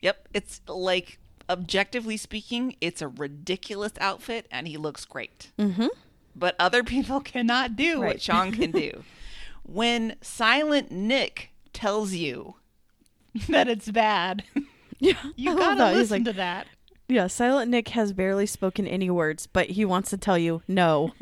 [0.00, 0.28] Yep.
[0.34, 1.18] It's like
[1.52, 5.52] objectively speaking, it's a ridiculous outfit and he looks great.
[5.58, 5.88] Mm-hmm.
[6.34, 9.04] But other people cannot do what Sean can do.
[9.62, 12.56] when Silent Nick tells you
[13.48, 14.42] that it's bad,
[14.98, 15.14] Yeah.
[15.36, 15.88] you gotta.
[15.90, 16.66] He's listen like, to that.
[17.08, 21.12] Yeah, Silent Nick has barely spoken any words, but he wants to tell you no.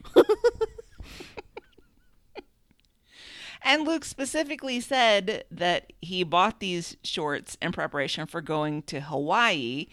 [3.62, 9.87] And Luke specifically said that he bought these shorts in preparation for going to Hawaii.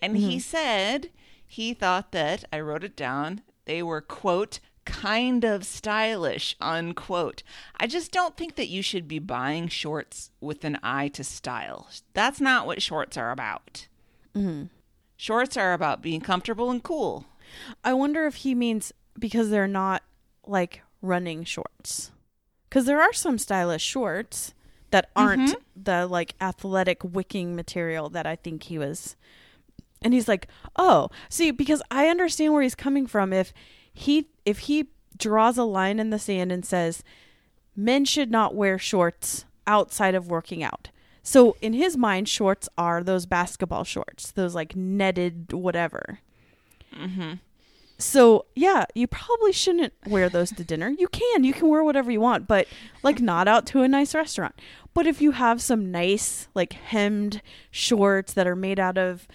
[0.00, 1.10] And he said
[1.46, 7.42] he thought that, I wrote it down, they were, quote, kind of stylish, unquote.
[7.78, 11.88] I just don't think that you should be buying shorts with an eye to style.
[12.14, 13.86] That's not what shorts are about.
[14.34, 14.64] Mm-hmm.
[15.16, 17.26] Shorts are about being comfortable and cool.
[17.84, 20.02] I wonder if he means because they're not
[20.46, 22.10] like running shorts.
[22.70, 24.54] Because there are some stylish shorts
[24.92, 25.82] that aren't mm-hmm.
[25.82, 29.16] the like athletic wicking material that I think he was.
[30.02, 33.32] And he's like, "Oh, see, because I understand where he's coming from.
[33.32, 33.52] If
[33.92, 37.02] he if he draws a line in the sand and says
[37.76, 40.90] men should not wear shorts outside of working out."
[41.22, 46.20] So in his mind, shorts are those basketball shorts, those like netted whatever.
[46.96, 47.34] Mm-hmm.
[48.00, 50.88] So, yeah, you probably shouldn't wear those to dinner.
[50.98, 52.66] You can, you can wear whatever you want, but
[53.02, 54.54] like not out to a nice restaurant.
[54.94, 59.28] But if you have some nice, like hemmed shorts that are made out of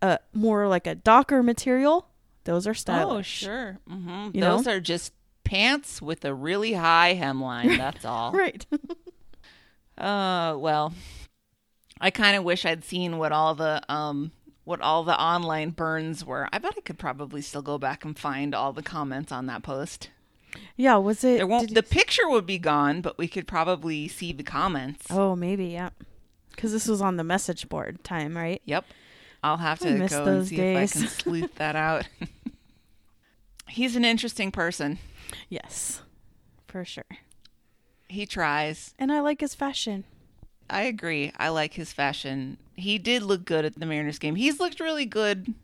[0.00, 2.08] uh, more like a docker material,
[2.44, 3.42] those are stylish.
[3.42, 3.78] Oh, sure.
[3.88, 4.72] hmm You Those know?
[4.72, 5.12] are just
[5.44, 7.76] pants with a really high hemline.
[7.78, 8.32] That's all.
[8.32, 8.64] Right.
[9.96, 10.92] Uh, well,
[12.00, 14.32] I kind of wish I'd seen what all the um
[14.64, 16.48] what all the online burns were.
[16.52, 19.62] I bet I could probably still go back and find all the comments on that
[19.62, 20.10] post.
[20.76, 21.36] yeah, was it?
[21.38, 25.06] There won't the picture would be gone, but we could probably see the comments.
[25.10, 25.90] oh, maybe, yeah.
[26.50, 28.62] Because this was on the message board time, right?
[28.64, 28.84] Yep.
[29.42, 30.92] I'll have to go and those see days.
[30.92, 32.08] if I can sleuth that out.
[33.68, 34.98] He's an interesting person.
[35.48, 36.00] Yes,
[36.68, 37.04] for sure.
[38.08, 38.94] He tries.
[38.98, 40.04] And I like his fashion.
[40.68, 41.32] I agree.
[41.36, 42.58] I like his fashion.
[42.74, 44.34] He did look good at the Mariners game.
[44.34, 45.54] He's looked really good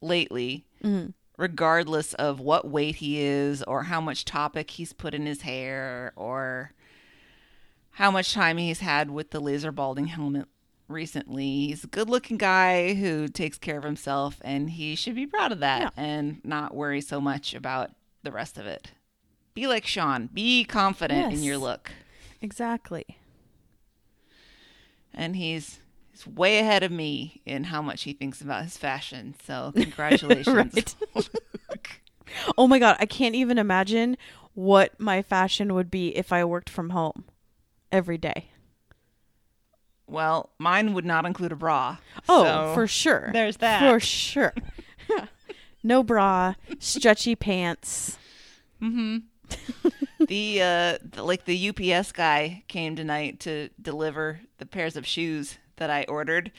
[0.00, 1.10] lately, mm-hmm.
[1.36, 6.12] regardless of what weight he is or how much Toppik he's put in his hair
[6.16, 6.72] or
[7.92, 10.46] how much time he's had with the laser balding helmet
[10.88, 11.66] recently.
[11.68, 15.52] He's a good looking guy who takes care of himself, and he should be proud
[15.52, 15.90] of that Yeah.
[15.96, 17.90] and not worry so much about
[18.22, 18.92] the rest of it.
[19.54, 21.90] Be like Sean, be confident in your look
[22.40, 23.17] Exactly.
[25.18, 25.80] And he's
[26.12, 29.34] he's way ahead of me in how much he thinks about his fashion.
[29.44, 30.96] So congratulations.
[32.56, 34.16] Oh my god, I can't even imagine
[34.54, 37.24] what my fashion would be if I worked from home
[37.90, 38.50] every day.
[40.06, 41.98] well, mine would not include a bra.
[42.28, 43.30] Oh, so for sure.
[43.32, 43.80] There's that.
[43.80, 44.54] For sure.
[45.82, 48.18] no bra, stretchy pants.
[48.80, 55.58] the uh the, like the UPS guy came tonight to deliver the pairs of shoes
[55.76, 56.52] that I ordered.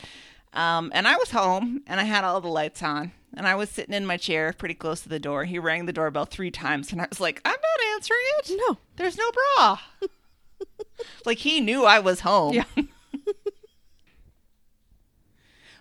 [0.54, 3.70] Um, and I was home and I had all the lights on and I was
[3.70, 5.46] sitting in my chair pretty close to the door.
[5.46, 8.52] He rang the doorbell three times and I was like, I'm not answering it.
[8.68, 8.78] No.
[8.96, 9.80] There's no bra.
[11.26, 12.56] like he knew I was home.
[12.56, 12.66] Yeah.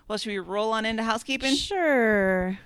[0.07, 1.55] well, should we roll on into housekeeping?
[1.55, 2.59] Sure.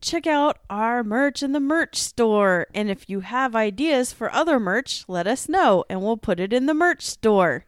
[0.00, 2.66] Check out our merch in the merch store.
[2.74, 6.52] And if you have ideas for other merch, let us know and we'll put it
[6.52, 7.66] in the merch store.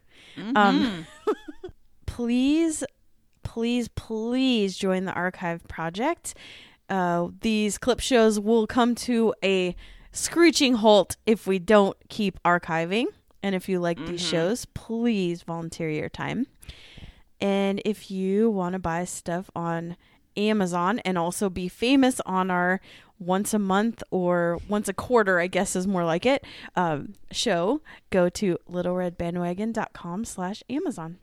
[0.56, 1.06] Um,
[2.06, 2.84] please,
[3.42, 6.34] please, please join the archive project.
[6.88, 9.76] Uh, these clip shows will come to a
[10.12, 13.06] screeching halt if we don't keep archiving.
[13.42, 16.46] And if you like these shows, please volunteer your time.
[17.40, 19.96] And if you want to buy stuff on
[20.36, 22.80] Amazon and also be famous on our
[23.18, 26.44] once a month or once a quarter, I guess is more like it,
[26.76, 27.80] um, show,
[28.10, 31.18] go to littleredbandwagon.com slash Amazon.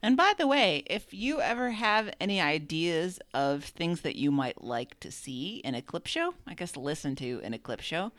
[0.00, 4.62] And by the way, if you ever have any ideas of things that you might
[4.62, 8.12] like to see in a clip show, I guess listen to in a clip show,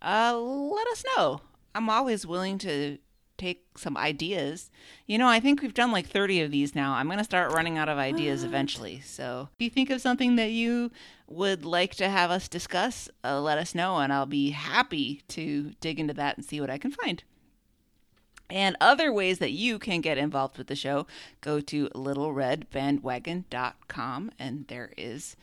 [0.00, 1.42] uh, let us know.
[1.74, 2.98] I'm always willing to
[3.38, 4.70] take some ideas.
[5.06, 6.94] You know, I think we've done like 30 of these now.
[6.94, 9.00] I'm going to start running out of ideas eventually.
[9.00, 10.90] So if you think of something that you
[11.26, 15.72] would like to have us discuss, uh, let us know, and I'll be happy to
[15.80, 17.22] dig into that and see what I can find.
[18.50, 21.06] And other ways that you can get involved with the show,
[21.40, 25.36] go to littleredbandwagon.com and there is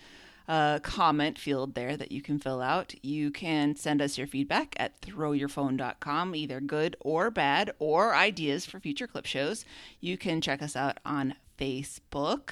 [0.47, 2.93] a comment field there that you can fill out.
[3.03, 8.79] You can send us your feedback at throwyourphone.com, either good or bad, or ideas for
[8.79, 9.65] future clip shows.
[9.99, 12.51] You can check us out on Facebook.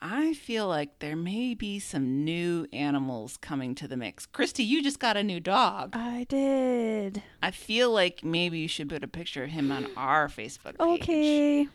[0.00, 4.26] I feel like there may be some new animals coming to the mix.
[4.26, 5.90] Christy, you just got a new dog.
[5.96, 7.20] I did.
[7.42, 11.02] I feel like maybe you should put a picture of him on our Facebook page
[11.02, 11.68] Okay.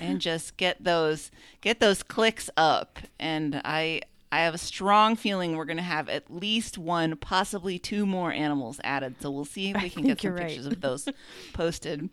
[0.00, 1.30] and just get those
[1.60, 2.98] get those clicks up.
[3.20, 4.00] And I
[4.32, 8.32] I have a strong feeling we're going to have at least one, possibly two more
[8.32, 9.16] animals added.
[9.20, 10.48] So we'll see if we can get some right.
[10.48, 11.08] pictures of those
[11.52, 12.10] posted.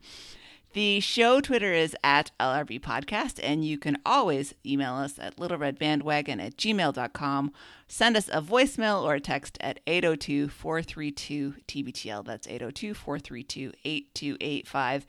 [0.73, 6.43] The show Twitter is at LRB Podcast, and you can always email us at littleredbandwagon
[6.43, 7.51] at gmail.com.
[7.87, 12.25] Send us a voicemail or a text at 802 432 TBTL.
[12.25, 15.05] That's 802 432 8285.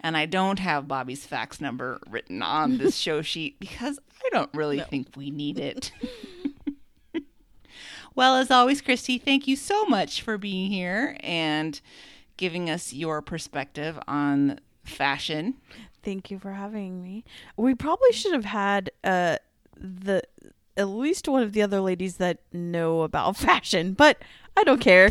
[0.00, 4.52] And I don't have Bobby's fax number written on this show sheet because I don't
[4.54, 5.92] really think we need it.
[8.14, 11.80] well, as always, Christy, thank you so much for being here and
[12.36, 15.54] giving us your perspective on fashion.
[16.02, 17.24] Thank you for having me.
[17.56, 19.38] We probably should have had uh
[19.76, 20.22] the
[20.76, 24.18] at least one of the other ladies that know about fashion, but
[24.56, 25.10] I don't care.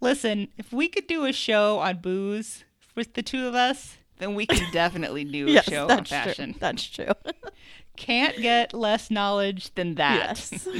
[0.00, 2.64] Listen, if we could do a show on booze
[2.94, 6.10] with the two of us, then we can definitely do a yes, show on that's
[6.10, 6.52] fashion.
[6.52, 6.58] true.
[6.60, 7.12] That's true.
[7.96, 10.38] Can't get less knowledge than that.
[10.50, 10.68] yes.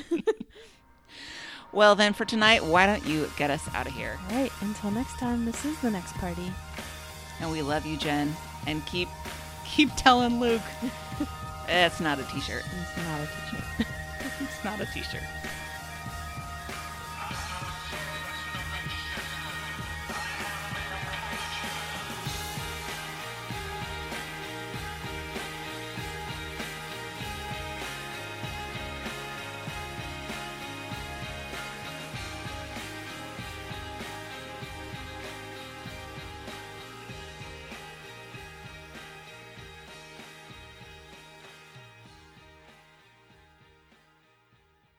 [1.72, 4.16] Well, then for tonight, why don't you get us out of here?
[4.30, 4.52] All right.
[4.60, 6.52] Until next time, this is the next party.
[7.40, 8.32] And we love you, Jen.
[8.68, 9.08] And keep
[9.66, 10.62] keep telling Luke.
[11.68, 12.62] It's not a t-shirt.
[12.80, 13.86] It's not a t-shirt.
[14.40, 15.22] It's not a t-shirt.